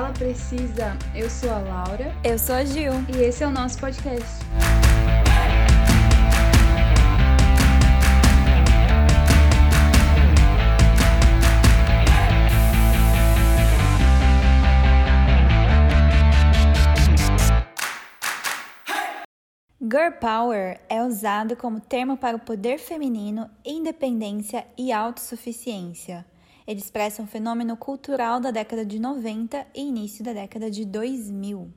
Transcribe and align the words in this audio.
Sala 0.00 0.14
Precisa. 0.14 0.96
Eu 1.14 1.28
sou 1.28 1.50
a 1.50 1.58
Laura. 1.58 2.14
Eu 2.24 2.38
sou 2.38 2.54
a 2.54 2.64
Gil. 2.64 2.92
E 3.14 3.22
esse 3.22 3.44
é 3.44 3.46
o 3.46 3.50
nosso 3.50 3.78
podcast. 3.78 4.24
Girl 19.82 20.12
Power 20.18 20.80
é 20.88 21.02
usado 21.02 21.54
como 21.56 21.78
termo 21.78 22.16
para 22.16 22.38
o 22.38 22.40
poder 22.40 22.78
feminino, 22.78 23.50
independência 23.62 24.66
e 24.78 24.92
autossuficiência. 24.92 26.24
Ele 26.70 26.78
expressa 26.78 27.20
um 27.20 27.26
fenômeno 27.26 27.76
cultural 27.76 28.38
da 28.38 28.52
década 28.52 28.86
de 28.86 29.00
90 29.00 29.66
e 29.74 29.80
início 29.80 30.22
da 30.22 30.32
década 30.32 30.70
de 30.70 30.84
2000. 30.84 31.68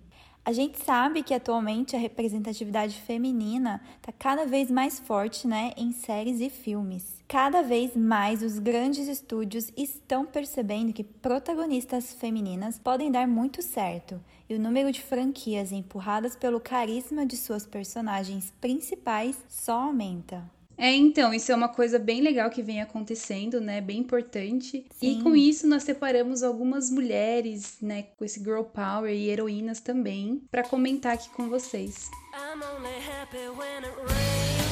A 0.46 0.54
gente 0.54 0.78
sabe 0.78 1.24
que 1.24 1.34
atualmente 1.34 1.96
a 1.96 2.00
representatividade 2.00 3.02
feminina 3.02 3.82
está 3.96 4.12
cada 4.12 4.46
vez 4.46 4.70
mais 4.70 5.00
forte 5.00 5.48
né, 5.48 5.72
em 5.76 5.92
séries 5.92 6.40
e 6.40 6.48
filmes. 6.48 7.24
Cada 7.28 7.64
vez 7.64 7.96
mais 7.96 8.44
os 8.44 8.60
grandes 8.60 9.08
estúdios 9.08 9.72
estão 9.76 10.28
percebendo 10.28 10.94
que 10.94 11.04
protagonistas 11.04 12.14
femininas 12.14 12.78
podem 12.78 13.12
dar 13.12 13.28
muito 13.28 13.64
certo 13.64 14.22
e 14.48 14.54
o 14.54 14.60
número 14.60 14.92
de 14.92 15.02
franquias 15.02 15.72
empurradas 15.72 16.36
pelo 16.36 16.60
carisma 16.60 17.26
de 17.26 17.36
suas 17.36 17.66
personagens 17.66 18.54
principais 18.62 19.44
só 19.50 19.86
aumenta. 19.86 20.44
É, 20.84 20.94
então, 20.94 21.34
isso 21.34 21.50
é 21.50 21.56
uma 21.56 21.70
coisa 21.70 21.98
bem 21.98 22.20
legal 22.20 22.50
que 22.50 22.62
vem 22.62 22.82
acontecendo, 22.82 23.62
né? 23.62 23.80
Bem 23.80 24.00
importante. 24.00 24.86
Sim. 25.00 25.20
E 25.20 25.24
com 25.24 25.34
isso 25.34 25.66
nós 25.66 25.84
separamos 25.84 26.44
algumas 26.44 26.92
mulheres, 26.92 27.78
né, 27.82 28.08
com 28.18 28.26
esse 28.26 28.44
girl 28.44 28.64
power 28.64 29.10
e 29.10 29.30
heroínas 29.30 29.80
também, 29.80 30.44
para 30.52 30.62
comentar 30.62 31.14
aqui 31.14 31.30
com 31.30 31.48
vocês. 31.48 32.12
I'm 32.34 32.62
only 32.62 32.98
happy 32.98 33.48
when 33.58 33.86
it 33.86 33.96
rains. 33.96 34.63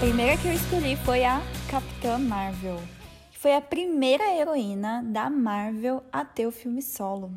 Primeira 0.00 0.34
que 0.38 0.48
eu 0.48 0.54
escolhi 0.54 0.96
foi 0.96 1.24
a 1.24 1.42
Capitã 1.70 2.16
Marvel, 2.16 2.80
foi 3.32 3.54
a 3.54 3.60
primeira 3.60 4.34
heroína 4.34 5.02
da 5.04 5.28
Marvel 5.28 6.02
a 6.10 6.24
ter 6.24 6.46
o 6.46 6.50
filme 6.50 6.80
solo. 6.80 7.30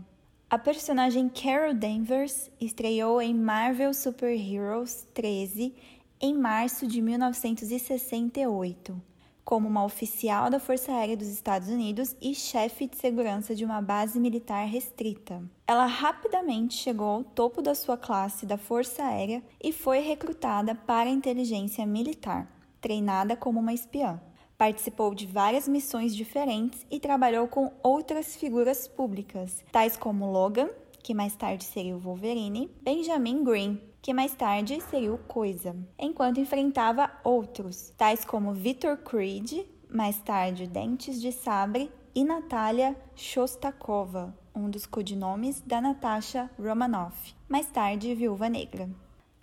A 0.49 0.57
personagem 0.57 1.27
Carol 1.27 1.73
Danvers 1.73 2.49
estreou 2.61 3.21
em 3.21 3.33
Marvel 3.33 3.93
Super 3.93 4.31
Heroes 4.31 5.05
13 5.13 5.75
em 6.21 6.33
março 6.33 6.87
de 6.87 7.01
1968, 7.01 8.95
como 9.43 9.67
uma 9.67 9.83
oficial 9.83 10.49
da 10.49 10.57
Força 10.57 10.93
Aérea 10.93 11.17
dos 11.17 11.27
Estados 11.27 11.67
Unidos 11.67 12.15
e 12.21 12.33
chefe 12.33 12.87
de 12.87 12.95
segurança 12.95 13.53
de 13.53 13.65
uma 13.65 13.81
base 13.81 14.17
militar 14.17 14.65
restrita. 14.65 15.43
Ela 15.67 15.85
rapidamente 15.85 16.75
chegou 16.75 17.07
ao 17.07 17.23
topo 17.25 17.61
da 17.61 17.75
sua 17.75 17.97
classe 17.97 18.45
da 18.45 18.57
Força 18.57 19.03
Aérea 19.03 19.43
e 19.61 19.73
foi 19.73 19.99
recrutada 19.99 20.73
para 20.73 21.09
a 21.09 21.13
inteligência 21.13 21.85
militar, 21.85 22.52
treinada 22.83 23.37
como 23.37 23.61
uma 23.61 23.73
espiã. 23.73 24.21
Participou 24.57 25.15
de 25.15 25.25
várias 25.25 25.67
missões 25.67 26.13
diferentes 26.13 26.85
e 26.91 26.99
trabalhou 26.99 27.47
com 27.47 27.71
outras 27.81 28.35
figuras 28.35 28.87
públicas, 28.87 29.63
tais 29.71 29.95
como 29.95 30.29
Logan, 30.29 30.69
que 31.01 31.13
mais 31.13 31.35
tarde 31.35 31.63
seria 31.63 31.95
o 31.95 31.99
Wolverine, 31.99 32.69
Benjamin 32.81 33.43
Green, 33.43 33.81
que 34.01 34.13
mais 34.13 34.35
tarde 34.35 34.79
seria 34.89 35.13
o 35.13 35.17
Coisa, 35.17 35.75
enquanto 35.97 36.41
enfrentava 36.41 37.09
outros, 37.23 37.93
tais 37.97 38.25
como 38.25 38.53
Victor 38.53 38.97
Creed, 38.97 39.65
mais 39.89 40.19
tarde 40.19 40.67
Dentes 40.67 41.21
de 41.21 41.31
Sabre, 41.31 41.89
e 42.15 42.23
Natalia 42.23 42.95
Shostakova, 43.15 44.37
um 44.53 44.69
dos 44.69 44.85
codinomes 44.85 45.61
da 45.61 45.81
Natasha 45.81 46.49
Romanoff, 46.59 47.33
mais 47.49 47.65
tarde 47.67 48.13
Viúva 48.13 48.47
Negra. 48.49 48.87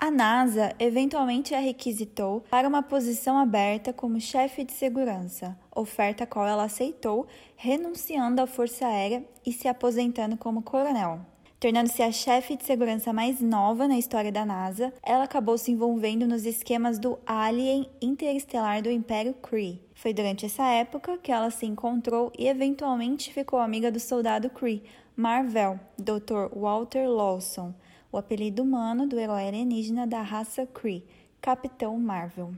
A 0.03 0.11
NASA 0.11 0.75
eventualmente 0.79 1.55
a 1.55 1.61
requisitou 1.61 2.43
para 2.49 2.67
uma 2.67 2.83
posição 2.83 3.37
aberta 3.37 3.93
como 3.93 4.19
chefe 4.19 4.65
de 4.65 4.73
segurança, 4.73 5.55
oferta 5.77 6.25
a 6.25 6.27
qual 6.27 6.49
ela 6.49 6.65
aceitou, 6.65 7.27
renunciando 7.55 8.41
à 8.41 8.47
Força 8.47 8.87
Aérea 8.87 9.23
e 9.45 9.53
se 9.53 9.69
aposentando 9.69 10.39
como 10.39 10.63
coronel. 10.63 11.21
Tornando-se 11.61 12.03
a 12.03 12.11
chefe 12.11 12.57
de 12.57 12.65
segurança 12.65 13.13
mais 13.13 13.43
nova 13.43 13.87
na 13.87 13.99
história 13.99 14.33
da 14.33 14.47
NASA, 14.47 14.91
ela 15.03 15.25
acabou 15.25 15.59
se 15.59 15.71
envolvendo 15.71 16.27
nos 16.27 16.47
esquemas 16.47 16.99
do 16.99 17.19
Alien 17.27 17.87
Interestelar 18.01 18.81
do 18.81 18.91
Império 18.91 19.35
Kree. 19.35 19.83
Foi 19.95 20.15
durante 20.15 20.47
essa 20.47 20.65
época 20.65 21.19
que 21.19 21.31
ela 21.31 21.51
se 21.51 21.67
encontrou 21.67 22.33
e 22.39 22.49
eventualmente 22.49 23.35
ficou 23.35 23.59
amiga 23.59 23.93
do 23.93 24.01
soldado 24.01 24.49
Kree, 24.49 24.83
Marvel, 25.15 25.79
Dr. 25.99 26.59
Walter 26.59 27.07
Lawson, 27.07 27.75
o 28.13 28.17
apelido 28.17 28.63
humano 28.63 29.07
do 29.07 29.19
herói 29.19 29.47
alienígena 29.47 30.07
da 30.07 30.23
raça 30.23 30.67
Kree, 30.67 31.05
Capitão 31.41 31.99
Marvel. 31.99 32.55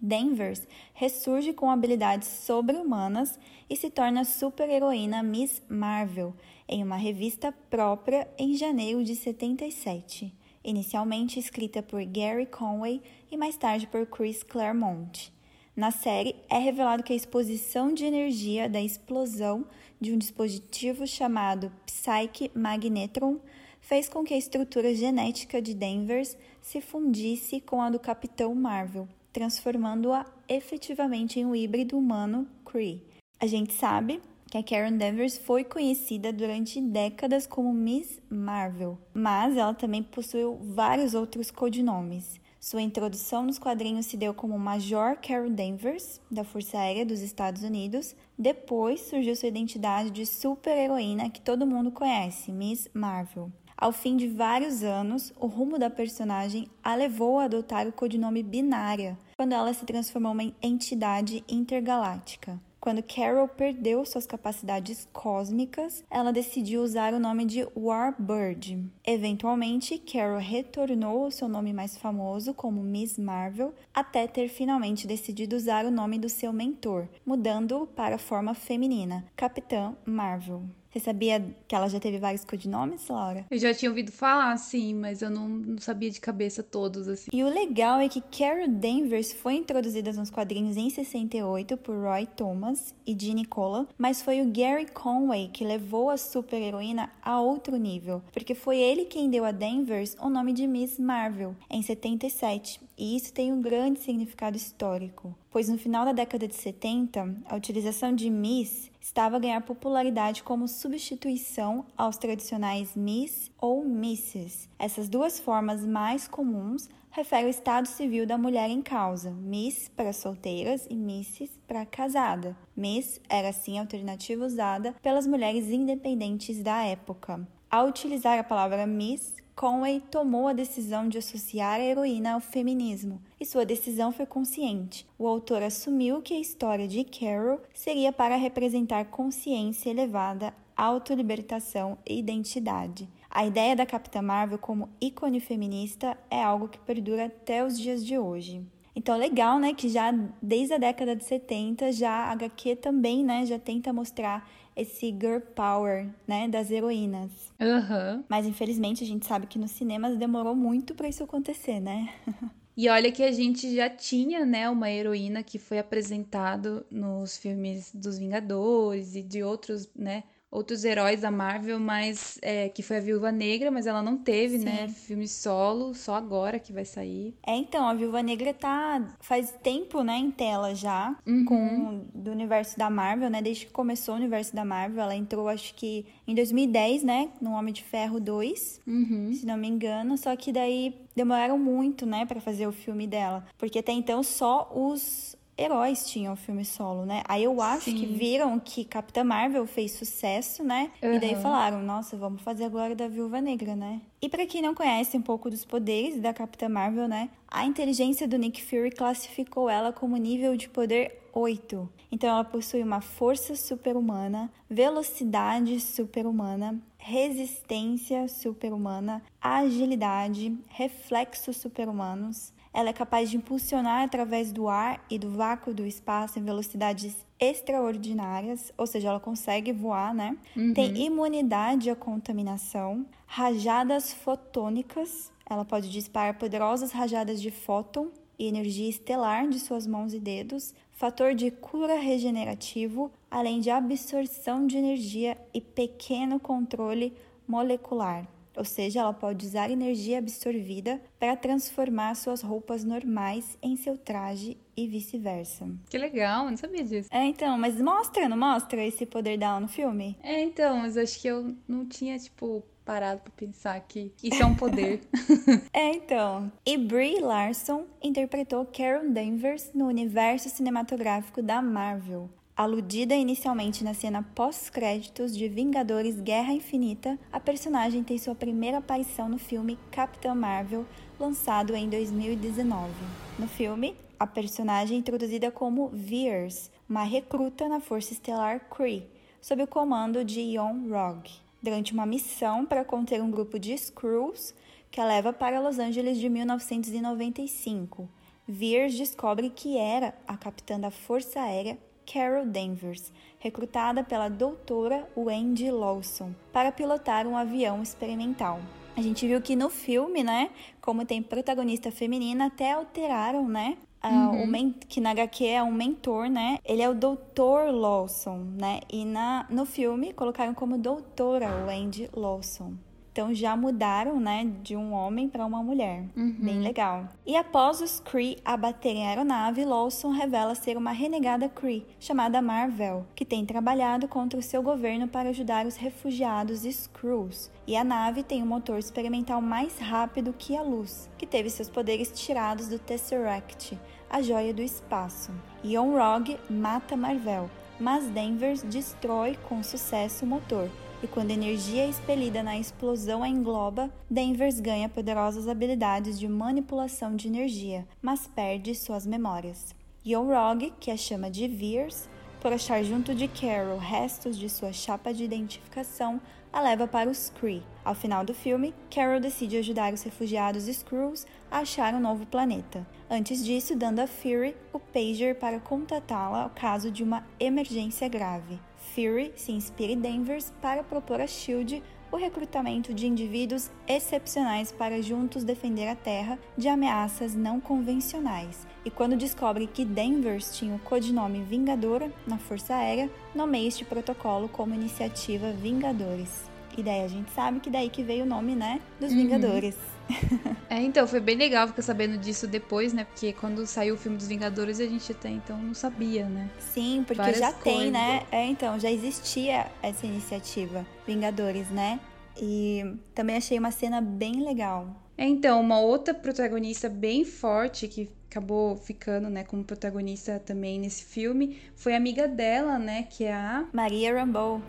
Danvers 0.00 0.66
ressurge 0.92 1.52
com 1.52 1.70
habilidades 1.70 2.28
sobre-humanas 2.28 3.38
e 3.68 3.76
se 3.76 3.88
torna 3.88 4.24
super-heroína 4.24 5.22
Miss 5.22 5.62
Marvel 5.68 6.34
em 6.68 6.82
uma 6.82 6.96
revista 6.96 7.52
própria 7.70 8.28
em 8.38 8.54
janeiro 8.54 9.02
de 9.02 9.16
77, 9.16 10.34
inicialmente 10.62 11.38
escrita 11.38 11.82
por 11.82 12.04
Gary 12.04 12.46
Conway 12.46 13.00
e 13.30 13.36
mais 13.36 13.56
tarde 13.56 13.86
por 13.86 14.06
Chris 14.06 14.42
Claremont. 14.42 15.32
Na 15.74 15.90
série, 15.90 16.36
é 16.48 16.58
revelado 16.58 17.02
que 17.02 17.12
a 17.12 17.16
exposição 17.16 17.92
de 17.92 18.04
energia 18.04 18.68
da 18.68 18.80
explosão 18.80 19.66
de 20.00 20.12
um 20.12 20.18
dispositivo 20.18 21.06
chamado 21.06 21.70
Psyche 21.84 22.50
Magnetron 22.54 23.38
fez 23.86 24.08
com 24.08 24.24
que 24.24 24.34
a 24.34 24.36
estrutura 24.36 24.92
genética 24.92 25.62
de 25.62 25.72
Danvers 25.72 26.36
se 26.60 26.80
fundisse 26.80 27.60
com 27.60 27.80
a 27.80 27.88
do 27.88 28.00
Capitão 28.00 28.52
Marvel, 28.52 29.08
transformando-a 29.32 30.26
efetivamente 30.48 31.38
em 31.38 31.46
um 31.46 31.54
híbrido 31.54 31.96
humano 31.96 32.48
Kree. 32.64 33.00
A 33.38 33.46
gente 33.46 33.72
sabe 33.72 34.20
que 34.50 34.58
a 34.58 34.62
Karen 34.62 34.96
Danvers 34.96 35.38
foi 35.38 35.62
conhecida 35.62 36.32
durante 36.32 36.80
décadas 36.80 37.46
como 37.46 37.72
Miss 37.72 38.20
Marvel, 38.28 38.98
mas 39.14 39.56
ela 39.56 39.72
também 39.72 40.02
possuiu 40.02 40.58
vários 40.60 41.14
outros 41.14 41.52
codinomes. 41.52 42.40
Sua 42.58 42.82
introdução 42.82 43.44
nos 43.44 43.56
quadrinhos 43.56 44.06
se 44.06 44.16
deu 44.16 44.34
como 44.34 44.58
Major 44.58 45.16
Carol 45.16 45.48
Danvers, 45.48 46.20
da 46.28 46.42
Força 46.42 46.76
Aérea 46.76 47.06
dos 47.06 47.20
Estados 47.20 47.62
Unidos. 47.62 48.16
Depois 48.36 49.02
surgiu 49.02 49.36
sua 49.36 49.48
identidade 49.48 50.10
de 50.10 50.26
super-heroína 50.26 51.30
que 51.30 51.40
todo 51.40 51.64
mundo 51.64 51.92
conhece, 51.92 52.50
Miss 52.50 52.88
Marvel. 52.92 53.52
Ao 53.76 53.92
fim 53.92 54.16
de 54.16 54.26
vários 54.26 54.82
anos, 54.82 55.34
o 55.38 55.46
rumo 55.46 55.78
da 55.78 55.90
personagem 55.90 56.66
a 56.82 56.94
levou 56.94 57.38
a 57.38 57.44
adotar 57.44 57.86
o 57.86 57.92
codinome 57.92 58.42
Binária, 58.42 59.18
quando 59.36 59.52
ela 59.52 59.74
se 59.74 59.84
transformou 59.84 60.40
em 60.40 60.54
entidade 60.62 61.44
intergaláctica. 61.46 62.58
Quando 62.80 63.02
Carol 63.02 63.48
perdeu 63.48 64.06
suas 64.06 64.24
capacidades 64.26 65.08
cósmicas, 65.12 66.04
ela 66.08 66.32
decidiu 66.32 66.82
usar 66.82 67.12
o 67.12 67.18
nome 67.18 67.44
de 67.44 67.66
Warbird. 67.76 68.82
Eventualmente, 69.04 69.98
Carol 69.98 70.38
retornou 70.38 71.24
ao 71.24 71.30
seu 71.30 71.48
nome 71.48 71.72
mais 71.72 71.98
famoso 71.98 72.54
como 72.54 72.82
Miss 72.82 73.18
Marvel, 73.18 73.74
até 73.92 74.26
ter 74.26 74.48
finalmente 74.48 75.06
decidido 75.06 75.56
usar 75.56 75.84
o 75.84 75.90
nome 75.90 76.18
do 76.18 76.28
seu 76.28 76.52
mentor, 76.52 77.08
mudando 77.26 77.88
para 77.94 78.14
a 78.14 78.18
forma 78.18 78.54
feminina, 78.54 79.24
Capitã 79.36 79.94
Marvel. 80.06 80.62
Você 80.96 81.00
sabia 81.00 81.44
que 81.68 81.74
ela 81.74 81.90
já 81.90 82.00
teve 82.00 82.16
vários 82.16 82.42
codinomes, 82.42 83.06
Laura? 83.06 83.44
Eu 83.50 83.58
já 83.58 83.74
tinha 83.74 83.90
ouvido 83.90 84.10
falar, 84.10 84.56
sim, 84.56 84.94
mas 84.94 85.20
eu 85.20 85.28
não, 85.28 85.46
não 85.46 85.78
sabia 85.78 86.10
de 86.10 86.18
cabeça 86.18 86.62
todos, 86.62 87.06
assim. 87.06 87.28
E 87.34 87.44
o 87.44 87.50
legal 87.50 88.00
é 88.00 88.08
que 88.08 88.22
Carol 88.22 88.66
Danvers 88.66 89.30
foi 89.30 89.56
introduzida 89.56 90.10
nos 90.14 90.30
quadrinhos 90.30 90.78
em 90.78 90.88
68 90.88 91.76
por 91.76 91.94
Roy 91.94 92.24
Thomas 92.24 92.94
e 93.06 93.14
Ginny 93.14 93.44
Colan, 93.44 93.86
mas 93.98 94.22
foi 94.22 94.40
o 94.40 94.50
Gary 94.50 94.86
Conway 94.86 95.50
que 95.52 95.66
levou 95.66 96.08
a 96.08 96.16
super-heroína 96.16 97.10
a 97.22 97.42
outro 97.42 97.76
nível, 97.76 98.22
porque 98.32 98.54
foi 98.54 98.78
ele 98.78 99.04
quem 99.04 99.28
deu 99.28 99.44
a 99.44 99.50
Danvers 99.52 100.16
o 100.18 100.30
nome 100.30 100.54
de 100.54 100.66
Miss 100.66 100.98
Marvel, 100.98 101.54
em 101.68 101.82
77, 101.82 102.80
e 102.96 103.14
isso 103.14 103.34
tem 103.34 103.52
um 103.52 103.60
grande 103.60 104.00
significado 104.00 104.56
histórico, 104.56 105.36
pois 105.50 105.68
no 105.68 105.76
final 105.76 106.06
da 106.06 106.12
década 106.12 106.48
de 106.48 106.54
70, 106.54 107.36
a 107.44 107.54
utilização 107.54 108.14
de 108.14 108.30
Miss 108.30 108.90
estava 109.06 109.36
a 109.36 109.38
ganhar 109.38 109.60
popularidade 109.60 110.42
como 110.42 110.66
substituição 110.66 111.86
aos 111.96 112.16
tradicionais 112.16 112.96
Miss 112.96 113.52
ou 113.56 113.84
Mrs. 113.84 114.68
Essas 114.76 115.08
duas 115.08 115.38
formas 115.38 115.86
mais 115.86 116.26
comuns 116.26 116.88
referem 117.12 117.46
o 117.46 117.48
estado 117.48 117.86
civil 117.86 118.26
da 118.26 118.36
mulher 118.36 118.68
em 118.68 118.82
causa, 118.82 119.30
Miss 119.30 119.88
para 119.88 120.12
solteiras 120.12 120.86
e 120.90 120.94
Mrs 120.94 121.52
para 121.68 121.86
casada. 121.86 122.56
Miss 122.76 123.20
era 123.28 123.50
assim 123.50 123.78
a 123.78 123.82
alternativa 123.82 124.44
usada 124.44 124.92
pelas 125.00 125.24
mulheres 125.24 125.68
independentes 125.68 126.60
da 126.60 126.82
época. 126.82 127.46
Ao 127.70 127.86
utilizar 127.86 128.38
a 128.40 128.44
palavra 128.44 128.88
Miss, 128.88 129.36
Conway 129.56 130.02
tomou 130.10 130.48
a 130.48 130.52
decisão 130.52 131.08
de 131.08 131.16
associar 131.16 131.80
a 131.80 131.82
heroína 131.82 132.34
ao 132.34 132.40
feminismo, 132.40 133.22
e 133.40 133.46
sua 133.46 133.64
decisão 133.64 134.12
foi 134.12 134.26
consciente. 134.26 135.06
O 135.18 135.26
autor 135.26 135.62
assumiu 135.62 136.20
que 136.20 136.34
a 136.34 136.38
história 136.38 136.86
de 136.86 137.02
Carol 137.04 137.62
seria 137.72 138.12
para 138.12 138.36
representar 138.36 139.06
consciência 139.06 139.88
elevada, 139.88 140.52
autolibertação 140.76 141.96
e 142.06 142.18
identidade. 142.18 143.08
A 143.30 143.46
ideia 143.46 143.74
da 143.74 143.86
Capitã 143.86 144.20
Marvel 144.20 144.58
como 144.58 144.90
ícone 145.00 145.40
feminista 145.40 146.18
é 146.30 146.42
algo 146.42 146.68
que 146.68 146.78
perdura 146.78 147.24
até 147.24 147.64
os 147.64 147.78
dias 147.78 148.04
de 148.04 148.18
hoje. 148.18 148.62
Então, 148.96 149.18
legal, 149.18 149.60
né, 149.60 149.74
que 149.74 149.90
já 149.90 150.10
desde 150.40 150.72
a 150.72 150.78
década 150.78 151.14
de 151.14 151.22
70, 151.22 151.92
já 151.92 152.10
a 152.10 152.32
HQ 152.32 152.76
também, 152.76 153.22
né, 153.22 153.44
já 153.44 153.58
tenta 153.58 153.92
mostrar 153.92 154.48
esse 154.74 155.08
girl 155.08 155.40
power, 155.54 156.08
né, 156.26 156.48
das 156.48 156.70
heroínas. 156.70 157.30
Uhum. 157.60 158.24
Mas 158.26 158.46
infelizmente 158.46 159.04
a 159.04 159.06
gente 159.06 159.26
sabe 159.26 159.46
que 159.46 159.58
nos 159.58 159.70
cinemas 159.72 160.16
demorou 160.16 160.54
muito 160.54 160.94
para 160.94 161.08
isso 161.08 161.22
acontecer, 161.22 161.78
né? 161.78 162.08
E 162.78 162.90
olha 162.90 163.10
que 163.10 163.22
a 163.22 163.32
gente 163.32 163.74
já 163.74 163.88
tinha, 163.88 164.44
né, 164.44 164.68
uma 164.68 164.90
heroína 164.90 165.42
que 165.42 165.58
foi 165.58 165.78
apresentado 165.78 166.84
nos 166.90 167.38
filmes 167.38 167.90
dos 167.94 168.18
Vingadores 168.18 169.16
e 169.16 169.22
de 169.22 169.42
outros, 169.42 169.88
né, 169.96 170.24
outros 170.56 170.84
heróis 170.84 171.20
da 171.20 171.30
Marvel, 171.30 171.78
mas 171.78 172.38
é, 172.40 172.70
que 172.70 172.82
foi 172.82 172.96
a 172.96 173.00
Viúva 173.00 173.30
Negra, 173.30 173.70
mas 173.70 173.86
ela 173.86 174.02
não 174.02 174.16
teve, 174.16 174.56
né, 174.56 174.70
Sim. 174.70 174.82
né, 174.82 174.88
filme 174.88 175.28
solo, 175.28 175.94
só 175.94 176.14
agora 176.14 176.58
que 176.58 176.72
vai 176.72 176.84
sair. 176.84 177.34
É, 177.46 177.54
então, 177.54 177.86
a 177.86 177.92
Viúva 177.92 178.22
Negra 178.22 178.54
tá 178.54 179.16
faz 179.20 179.54
tempo, 179.62 180.02
né, 180.02 180.16
em 180.16 180.30
tela 180.30 180.74
já, 180.74 181.14
uhum. 181.26 181.44
com 181.44 182.06
do 182.14 182.30
universo 182.30 182.78
da 182.78 182.88
Marvel, 182.88 183.28
né, 183.28 183.42
desde 183.42 183.66
que 183.66 183.72
começou 183.72 184.14
o 184.14 184.16
universo 184.16 184.56
da 184.56 184.64
Marvel, 184.64 185.02
ela 185.02 185.14
entrou 185.14 185.48
acho 185.48 185.74
que 185.74 186.06
em 186.26 186.34
2010, 186.34 187.02
né, 187.02 187.28
no 187.40 187.52
Homem 187.52 187.74
de 187.74 187.82
Ferro 187.82 188.18
2, 188.18 188.80
uhum. 188.86 189.32
se 189.34 189.44
não 189.44 189.58
me 189.58 189.68
engano, 189.68 190.16
só 190.16 190.34
que 190.34 190.52
daí 190.52 190.94
demoraram 191.14 191.58
muito, 191.58 192.06
né, 192.06 192.24
para 192.24 192.40
fazer 192.40 192.66
o 192.66 192.72
filme 192.72 193.06
dela, 193.06 193.44
porque 193.58 193.78
até 193.78 193.92
então 193.92 194.22
só 194.22 194.70
os 194.74 195.35
heróis 195.58 196.08
tinham 196.10 196.36
filme 196.36 196.64
solo, 196.64 197.06
né? 197.06 197.22
Aí 197.26 197.44
eu 197.44 197.60
acho 197.60 197.86
Sim. 197.90 197.96
que 197.96 198.06
viram 198.06 198.58
que 198.60 198.84
Capitã 198.84 199.24
Marvel 199.24 199.66
fez 199.66 199.92
sucesso, 199.92 200.62
né? 200.62 200.90
Uhum. 201.02 201.14
E 201.14 201.18
daí 201.18 201.36
falaram, 201.36 201.82
nossa, 201.82 202.16
vamos 202.16 202.42
fazer 202.42 202.64
agora 202.64 202.94
da 202.94 203.08
Viúva 203.08 203.40
Negra, 203.40 203.74
né? 203.74 204.00
E 204.20 204.28
para 204.28 204.46
quem 204.46 204.60
não 204.60 204.74
conhece 204.74 205.16
um 205.16 205.22
pouco 205.22 205.48
dos 205.48 205.64
poderes 205.64 206.20
da 206.20 206.34
Capitã 206.34 206.68
Marvel, 206.68 207.08
né? 207.08 207.30
A 207.48 207.64
inteligência 207.64 208.28
do 208.28 208.36
Nick 208.36 208.62
Fury 208.62 208.90
classificou 208.90 209.70
ela 209.70 209.92
como 209.92 210.16
nível 210.16 210.56
de 210.56 210.68
poder 210.68 211.22
8. 211.32 211.88
Então 212.10 212.30
ela 212.30 212.44
possui 212.44 212.82
uma 212.82 213.00
força 213.00 213.54
super-humana, 213.54 214.50
velocidade 214.70 215.78
super-humana, 215.80 216.80
resistência 216.96 218.26
super-humana, 218.26 219.22
agilidade, 219.40 220.56
reflexos 220.68 221.56
super-humanos, 221.58 222.52
ela 222.76 222.90
é 222.90 222.92
capaz 222.92 223.30
de 223.30 223.38
impulsionar 223.38 224.04
através 224.04 224.52
do 224.52 224.68
ar 224.68 225.02
e 225.08 225.18
do 225.18 225.30
vácuo 225.30 225.72
do 225.72 225.86
espaço 225.86 226.38
em 226.38 226.44
velocidades 226.44 227.16
extraordinárias, 227.40 228.70
ou 228.76 228.86
seja, 228.86 229.08
ela 229.08 229.18
consegue 229.18 229.72
voar, 229.72 230.12
né? 230.12 230.36
Uhum. 230.54 230.74
Tem 230.74 231.06
imunidade 231.06 231.88
à 231.88 231.96
contaminação, 231.96 233.06
rajadas 233.26 234.12
fotônicas, 234.12 235.32
ela 235.48 235.64
pode 235.64 235.90
disparar 235.90 236.38
poderosas 236.38 236.92
rajadas 236.92 237.40
de 237.40 237.50
fóton 237.50 238.10
e 238.38 238.46
energia 238.46 238.90
estelar 238.90 239.48
de 239.48 239.58
suas 239.58 239.86
mãos 239.86 240.12
e 240.12 240.20
dedos, 240.20 240.74
fator 240.92 241.34
de 241.34 241.50
cura 241.50 241.98
regenerativo, 241.98 243.10
além 243.30 243.58
de 243.58 243.70
absorção 243.70 244.66
de 244.66 244.76
energia 244.76 245.38
e 245.54 245.62
pequeno 245.62 246.38
controle 246.38 247.14
molecular 247.48 248.28
ou 248.56 248.64
seja, 248.64 249.00
ela 249.00 249.12
pode 249.12 249.46
usar 249.46 249.70
energia 249.70 250.18
absorvida 250.18 251.00
para 251.18 251.36
transformar 251.36 252.14
suas 252.14 252.42
roupas 252.42 252.84
normais 252.84 253.58
em 253.62 253.76
seu 253.76 253.96
traje 253.96 254.56
e 254.76 254.86
vice-versa. 254.86 255.68
Que 255.88 255.98
legal, 255.98 256.46
não 256.46 256.56
sabia 256.56 256.84
disso. 256.84 257.08
É, 257.10 257.24
então, 257.24 257.56
mas 257.58 257.80
mostra, 257.80 258.28
não 258.28 258.36
mostra 258.36 258.84
esse 258.84 259.06
poder 259.06 259.38
dela 259.38 259.60
no 259.60 259.68
filme? 259.68 260.16
É, 260.22 260.42
então, 260.42 260.78
mas 260.78 260.96
acho 260.96 261.20
que 261.20 261.28
eu 261.28 261.54
não 261.66 261.86
tinha, 261.86 262.18
tipo, 262.18 262.62
parado 262.84 263.20
para 263.20 263.32
pensar 263.32 263.80
que 263.80 264.12
isso 264.22 264.40
é 264.40 264.46
um 264.46 264.54
poder. 264.54 265.00
é, 265.72 265.94
então. 265.94 266.50
E 266.64 266.78
Brie 266.78 267.20
Larson 267.20 267.84
interpretou 268.02 268.64
Carol 268.66 269.10
Danvers 269.10 269.70
no 269.74 269.86
universo 269.86 270.48
cinematográfico 270.48 271.42
da 271.42 271.60
Marvel. 271.60 272.30
Aludida 272.56 273.14
inicialmente 273.14 273.84
na 273.84 273.92
cena 273.92 274.22
pós-créditos 274.34 275.36
de 275.36 275.46
Vingadores 275.46 276.18
Guerra 276.18 276.54
Infinita, 276.54 277.18
a 277.30 277.38
personagem 277.38 278.02
tem 278.02 278.16
sua 278.16 278.34
primeira 278.34 278.78
aparição 278.78 279.28
no 279.28 279.36
filme 279.36 279.78
Capitã 279.90 280.34
Marvel, 280.34 280.86
lançado 281.20 281.76
em 281.76 281.86
2019. 281.86 282.90
No 283.38 283.46
filme, 283.46 283.94
a 284.18 284.26
personagem 284.26 284.96
é 284.96 285.00
introduzida 285.00 285.50
como 285.50 285.90
Veers, 285.92 286.70
uma 286.88 287.02
recruta 287.02 287.68
na 287.68 287.78
Força 287.78 288.14
Estelar 288.14 288.70
Kree, 288.70 289.06
sob 289.38 289.62
o 289.62 289.66
comando 289.66 290.24
de 290.24 290.40
Yon 290.40 290.88
Rog, 290.88 291.28
durante 291.62 291.92
uma 291.92 292.06
missão 292.06 292.64
para 292.64 292.86
conter 292.86 293.22
um 293.22 293.30
grupo 293.30 293.58
de 293.58 293.74
Skrulls 293.74 294.54
que 294.90 294.98
a 294.98 295.04
leva 295.04 295.30
para 295.30 295.60
Los 295.60 295.78
Angeles 295.78 296.16
de 296.16 296.30
1995. 296.30 298.08
Veers 298.48 298.94
descobre 298.96 299.50
que 299.50 299.76
era 299.76 300.14
a 300.26 300.38
capitã 300.38 300.80
da 300.80 300.90
Força 300.90 301.38
Aérea 301.40 301.76
Carol 302.06 302.46
Danvers, 302.46 303.12
recrutada 303.38 304.04
pela 304.04 304.28
doutora 304.28 305.06
Wendy 305.16 305.70
Lawson 305.70 306.32
para 306.52 306.72
pilotar 306.72 307.26
um 307.26 307.36
avião 307.36 307.82
experimental. 307.82 308.60
A 308.96 309.02
gente 309.02 309.26
viu 309.26 309.42
que 309.42 309.54
no 309.54 309.68
filme, 309.68 310.24
né, 310.24 310.50
como 310.80 311.04
tem 311.04 311.22
protagonista 311.22 311.90
feminina, 311.90 312.46
até 312.46 312.72
alteraram, 312.72 313.46
né, 313.46 313.76
uhum. 314.02 314.74
que 314.88 315.00
na 315.00 315.10
HQ 315.10 315.44
é 315.46 315.62
um 315.62 315.72
mentor, 315.72 316.28
né? 316.28 316.58
Ele 316.64 316.82
é 316.82 316.88
o 316.88 316.94
Dr. 316.94 317.72
Lawson, 317.72 318.38
né? 318.58 318.80
E 318.90 319.04
na, 319.04 319.46
no 319.50 319.66
filme 319.66 320.12
colocaram 320.12 320.54
como 320.54 320.78
doutora 320.78 321.66
Wendy 321.66 322.08
Lawson. 322.14 322.74
Então 323.16 323.32
já 323.32 323.56
mudaram, 323.56 324.20
né, 324.20 324.46
de 324.62 324.76
um 324.76 324.92
homem 324.92 325.26
para 325.26 325.46
uma 325.46 325.62
mulher. 325.62 326.04
Uhum. 326.14 326.36
Bem 326.38 326.60
legal. 326.60 327.08
E 327.24 327.34
após 327.34 327.80
os 327.80 327.98
Kree 327.98 328.36
abaterem 328.44 329.06
a 329.06 329.08
aeronave, 329.08 329.64
Lawson 329.64 330.10
revela 330.10 330.54
ser 330.54 330.76
uma 330.76 330.90
renegada 330.90 331.48
Kree, 331.48 331.86
chamada 331.98 332.42
Marvel, 332.42 333.06
que 333.14 333.24
tem 333.24 333.46
trabalhado 333.46 334.06
contra 334.06 334.38
o 334.38 334.42
seu 334.42 334.62
governo 334.62 335.08
para 335.08 335.30
ajudar 335.30 335.64
os 335.64 335.76
refugiados 335.76 336.66
Skrulls. 336.66 337.50
E 337.66 337.74
a 337.74 337.82
nave 337.82 338.22
tem 338.22 338.42
um 338.42 338.46
motor 338.46 338.78
experimental 338.78 339.40
mais 339.40 339.78
rápido 339.78 340.34
que 340.38 340.54
a 340.54 340.60
luz, 340.60 341.08
que 341.16 341.26
teve 341.26 341.48
seus 341.48 341.70
poderes 341.70 342.12
tirados 342.12 342.68
do 342.68 342.78
Tesseract, 342.78 343.78
a 344.10 344.20
joia 344.20 344.52
do 344.52 344.60
espaço. 344.60 345.32
Rog 345.64 346.38
mata 346.50 346.94
Marvel, 346.98 347.48
mas 347.80 348.10
Danvers 348.10 348.62
destrói 348.62 349.38
com 349.48 349.62
sucesso 349.62 350.26
o 350.26 350.28
motor 350.28 350.68
e 351.02 351.06
quando 351.06 351.30
a 351.30 351.34
energia 351.34 351.84
é 351.84 351.88
expelida 351.88 352.42
na 352.42 352.58
explosão 352.58 353.22
a 353.22 353.28
engloba, 353.28 353.90
Danvers 354.10 354.60
ganha 354.60 354.88
poderosas 354.88 355.48
habilidades 355.48 356.18
de 356.18 356.28
manipulação 356.28 357.14
de 357.14 357.28
energia, 357.28 357.86
mas 358.00 358.26
perde 358.26 358.74
suas 358.74 359.06
memórias. 359.06 359.74
Young, 360.06 360.72
que 360.78 360.90
a 360.90 360.96
chama 360.96 361.30
de 361.30 361.48
Veers, 361.48 362.08
por 362.40 362.52
achar 362.52 362.82
junto 362.84 363.14
de 363.14 363.26
Carol 363.26 363.78
restos 363.78 364.38
de 364.38 364.48
sua 364.48 364.72
chapa 364.72 365.12
de 365.12 365.24
identificação, 365.24 366.20
a 366.52 366.60
leva 366.60 366.86
para 366.86 367.10
os 367.10 367.28
Kree. 367.28 367.62
Ao 367.84 367.94
final 367.94 368.24
do 368.24 368.32
filme, 368.32 368.72
Carol 368.90 369.20
decide 369.20 369.56
ajudar 369.58 369.92
os 369.92 370.02
refugiados 370.02 370.68
Skrulls 370.68 371.26
a 371.50 371.58
achar 371.58 371.92
um 371.92 372.00
novo 372.00 372.24
planeta. 372.24 372.86
Antes 373.10 373.44
disso, 373.44 373.76
dando 373.76 374.00
a 374.00 374.06
Fury 374.06 374.56
o 374.72 374.78
pager 374.78 375.34
para 375.34 375.60
contatá-la 375.60 376.44
ao 376.44 376.50
caso 376.50 376.90
de 376.90 377.02
uma 377.02 377.26
emergência 377.38 378.08
grave. 378.08 378.58
Fury 378.96 379.30
se 379.36 379.52
inspira 379.52 379.92
em 379.92 380.00
Danvers 380.00 380.50
para 380.62 380.82
propor 380.82 381.20
a 381.20 381.26
SHIELD 381.26 381.82
o 382.10 382.16
recrutamento 382.16 382.94
de 382.94 383.06
indivíduos 383.06 383.70
excepcionais 383.86 384.72
para 384.72 385.02
juntos 385.02 385.44
defender 385.44 385.86
a 385.88 385.94
Terra 385.94 386.38
de 386.56 386.66
ameaças 386.66 387.34
não 387.34 387.60
convencionais. 387.60 388.66
E 388.86 388.90
quando 388.90 389.14
descobre 389.14 389.66
que 389.66 389.84
Danvers 389.84 390.56
tinha 390.56 390.74
o 390.74 390.78
codinome 390.78 391.42
Vingadora 391.42 392.10
na 392.26 392.38
Força 392.38 392.74
Aérea, 392.74 393.10
nomeia 393.34 393.68
este 393.68 393.84
protocolo 393.84 394.48
como 394.48 394.74
Iniciativa 394.74 395.52
Vingadores. 395.52 396.48
E 396.78 396.82
daí 396.82 397.04
a 397.04 397.08
gente 397.08 397.30
sabe 397.32 397.60
que 397.60 397.68
daí 397.68 397.90
que 397.90 398.02
veio 398.02 398.24
o 398.24 398.28
nome, 398.28 398.54
né, 398.54 398.80
dos 398.98 399.10
uhum. 399.10 399.18
Vingadores. 399.18 399.76
é, 400.70 400.80
então, 400.80 401.06
foi 401.06 401.20
bem 401.20 401.36
legal 401.36 401.66
ficar 401.68 401.82
sabendo 401.82 402.16
disso 402.18 402.46
depois, 402.46 402.92
né? 402.92 403.04
Porque 403.04 403.32
quando 403.32 403.66
saiu 403.66 403.94
o 403.94 403.98
filme 403.98 404.16
dos 404.16 404.28
Vingadores, 404.28 404.80
a 404.80 404.86
gente 404.86 405.10
até 405.12 405.28
então 405.28 405.58
não 405.58 405.74
sabia, 405.74 406.26
né? 406.26 406.48
Sim, 406.58 407.02
porque 407.06 407.20
Várias 407.20 407.38
já 407.38 407.52
coisas. 407.52 407.80
tem, 407.82 407.90
né? 407.90 408.22
É, 408.30 408.44
então, 408.46 408.78
já 408.78 408.90
existia 408.90 409.66
essa 409.82 410.06
iniciativa, 410.06 410.86
Vingadores, 411.06 411.68
né? 411.70 412.00
E 412.40 412.84
também 413.14 413.36
achei 413.36 413.58
uma 413.58 413.70
cena 413.70 414.00
bem 414.00 414.44
legal. 414.44 414.94
É, 415.18 415.26
então, 415.26 415.60
uma 415.60 415.80
outra 415.80 416.12
protagonista 416.12 416.88
bem 416.88 417.24
forte 417.24 417.88
que 417.88 418.10
acabou 418.30 418.76
ficando, 418.76 419.30
né, 419.30 419.44
como 419.44 419.64
protagonista 419.64 420.38
também 420.38 420.78
nesse 420.78 421.04
filme 421.04 421.58
foi 421.74 421.94
a 421.94 421.96
amiga 421.96 422.28
dela, 422.28 422.78
né, 422.78 423.04
que 423.08 423.24
é 423.24 423.32
a 423.32 423.66
Maria 423.72 424.14
Rambeau. 424.14 424.60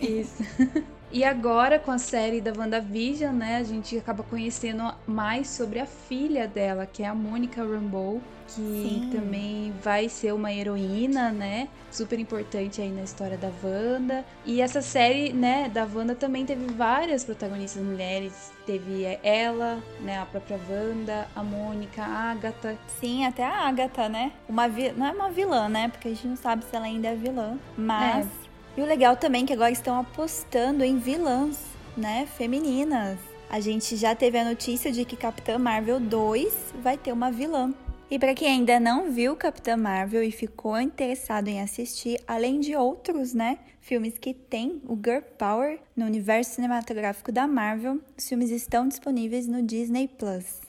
Isso. 0.00 0.42
E 1.10 1.24
agora, 1.24 1.78
com 1.78 1.90
a 1.90 1.98
série 1.98 2.40
da 2.40 2.52
WandaVision, 2.56 3.34
né, 3.34 3.56
a 3.56 3.62
gente 3.62 3.96
acaba 3.96 4.22
conhecendo 4.22 4.92
mais 5.06 5.48
sobre 5.48 5.80
a 5.80 5.86
filha 5.86 6.46
dela, 6.46 6.84
que 6.84 7.02
é 7.02 7.06
a 7.06 7.14
Mônica 7.14 7.62
Rambeau, 7.62 8.20
que 8.46 8.54
Sim. 8.54 9.10
também 9.12 9.72
vai 9.82 10.08
ser 10.08 10.32
uma 10.32 10.52
heroína, 10.52 11.30
né, 11.30 11.68
super 11.90 12.18
importante 12.18 12.80
aí 12.80 12.90
na 12.90 13.02
história 13.02 13.38
da 13.38 13.50
Wanda. 13.62 14.24
E 14.44 14.60
essa 14.60 14.82
série, 14.82 15.32
né, 15.32 15.70
da 15.72 15.86
Wanda 15.86 16.14
também 16.14 16.44
teve 16.44 16.66
várias 16.74 17.24
protagonistas 17.24 17.82
mulheres. 17.82 18.52
Teve 18.66 19.18
ela, 19.22 19.82
né, 20.00 20.18
a 20.20 20.26
própria 20.26 20.60
Wanda, 20.68 21.26
a 21.34 21.42
Mônica, 21.42 22.02
a 22.02 22.32
Agatha. 22.32 22.76
Sim, 23.00 23.24
até 23.24 23.44
a 23.44 23.66
Agatha, 23.66 24.10
né? 24.10 24.32
Uma 24.46 24.68
vi... 24.68 24.92
Não 24.92 25.06
é 25.06 25.12
uma 25.12 25.30
vilã, 25.30 25.68
né, 25.70 25.88
porque 25.88 26.08
a 26.08 26.10
gente 26.10 26.26
não 26.26 26.36
sabe 26.36 26.64
se 26.66 26.76
ela 26.76 26.84
ainda 26.84 27.08
é 27.08 27.14
vilã, 27.14 27.58
mas... 27.76 28.26
É 28.26 28.47
e 28.76 28.80
o 28.80 28.86
legal 28.86 29.16
também 29.16 29.44
é 29.44 29.46
que 29.46 29.52
agora 29.52 29.70
estão 29.70 29.98
apostando 29.98 30.84
em 30.84 30.98
vilãs, 30.98 31.58
né, 31.96 32.26
femininas. 32.36 33.18
A 33.50 33.60
gente 33.60 33.96
já 33.96 34.14
teve 34.14 34.38
a 34.38 34.44
notícia 34.44 34.92
de 34.92 35.04
que 35.04 35.16
Capitã 35.16 35.58
Marvel 35.58 35.98
2 35.98 36.74
vai 36.82 36.96
ter 36.96 37.12
uma 37.12 37.30
vilã. 37.30 37.72
E 38.10 38.18
para 38.18 38.34
quem 38.34 38.48
ainda 38.48 38.80
não 38.80 39.10
viu 39.10 39.36
Capitã 39.36 39.76
Marvel 39.76 40.22
e 40.22 40.30
ficou 40.30 40.80
interessado 40.80 41.48
em 41.48 41.60
assistir, 41.60 42.18
além 42.26 42.60
de 42.60 42.74
outros, 42.74 43.34
né, 43.34 43.58
filmes 43.80 44.16
que 44.18 44.32
tem 44.32 44.80
o 44.86 44.94
Girl 44.94 45.22
Power 45.38 45.78
no 45.96 46.06
universo 46.06 46.54
cinematográfico 46.54 47.32
da 47.32 47.46
Marvel, 47.46 48.00
os 48.16 48.28
filmes 48.28 48.50
estão 48.50 48.88
disponíveis 48.88 49.46
no 49.46 49.62
Disney 49.62 50.08
Plus. 50.08 50.67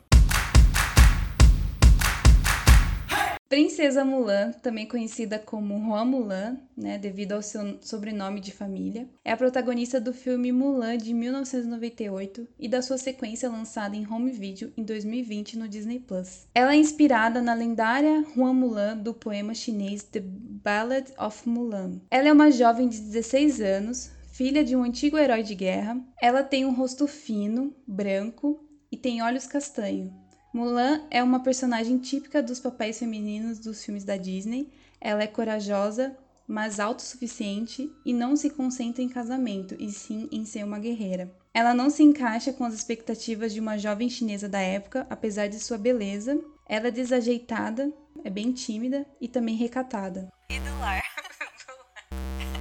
Princesa 3.50 4.06
Mulan, 4.06 4.52
também 4.62 4.86
conhecida 4.86 5.40
como 5.40 5.84
Juan 5.84 6.06
Mulan, 6.06 6.58
né, 6.78 7.00
devido 7.00 7.32
ao 7.32 7.42
seu 7.42 7.80
sobrenome 7.82 8.40
de 8.40 8.52
família, 8.52 9.10
é 9.26 9.32
a 9.32 9.38
protagonista 9.38 10.00
do 10.00 10.14
filme 10.14 10.52
Mulan 10.52 10.96
de 11.00 11.12
1998 11.16 12.48
e 12.60 12.70
da 12.70 12.84
sua 12.84 13.00
sequência 13.00 13.50
lançada 13.50 13.96
em 13.96 14.08
home 14.08 14.30
video 14.30 14.72
em 14.78 14.84
2020 14.84 15.58
no 15.58 15.68
Disney 15.68 16.00
Plus. 16.00 16.46
Ela 16.54 16.74
é 16.74 16.78
inspirada 16.78 17.42
na 17.42 17.56
lendária 17.56 18.24
Juan 18.36 18.54
Mulan 18.54 18.98
do 18.98 19.16
poema 19.16 19.56
chinês 19.56 20.04
The 20.04 20.22
Ballad 20.24 21.12
of 21.18 21.50
Mulan. 21.50 22.02
Ela 22.12 22.28
é 22.28 22.32
uma 22.32 22.52
jovem 22.52 22.88
de 22.88 23.00
16 23.00 23.62
anos, 23.62 24.12
filha 24.32 24.64
de 24.64 24.76
um 24.76 24.84
antigo 24.84 25.18
herói 25.18 25.42
de 25.42 25.56
guerra. 25.56 26.00
Ela 26.22 26.44
tem 26.44 26.66
um 26.66 26.76
rosto 26.76 27.08
fino, 27.08 27.74
branco 27.88 28.64
e 28.92 28.96
tem 28.96 29.24
olhos 29.24 29.48
castanho. 29.48 30.14
Mulan 30.52 31.04
é 31.12 31.22
uma 31.22 31.44
personagem 31.44 32.00
típica 32.00 32.42
dos 32.42 32.60
papéis 32.60 32.98
femininos 32.98 33.60
dos 33.60 33.86
filmes 33.86 34.04
da 34.04 34.18
Disney. 34.18 34.68
Ela 35.00 35.22
é 35.22 35.28
corajosa, 35.28 36.18
mas 36.48 36.80
autossuficiente 36.80 37.94
e 38.04 38.12
não 38.12 38.36
se 38.36 38.50
concentra 38.50 39.04
em 39.04 39.08
casamento, 39.08 39.76
e 39.78 39.92
sim 39.92 40.28
em 40.32 40.44
ser 40.46 40.64
uma 40.64 40.80
guerreira. 40.80 41.32
Ela 41.54 41.76
não 41.76 41.92
se 41.92 42.02
encaixa 42.02 42.52
com 42.52 42.66
as 42.66 42.74
expectativas 42.74 43.54
de 43.54 43.60
uma 43.60 43.78
jovem 43.78 44.10
chinesa 44.10 44.50
da 44.50 44.60
época, 44.60 45.06
apesar 45.08 45.48
de 45.48 45.60
sua 45.60 45.78
beleza. 45.78 46.44
Ela 46.68 46.88
é 46.88 46.92
desajeitada, 46.92 47.94
é 48.24 48.30
bem 48.32 48.52
tímida 48.52 49.06
e 49.22 49.28
também 49.28 49.56
recatada. 49.56 50.30
E 50.50 50.60
do 50.60 50.80
lar. 50.80 51.04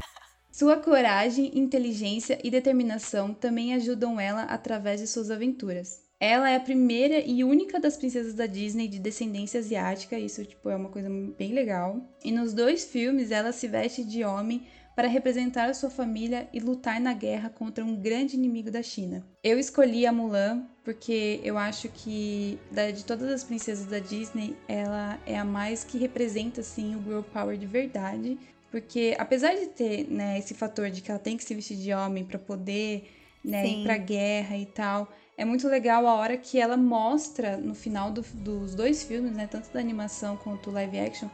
Sua 0.52 0.76
coragem, 0.76 1.56
inteligência 1.56 2.38
e 2.42 2.50
determinação 2.50 3.32
também 3.32 3.74
ajudam 3.74 4.18
ela 4.18 4.42
através 4.42 5.00
de 5.00 5.06
suas 5.06 5.30
aventuras. 5.30 6.07
Ela 6.20 6.50
é 6.50 6.56
a 6.56 6.60
primeira 6.60 7.20
e 7.20 7.44
única 7.44 7.78
das 7.78 7.96
princesas 7.96 8.34
da 8.34 8.46
Disney 8.46 8.88
de 8.88 8.98
descendência 8.98 9.60
asiática, 9.60 10.18
isso 10.18 10.44
tipo 10.44 10.68
é 10.68 10.74
uma 10.74 10.88
coisa 10.88 11.08
bem 11.38 11.52
legal. 11.52 12.00
E 12.24 12.32
nos 12.32 12.52
dois 12.52 12.84
filmes 12.84 13.30
ela 13.30 13.52
se 13.52 13.68
veste 13.68 14.02
de 14.02 14.24
homem 14.24 14.66
para 14.96 15.06
representar 15.06 15.70
a 15.70 15.74
sua 15.74 15.90
família 15.90 16.48
e 16.52 16.58
lutar 16.58 17.00
na 17.00 17.12
guerra 17.12 17.48
contra 17.50 17.84
um 17.84 17.94
grande 17.94 18.34
inimigo 18.34 18.68
da 18.68 18.82
China. 18.82 19.24
Eu 19.44 19.56
escolhi 19.56 20.04
a 20.06 20.12
Mulan 20.12 20.66
porque 20.82 21.38
eu 21.44 21.56
acho 21.56 21.88
que 21.88 22.58
de 22.96 23.04
todas 23.04 23.30
as 23.30 23.44
princesas 23.44 23.86
da 23.86 24.00
Disney, 24.00 24.56
ela 24.66 25.20
é 25.24 25.38
a 25.38 25.44
mais 25.44 25.84
que 25.84 25.98
representa 25.98 26.62
assim 26.62 26.96
o 26.96 27.02
girl 27.04 27.20
power 27.20 27.56
de 27.56 27.66
verdade, 27.66 28.36
porque 28.72 29.14
apesar 29.18 29.54
de 29.54 29.66
ter, 29.66 30.10
né, 30.10 30.36
esse 30.36 30.52
fator 30.52 30.90
de 30.90 31.00
que 31.00 31.12
ela 31.12 31.20
tem 31.20 31.36
que 31.36 31.44
se 31.44 31.54
vestir 31.54 31.76
de 31.76 31.92
homem 31.92 32.24
para 32.24 32.38
poder, 32.38 33.08
né, 33.44 33.68
ir 33.68 33.84
pra 33.84 33.96
guerra 33.96 34.56
e 34.56 34.66
tal, 34.66 35.08
é 35.38 35.44
muito 35.44 35.68
legal 35.68 36.04
a 36.06 36.14
hora 36.14 36.36
que 36.36 36.60
ela 36.60 36.76
mostra 36.76 37.56
no 37.56 37.72
final 37.72 38.10
do, 38.10 38.22
dos 38.34 38.74
dois 38.74 39.04
filmes, 39.04 39.32
né, 39.36 39.46
tanto 39.46 39.72
da 39.72 39.78
animação 39.78 40.36
quanto 40.36 40.68
live 40.68 40.98
action, 40.98 41.28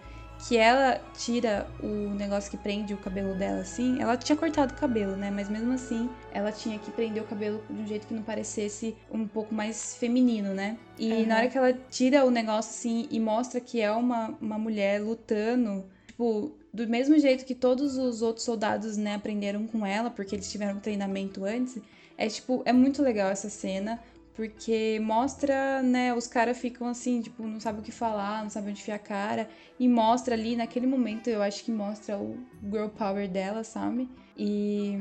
que 0.46 0.58
ela 0.58 1.00
tira 1.16 1.66
o 1.82 2.14
negócio 2.14 2.50
que 2.50 2.58
prende 2.58 2.92
o 2.92 2.98
cabelo 2.98 3.34
dela 3.34 3.60
assim. 3.60 4.00
Ela 4.02 4.14
tinha 4.16 4.36
cortado 4.36 4.74
o 4.74 4.76
cabelo, 4.76 5.16
né? 5.16 5.30
Mas 5.30 5.48
mesmo 5.48 5.72
assim, 5.72 6.10
ela 6.32 6.52
tinha 6.52 6.78
que 6.78 6.90
prender 6.90 7.22
o 7.22 7.26
cabelo 7.26 7.62
de 7.70 7.80
um 7.80 7.86
jeito 7.86 8.06
que 8.06 8.12
não 8.12 8.22
parecesse 8.22 8.94
um 9.10 9.26
pouco 9.26 9.54
mais 9.54 9.96
feminino, 9.96 10.52
né? 10.52 10.76
E 10.98 11.12
uhum. 11.12 11.26
na 11.26 11.36
hora 11.38 11.48
que 11.48 11.56
ela 11.56 11.72
tira 11.72 12.26
o 12.26 12.30
negócio 12.30 12.72
assim 12.72 13.08
e 13.10 13.18
mostra 13.18 13.58
que 13.60 13.80
é 13.80 13.90
uma, 13.90 14.36
uma 14.40 14.58
mulher 14.58 15.00
lutando, 15.00 15.86
tipo, 16.06 16.52
do 16.74 16.88
mesmo 16.88 17.16
jeito 17.20 17.44
que 17.44 17.54
todos 17.54 17.96
os 17.96 18.20
outros 18.20 18.44
soldados, 18.44 18.96
né, 18.96 19.14
aprenderam 19.14 19.64
com 19.64 19.86
ela, 19.86 20.10
porque 20.10 20.34
eles 20.34 20.50
tiveram 20.50 20.80
treinamento 20.80 21.44
antes, 21.44 21.78
é 22.18 22.26
tipo, 22.26 22.62
é 22.64 22.72
muito 22.72 23.00
legal 23.00 23.30
essa 23.30 23.48
cena, 23.48 24.02
porque 24.34 24.98
mostra, 25.00 25.80
né, 25.84 26.12
os 26.12 26.26
caras 26.26 26.58
ficam 26.58 26.88
assim, 26.88 27.20
tipo, 27.20 27.44
não 27.44 27.60
sabem 27.60 27.80
o 27.80 27.84
que 27.84 27.92
falar, 27.92 28.42
não 28.42 28.50
sabem 28.50 28.70
onde 28.70 28.80
enfiar 28.80 28.96
a 28.96 28.98
cara, 28.98 29.48
e 29.78 29.86
mostra 29.86 30.34
ali, 30.34 30.56
naquele 30.56 30.86
momento, 30.88 31.28
eu 31.28 31.40
acho 31.40 31.62
que 31.62 31.70
mostra 31.70 32.18
o 32.18 32.36
girl 32.60 32.88
power 32.88 33.30
dela, 33.30 33.62
sabe? 33.62 34.08
E, 34.36 34.98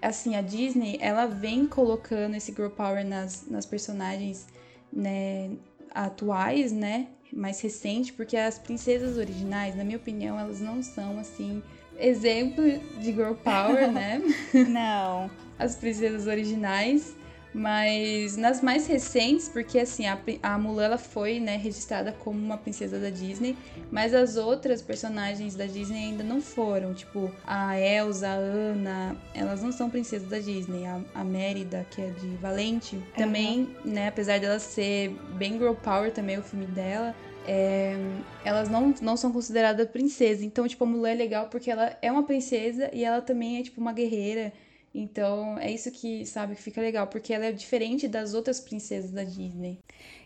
assim, 0.00 0.36
a 0.36 0.40
Disney, 0.40 0.98
ela 1.00 1.26
vem 1.26 1.66
colocando 1.66 2.36
esse 2.36 2.52
girl 2.52 2.70
power 2.70 3.04
nas, 3.04 3.44
nas 3.50 3.66
personagens, 3.66 4.46
né, 4.92 5.50
atuais, 5.92 6.70
né, 6.70 7.08
mais 7.32 7.60
recente, 7.60 8.12
porque 8.12 8.36
as 8.36 8.58
princesas 8.58 9.16
originais, 9.16 9.74
na 9.74 9.84
minha 9.84 9.96
opinião, 9.96 10.38
elas 10.38 10.60
não 10.60 10.82
são, 10.82 11.18
assim, 11.18 11.62
exemplo 11.98 12.62
de 12.98 13.12
girl 13.12 13.34
power, 13.34 13.90
né? 13.92 14.20
Não 14.68 15.30
as 15.62 15.76
princesas 15.76 16.26
originais, 16.26 17.14
mas 17.54 18.36
nas 18.36 18.62
mais 18.62 18.86
recentes, 18.86 19.48
porque 19.48 19.78
assim, 19.78 20.06
a, 20.06 20.18
a 20.42 20.58
Mulan 20.58 20.84
ela 20.84 20.98
foi 20.98 21.38
né, 21.38 21.56
registrada 21.56 22.12
como 22.12 22.38
uma 22.38 22.56
princesa 22.56 22.98
da 22.98 23.10
Disney, 23.10 23.56
mas 23.90 24.14
as 24.14 24.36
outras 24.36 24.80
personagens 24.80 25.54
da 25.54 25.66
Disney 25.66 26.06
ainda 26.06 26.24
não 26.24 26.40
foram, 26.40 26.94
tipo 26.94 27.30
a 27.46 27.78
Elsa, 27.78 28.28
a 28.28 28.34
Anna, 28.34 29.16
elas 29.34 29.62
não 29.62 29.72
são 29.72 29.90
princesas 29.90 30.28
da 30.28 30.38
Disney. 30.38 30.86
A, 30.86 31.00
a 31.14 31.24
Mérida, 31.24 31.86
que 31.90 32.00
é 32.00 32.10
de 32.10 32.28
Valente, 32.36 32.98
também, 33.16 33.68
uhum. 33.84 33.92
né, 33.92 34.08
apesar 34.08 34.40
dela 34.40 34.58
ser 34.58 35.10
bem 35.36 35.58
girl 35.58 35.74
power 35.74 36.12
também 36.12 36.38
o 36.38 36.42
filme 36.42 36.66
dela, 36.66 37.14
é, 37.46 37.96
elas 38.44 38.68
não, 38.68 38.94
não 39.00 39.16
são 39.16 39.32
consideradas 39.32 39.88
princesa. 39.88 40.44
Então, 40.44 40.66
tipo, 40.66 40.84
a 40.84 40.86
Mulan 40.86 41.10
é 41.10 41.14
legal 41.14 41.48
porque 41.48 41.70
ela 41.70 41.96
é 42.00 42.10
uma 42.10 42.22
princesa 42.24 42.90
e 42.92 43.04
ela 43.04 43.20
também 43.20 43.58
é, 43.58 43.62
tipo, 43.62 43.80
uma 43.80 43.92
guerreira. 43.92 44.52
Então, 44.94 45.58
é 45.58 45.70
isso 45.70 45.90
que, 45.90 46.26
sabe, 46.26 46.54
que 46.54 46.62
fica 46.62 46.80
legal, 46.80 47.06
porque 47.06 47.32
ela 47.32 47.46
é 47.46 47.52
diferente 47.52 48.06
das 48.06 48.34
outras 48.34 48.60
princesas 48.60 49.10
da 49.10 49.24
Disney. 49.24 49.78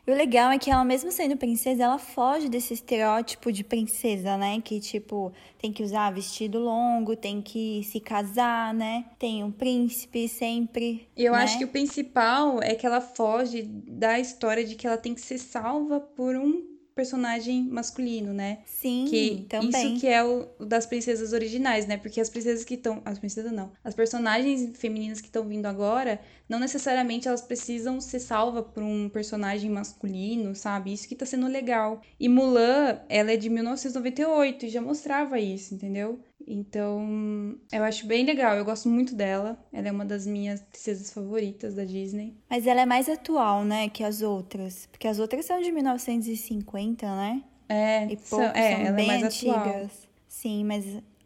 E 0.05 0.11
o 0.11 0.15
legal 0.15 0.51
é 0.51 0.59
que 0.59 0.71
ela, 0.71 0.85
mesmo 0.85 1.11
sendo 1.11 1.37
princesa, 1.37 1.85
ela 1.85 1.99
foge 1.99 2.49
desse 2.49 2.75
estereótipo 2.75 3.53
de 3.53 3.63
princesa, 3.63 4.37
né? 4.37 4.61
Que, 4.61 4.81
tipo, 4.81 5.33
tem 5.59 5.73
que 5.73 5.83
usar 5.83 6.11
vestido 6.11 6.59
longo, 6.59 7.17
tem 7.17 7.41
que 7.41 7.83
se 7.85 8.01
casar, 8.01 8.75
né? 8.75 9.05
Tem 9.19 9.43
um 9.43 9.51
príncipe 9.51 10.29
sempre. 10.29 11.09
E 11.17 11.25
eu 11.25 11.33
né? 11.33 11.43
acho 11.43 11.59
que 11.59 11.65
o 11.65 11.69
principal 11.69 12.61
é 12.63 12.75
que 12.75 12.87
ela 12.87 13.01
foge 13.01 13.63
da 13.63 14.19
história 14.19 14.65
de 14.65 14.75
que 14.75 14.87
ela 14.87 14.99
tem 14.99 15.15
que 15.15 15.21
ser 15.21 15.39
salva 15.39 16.01
por 16.01 16.37
um 16.37 16.76
personagem 16.97 17.63
masculino, 17.65 18.33
né? 18.33 18.61
Sim, 18.65 19.05
que 19.09 19.47
também. 19.51 19.93
Isso 19.93 20.01
que 20.01 20.09
é 20.09 20.25
o, 20.25 20.49
o 20.59 20.65
das 20.65 20.87
princesas 20.87 21.35
originais, 21.35 21.87
né? 21.87 21.99
Porque 21.99 22.21
as 22.21 22.31
princesas 22.31 22.65
que 22.65 22.75
estão... 22.75 23.03
As 23.05 23.19
princesas 23.19 23.53
não. 23.53 23.71
As 23.85 23.95
personagens 23.95 24.77
femininas 24.79 25.21
que 25.21 25.27
estão 25.27 25.47
vindo 25.47 25.67
agora, 25.67 26.19
não 26.49 26.59
necessariamente 26.59 27.29
elas 27.29 27.43
precisam 27.43 28.01
ser 28.01 28.19
salvas 28.19 28.65
por 28.73 28.83
um 28.83 29.11
personagem 29.11 29.71
masculino, 29.71 30.55
sabe? 30.55 30.93
Isso 30.93 31.07
que 31.07 31.15
tá 31.15 31.27
sendo 31.27 31.47
legal. 31.47 32.01
E 32.19 32.31
Mulan, 32.31 32.99
ela 33.11 33.31
é 33.31 33.37
de 33.37 33.51
1998 33.51 34.65
e 34.65 34.69
já 34.71 34.81
mostrava 34.81 35.39
isso, 35.39 35.75
entendeu? 35.75 36.19
Então, 36.47 37.57
eu 37.73 37.83
acho 37.83 38.07
bem 38.07 38.25
legal. 38.25 38.57
Eu 38.57 38.65
gosto 38.65 38.89
muito 38.89 39.15
dela. 39.15 39.59
Ela 39.73 39.89
é 39.89 39.93
uma 39.93 40.05
das 40.05 40.27
minhas 40.27 40.61
princesas 40.61 41.13
favoritas 41.13 41.75
da 41.75 41.85
Disney. 41.85 42.37
Mas 42.49 42.67
ela 42.67 42.83
é 42.83 42.87
mais 42.87 43.09
atual, 43.09 43.65
né, 43.65 43.89
que 43.89 44.05
as 44.05 44.23
outras. 44.23 44.87
Porque 44.87 45.09
as 45.09 45.19
outras 45.19 45.45
são 45.47 45.61
de 45.61 45.73
1950, 45.73 47.07
né? 47.07 47.43
É, 47.69 48.05
E 48.13 48.17
são, 48.19 48.41
é 48.43 48.53
são 48.53 48.81
ela 48.81 48.93
bem 48.97 49.05
é 49.05 49.09
mais 49.09 49.23
antigas. 49.25 49.57
atual. 49.57 49.91
Sim, 50.29 50.65
mas 50.65 50.85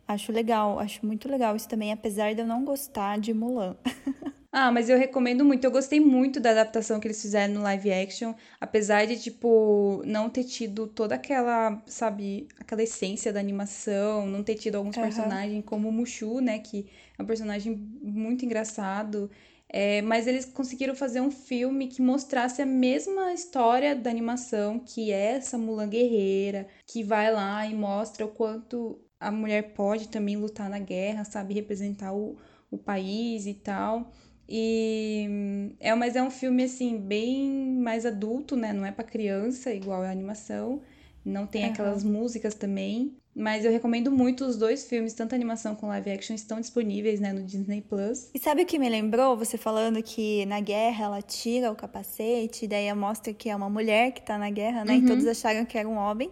acho 0.09 0.33
legal, 0.33 0.79
acho 0.79 1.05
muito 1.05 1.29
legal 1.29 1.55
isso 1.55 1.69
também, 1.69 1.93
apesar 1.93 2.35
de 2.35 2.41
eu 2.41 2.47
não 2.47 2.65
gostar 2.65 3.19
de 3.21 3.35
Mulan. 3.35 3.77
Ah, 4.52 4.73
mas 4.73 4.88
eu 4.88 4.99
recomendo 4.99 5.45
muito. 5.45 5.64
Eu 5.64 5.71
gostei 5.71 6.00
muito 6.00 6.40
da 6.40 6.50
adaptação 6.50 6.99
que 6.99 7.07
eles 7.07 7.23
fizeram 7.23 7.54
no 7.54 7.62
live 7.62 7.92
action, 7.92 8.35
apesar 8.61 9.07
de, 9.07 9.16
tipo, 9.21 10.02
não 10.04 10.28
ter 10.28 10.42
tido 10.45 10.88
toda 10.88 11.14
aquela, 11.14 11.80
sabe, 11.87 12.49
aquela 12.59 12.83
essência 12.83 13.33
da 13.33 13.38
animação, 13.38 14.26
não 14.26 14.42
ter 14.42 14.57
tido 14.57 14.75
alguns 14.75 14.97
Aham. 14.97 14.99
personagens 14.99 15.64
como 15.64 15.88
o 15.88 15.92
Mushu, 15.92 16.40
né, 16.40 16.59
que 16.59 16.90
é 17.16 17.23
um 17.23 17.26
personagem 17.26 17.76
muito 18.02 18.45
engraçado. 18.45 19.30
É, 19.73 20.02
mas 20.02 20.26
eles 20.26 20.45
conseguiram 20.47 20.97
fazer 20.97 21.21
um 21.21 21.30
filme 21.30 21.87
que 21.87 22.02
mostrasse 22.02 22.61
a 22.61 22.66
mesma 22.66 23.33
história 23.33 23.95
da 23.95 24.11
animação, 24.11 24.80
que 24.80 25.12
é 25.12 25.37
essa 25.37 25.57
Mulan 25.57 25.88
guerreira, 25.88 26.66
que 26.88 27.04
vai 27.04 27.33
lá 27.33 27.64
e 27.66 27.73
mostra 27.75 28.26
o 28.26 28.28
quanto 28.28 29.00
a 29.21 29.30
mulher 29.30 29.75
pode 29.75 30.09
também 30.09 30.37
lutar 30.37 30.69
na 30.69 30.80
guerra, 30.80 31.25
sabe, 31.25 31.54
representar 31.54 32.12
o, 32.12 32.37
o 32.69 32.76
país 32.78 33.47
e 33.47 33.54
tal. 33.54 34.11
E 34.52 35.76
é, 35.78 35.95
mas 35.95 36.16
é 36.16 36.23
um 36.23 36.30
filme 36.30 36.64
assim 36.64 36.99
bem 36.99 37.49
mais 37.80 38.04
adulto, 38.04 38.57
né? 38.57 38.73
Não 38.73 38.85
é 38.85 38.90
pra 38.90 39.04
criança, 39.04 39.73
igual 39.73 40.02
a 40.02 40.11
animação. 40.11 40.80
Não 41.25 41.47
tem 41.47 41.64
Aham. 41.64 41.73
aquelas 41.73 42.02
músicas 42.02 42.54
também. 42.54 43.14
Mas 43.33 43.64
eu 43.64 43.71
recomendo 43.71 44.11
muito 44.11 44.45
os 44.45 44.57
dois 44.57 44.88
filmes, 44.88 45.14
tanto 45.14 45.35
a 45.35 45.37
animação 45.37 45.76
como 45.76 45.92
live 45.92 46.11
action, 46.11 46.35
estão 46.35 46.61
disponíveis, 46.61 47.21
né, 47.21 47.33
no 47.33 47.45
Disney 47.45 47.80
Plus. 47.80 48.28
E 48.35 48.38
sabe 48.40 48.62
o 48.62 48.66
que 48.66 48.76
me 48.76 48.88
lembrou? 48.88 49.37
Você 49.37 49.57
falando 49.57 50.02
que 50.02 50.45
na 50.47 50.61
guerra 50.61 51.04
ela 51.04 51.23
tira 51.23 51.71
o 51.71 51.76
capacete, 51.76 52.64
e 52.64 52.69
daí 52.69 52.92
mostra 52.92 53.33
que 53.33 53.49
é 53.49 53.54
uma 53.54 53.71
mulher 53.71 54.11
que 54.11 54.21
tá 54.21 54.37
na 54.37 54.50
guerra, 54.50 54.85
né? 54.85 54.97
E 54.97 55.07
todos 55.07 55.25
acharam 55.26 55.64
que 55.64 55.78
era 55.78 55.88
um 55.88 55.97
homem. 55.97 56.28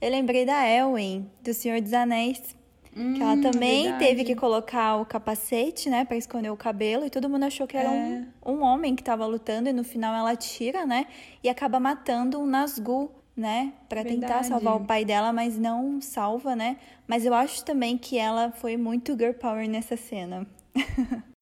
Eu 0.00 0.10
lembrei 0.10 0.46
da 0.46 0.66
Elwen, 0.66 1.30
do 1.42 1.52
Senhor 1.52 1.82
dos 1.82 1.92
Anéis, 1.92 2.40
que 3.14 3.22
ela 3.22 3.34
Hum, 3.34 3.40
também 3.40 3.82
verdade. 3.84 4.04
teve 4.04 4.24
que 4.24 4.34
colocar 4.34 4.96
o 4.96 5.06
capacete, 5.06 5.88
né, 5.88 6.04
Pra 6.04 6.16
esconder 6.16 6.50
o 6.50 6.56
cabelo, 6.56 7.04
e 7.06 7.10
todo 7.10 7.28
mundo 7.28 7.44
achou 7.44 7.66
que 7.66 7.76
era 7.76 7.90
um, 7.90 8.26
um 8.44 8.62
homem 8.62 8.94
que 8.96 9.02
tava 9.02 9.26
lutando, 9.26 9.68
e 9.68 9.72
no 9.72 9.84
final 9.84 10.14
ela 10.14 10.34
tira, 10.36 10.84
né, 10.86 11.06
e 11.42 11.48
acaba 11.48 11.78
matando 11.80 12.38
um 12.40 12.46
Nazgûl, 12.46 13.10
né, 13.36 13.72
Pra 13.88 14.04
tentar 14.04 14.42
salvar 14.42 14.76
o 14.76 14.84
pai 14.84 15.04
dela, 15.04 15.32
mas 15.32 15.56
não 15.58 16.00
salva, 16.00 16.56
né? 16.56 16.76
Mas 17.06 17.24
eu 17.24 17.32
acho 17.32 17.64
também 17.64 17.96
que 17.96 18.18
ela 18.18 18.50
foi 18.50 18.76
muito 18.76 19.16
girl 19.16 19.32
power 19.32 19.68
nessa 19.68 19.96
cena. 19.96 20.46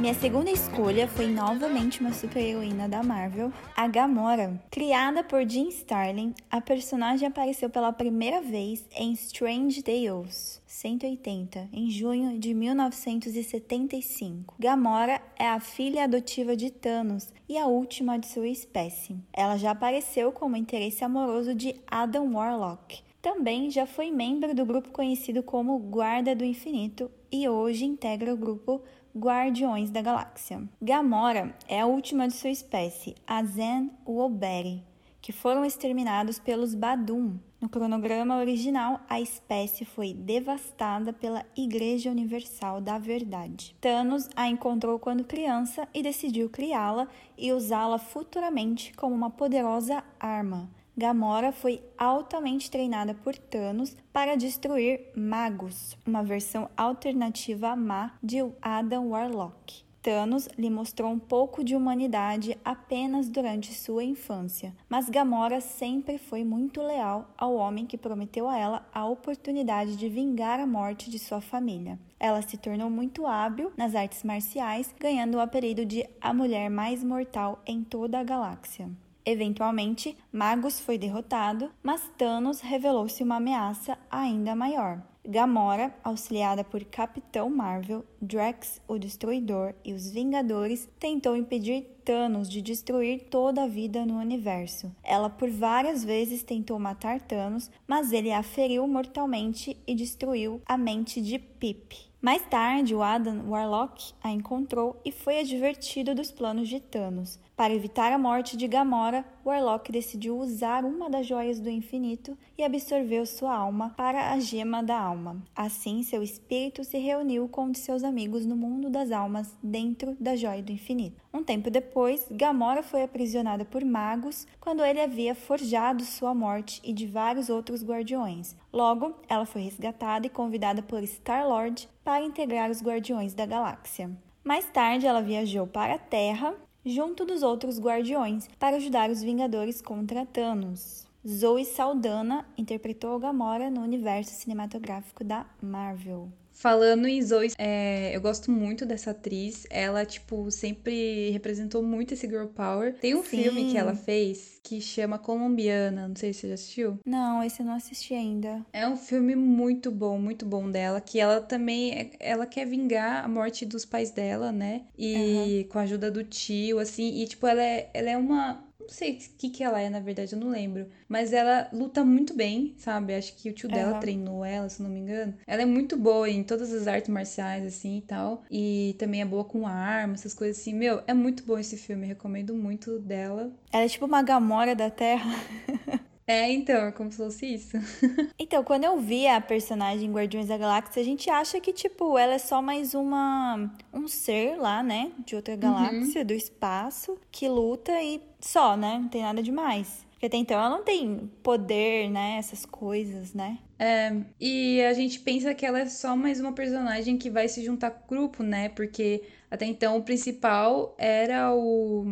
Minha 0.00 0.14
segunda 0.14 0.50
escolha 0.50 1.06
foi 1.06 1.26
novamente 1.26 2.00
uma 2.00 2.14
super-heroína 2.14 2.88
da 2.88 3.02
Marvel, 3.02 3.52
a 3.76 3.86
Gamora. 3.86 4.58
Criada 4.70 5.22
por 5.22 5.46
Jim 5.46 5.68
Starlin, 5.68 6.32
a 6.50 6.58
personagem 6.58 7.28
apareceu 7.28 7.68
pela 7.68 7.92
primeira 7.92 8.40
vez 8.40 8.82
em 8.96 9.12
Strange 9.12 9.82
Tales 9.82 10.62
180, 10.66 11.68
em 11.70 11.90
junho 11.90 12.38
de 12.38 12.54
1975. 12.54 14.54
Gamora 14.58 15.20
é 15.38 15.46
a 15.46 15.60
filha 15.60 16.04
adotiva 16.04 16.56
de 16.56 16.70
Thanos 16.70 17.28
e 17.46 17.58
a 17.58 17.66
última 17.66 18.18
de 18.18 18.26
sua 18.26 18.48
espécie. 18.48 19.18
Ela 19.30 19.58
já 19.58 19.72
apareceu 19.72 20.32
como 20.32 20.56
interesse 20.56 21.04
amoroso 21.04 21.54
de 21.54 21.76
Adam 21.86 22.32
Warlock. 22.32 23.02
Também 23.20 23.70
já 23.70 23.84
foi 23.84 24.10
membro 24.10 24.54
do 24.54 24.64
grupo 24.64 24.88
conhecido 24.88 25.42
como 25.42 25.78
Guarda 25.78 26.34
do 26.34 26.42
Infinito 26.42 27.10
e 27.30 27.46
hoje 27.46 27.84
integra 27.84 28.32
o 28.32 28.36
grupo 28.36 28.80
Guardiões 29.16 29.90
da 29.90 30.00
Galáxia. 30.00 30.62
Gamora 30.80 31.52
é 31.66 31.80
a 31.80 31.86
última 31.86 32.28
de 32.28 32.34
sua 32.34 32.50
espécie, 32.50 33.16
a 33.26 33.42
Zen 33.42 33.90
Woberi, 34.06 34.84
que 35.20 35.32
foram 35.32 35.64
exterminados 35.64 36.38
pelos 36.38 36.76
Badum. 36.76 37.36
No 37.60 37.68
cronograma 37.68 38.38
original, 38.38 39.00
a 39.08 39.20
espécie 39.20 39.84
foi 39.84 40.14
devastada 40.14 41.12
pela 41.12 41.44
Igreja 41.56 42.08
Universal 42.08 42.80
da 42.80 42.98
Verdade. 42.98 43.76
Thanos 43.80 44.30
a 44.36 44.48
encontrou 44.48 44.98
quando 44.98 45.24
criança 45.24 45.88
e 45.92 46.02
decidiu 46.02 46.48
criá-la 46.48 47.08
e 47.36 47.52
usá-la 47.52 47.98
futuramente 47.98 48.94
como 48.94 49.14
uma 49.14 49.28
poderosa 49.28 50.04
arma. 50.20 50.70
Gamora 51.00 51.50
foi 51.50 51.82
altamente 51.96 52.70
treinada 52.70 53.14
por 53.14 53.34
Thanos 53.34 53.96
para 54.12 54.36
destruir 54.36 55.00
magos, 55.16 55.96
uma 56.06 56.22
versão 56.22 56.68
alternativa 56.76 57.74
má 57.74 58.12
de 58.22 58.44
Adam 58.60 59.08
Warlock. 59.08 59.82
Thanos 60.02 60.46
lhe 60.58 60.68
mostrou 60.68 61.10
um 61.10 61.18
pouco 61.18 61.64
de 61.64 61.74
humanidade 61.74 62.54
apenas 62.62 63.30
durante 63.30 63.72
sua 63.72 64.04
infância, 64.04 64.76
mas 64.90 65.08
Gamora 65.08 65.62
sempre 65.62 66.18
foi 66.18 66.44
muito 66.44 66.82
leal 66.82 67.30
ao 67.38 67.54
homem 67.54 67.86
que 67.86 67.96
prometeu 67.96 68.46
a 68.46 68.58
ela 68.58 68.86
a 68.92 69.06
oportunidade 69.06 69.96
de 69.96 70.06
vingar 70.06 70.60
a 70.60 70.66
morte 70.66 71.10
de 71.10 71.18
sua 71.18 71.40
família. 71.40 71.98
Ela 72.18 72.42
se 72.42 72.58
tornou 72.58 72.90
muito 72.90 73.26
hábil 73.26 73.72
nas 73.74 73.94
artes 73.94 74.22
marciais, 74.22 74.94
ganhando 75.00 75.36
o 75.36 75.40
apelido 75.40 75.86
de 75.86 76.06
a 76.20 76.34
mulher 76.34 76.68
mais 76.68 77.02
mortal 77.02 77.62
em 77.66 77.82
toda 77.82 78.20
a 78.20 78.22
galáxia. 78.22 78.90
Eventualmente, 79.24 80.16
Magus 80.32 80.80
foi 80.80 80.96
derrotado, 80.96 81.70
mas 81.82 82.10
Thanos 82.16 82.60
revelou-se 82.60 83.22
uma 83.22 83.36
ameaça 83.36 83.98
ainda 84.10 84.54
maior. 84.54 85.02
Gamora, 85.22 85.94
auxiliada 86.02 86.64
por 86.64 86.82
Capitão 86.84 87.50
Marvel, 87.50 88.04
Drax, 88.22 88.80
o 88.88 88.98
Destruidor 88.98 89.74
e 89.84 89.92
os 89.92 90.10
Vingadores, 90.10 90.88
tentou 90.98 91.36
impedir 91.36 91.82
Thanos 92.04 92.48
de 92.48 92.62
destruir 92.62 93.28
toda 93.30 93.64
a 93.64 93.68
vida 93.68 94.06
no 94.06 94.18
universo. 94.18 94.90
Ela 95.04 95.28
por 95.28 95.50
várias 95.50 96.02
vezes 96.02 96.42
tentou 96.42 96.78
matar 96.78 97.20
Thanos, 97.20 97.70
mas 97.86 98.12
ele 98.12 98.32
a 98.32 98.42
feriu 98.42 98.88
mortalmente 98.88 99.76
e 99.86 99.94
destruiu 99.94 100.62
a 100.64 100.78
mente 100.78 101.20
de 101.20 101.38
Pip. 101.38 102.10
Mais 102.20 102.42
tarde, 102.46 102.94
o 102.94 103.02
Adam 103.02 103.48
Warlock 103.48 104.12
a 104.22 104.30
encontrou 104.30 105.00
e 105.04 105.10
foi 105.10 105.40
advertido 105.40 106.14
dos 106.14 106.30
planos 106.30 106.68
de 106.68 106.78
Thanos. 106.78 107.38
Para 107.60 107.74
evitar 107.74 108.10
a 108.10 108.16
morte 108.16 108.56
de 108.56 108.66
Gamora, 108.66 109.22
Warlock 109.44 109.92
decidiu 109.92 110.38
usar 110.38 110.82
uma 110.82 111.10
das 111.10 111.26
joias 111.26 111.60
do 111.60 111.68
infinito 111.68 112.34
e 112.56 112.64
absorveu 112.64 113.26
sua 113.26 113.54
alma 113.54 113.92
para 113.98 114.32
a 114.32 114.40
gema 114.40 114.82
da 114.82 114.98
alma. 114.98 115.42
Assim, 115.54 116.02
seu 116.02 116.22
espírito 116.22 116.82
se 116.84 116.96
reuniu 116.96 117.46
com 117.50 117.64
um 117.64 117.70
de 117.70 117.78
seus 117.78 118.02
amigos 118.02 118.46
no 118.46 118.56
mundo 118.56 118.88
das 118.88 119.12
almas 119.12 119.54
dentro 119.62 120.16
da 120.18 120.34
joia 120.36 120.62
do 120.62 120.72
infinito. 120.72 121.20
Um 121.34 121.44
tempo 121.44 121.70
depois, 121.70 122.26
Gamora 122.30 122.82
foi 122.82 123.02
aprisionada 123.02 123.62
por 123.62 123.84
magos 123.84 124.46
quando 124.58 124.82
ele 124.82 125.02
havia 125.02 125.34
forjado 125.34 126.02
sua 126.02 126.34
morte 126.34 126.80
e 126.82 126.94
de 126.94 127.06
vários 127.06 127.50
outros 127.50 127.84
guardiões. 127.84 128.56
Logo, 128.72 129.14
ela 129.28 129.44
foi 129.44 129.60
resgatada 129.60 130.26
e 130.26 130.30
convidada 130.30 130.80
por 130.80 131.02
Star-Lord 131.02 131.90
para 132.02 132.24
integrar 132.24 132.70
os 132.70 132.80
Guardiões 132.80 133.34
da 133.34 133.44
Galáxia. 133.44 134.10
Mais 134.42 134.64
tarde, 134.70 135.06
ela 135.06 135.20
viajou 135.20 135.66
para 135.66 135.96
a 135.96 135.98
Terra 135.98 136.56
junto 136.84 137.24
dos 137.24 137.42
outros 137.42 137.78
Guardiões 137.78 138.48
para 138.58 138.76
ajudar 138.76 139.10
os 139.10 139.22
Vingadores 139.22 139.80
contra 139.80 140.26
Thanos. 140.26 141.06
Zoe 141.26 141.64
Saldana 141.64 142.46
interpretou 142.56 143.18
Gamora 143.18 143.70
no 143.70 143.82
universo 143.82 144.32
cinematográfico 144.32 145.22
da 145.22 145.44
Marvel. 145.60 146.28
Falando 146.60 147.08
em 147.08 147.22
Zoe, 147.22 147.52
é, 147.56 148.14
eu 148.14 148.20
gosto 148.20 148.50
muito 148.50 148.84
dessa 148.84 149.12
atriz. 149.12 149.66
Ela, 149.70 150.04
tipo, 150.04 150.50
sempre 150.50 151.30
representou 151.30 151.82
muito 151.82 152.12
esse 152.12 152.26
girl 152.26 152.48
power. 152.48 152.92
Tem 153.00 153.14
um 153.14 153.24
Sim. 153.24 153.44
filme 153.44 153.70
que 153.70 153.78
ela 153.78 153.94
fez 153.94 154.60
que 154.62 154.78
chama 154.78 155.18
Colombiana, 155.18 156.06
não 156.06 156.14
sei 156.14 156.34
se 156.34 156.40
você 156.40 156.48
já 156.48 156.54
assistiu. 156.54 156.98
Não, 157.06 157.42
esse 157.42 157.60
eu 157.60 157.66
não 157.66 157.72
assisti 157.72 158.12
ainda. 158.12 158.64
É 158.74 158.86
um 158.86 158.96
filme 158.96 159.34
muito 159.34 159.90
bom, 159.90 160.18
muito 160.18 160.44
bom 160.44 160.70
dela, 160.70 161.00
que 161.00 161.18
ela 161.18 161.40
também, 161.40 162.12
ela 162.20 162.44
quer 162.44 162.66
vingar 162.66 163.24
a 163.24 163.28
morte 163.28 163.64
dos 163.64 163.86
pais 163.86 164.10
dela, 164.10 164.52
né? 164.52 164.82
E 164.98 165.66
com 165.70 165.78
a 165.78 165.82
ajuda 165.82 166.10
do 166.10 166.22
tio, 166.22 166.78
assim, 166.78 167.22
e 167.22 167.26
tipo, 167.26 167.46
ela 167.46 167.62
é, 167.62 167.90
ela 167.94 168.10
é 168.10 168.16
uma, 168.18 168.62
não 168.90 168.96
sei 168.96 169.12
o 169.12 169.18
que 169.38 169.48
que 169.48 169.62
ela 169.62 169.80
é, 169.80 169.88
na 169.88 170.00
verdade, 170.00 170.32
eu 170.34 170.40
não 170.40 170.50
lembro. 170.50 170.88
Mas 171.08 171.32
ela 171.32 171.68
luta 171.72 172.04
muito 172.04 172.34
bem, 172.34 172.74
sabe? 172.76 173.14
Acho 173.14 173.36
que 173.36 173.48
o 173.48 173.52
tio 173.52 173.68
dela 173.68 173.92
Aham. 173.92 174.00
treinou 174.00 174.44
ela, 174.44 174.68
se 174.68 174.82
não 174.82 174.90
me 174.90 174.98
engano. 174.98 175.34
Ela 175.46 175.62
é 175.62 175.66
muito 175.66 175.96
boa 175.96 176.28
em 176.28 176.42
todas 176.42 176.72
as 176.72 176.88
artes 176.88 177.08
marciais, 177.08 177.64
assim, 177.64 177.98
e 177.98 178.02
tal. 178.02 178.42
E 178.50 178.96
também 178.98 179.22
é 179.22 179.24
boa 179.24 179.44
com 179.44 179.66
arma, 179.66 180.14
essas 180.14 180.34
coisas 180.34 180.60
assim. 180.60 180.74
Meu, 180.74 181.02
é 181.06 181.14
muito 181.14 181.44
bom 181.44 181.56
esse 181.56 181.76
filme, 181.76 182.04
recomendo 182.06 182.54
muito 182.54 182.98
dela. 182.98 183.52
Ela 183.72 183.84
é 183.84 183.88
tipo 183.88 184.06
uma 184.06 184.22
Gamora 184.22 184.74
da 184.74 184.90
Terra. 184.90 185.30
É, 186.30 186.48
então, 186.52 186.86
é 186.86 186.92
como 186.92 187.10
se 187.10 187.16
fosse 187.16 187.54
isso. 187.54 187.76
Então, 188.38 188.64
quando 188.64 188.84
eu 188.84 188.98
vi 188.98 189.26
a 189.28 189.40
personagem 189.40 190.10
Guardiões 190.10 190.48
da 190.48 190.56
Galáxia, 190.56 191.02
a 191.02 191.04
gente 191.04 191.28
acha 191.28 191.60
que, 191.60 191.72
tipo, 191.72 192.16
ela 192.16 192.34
é 192.34 192.38
só 192.38 192.62
mais 192.62 192.94
uma 192.94 193.70
um 193.92 194.08
ser 194.08 194.56
lá, 194.56 194.82
né? 194.82 195.12
De 195.24 195.36
outra 195.36 195.54
galáxia, 195.56 196.24
do 196.24 196.32
espaço, 196.32 197.18
que 197.30 197.48
luta 197.48 197.92
e 198.02 198.20
só, 198.40 198.76
né? 198.76 198.98
Não 198.98 199.08
tem 199.08 199.22
nada 199.22 199.42
demais. 199.42 200.04
Porque 200.20 200.26
até 200.26 200.36
então 200.36 200.58
ela 200.58 200.68
não 200.68 200.84
tem 200.84 201.30
poder, 201.42 202.10
né? 202.10 202.36
Essas 202.38 202.66
coisas, 202.66 203.32
né? 203.32 203.58
É, 203.78 204.14
e 204.38 204.82
a 204.82 204.92
gente 204.92 205.18
pensa 205.20 205.54
que 205.54 205.64
ela 205.64 205.80
é 205.80 205.86
só 205.86 206.14
mais 206.14 206.38
uma 206.38 206.52
personagem 206.52 207.16
que 207.16 207.30
vai 207.30 207.48
se 207.48 207.64
juntar 207.64 207.90
com 207.90 208.04
o 208.04 208.18
grupo, 208.18 208.42
né? 208.42 208.68
Porque 208.68 209.22
até 209.50 209.64
então 209.64 209.96
o 209.96 210.02
principal 210.02 210.94
era 210.98 211.54
o, 211.54 212.04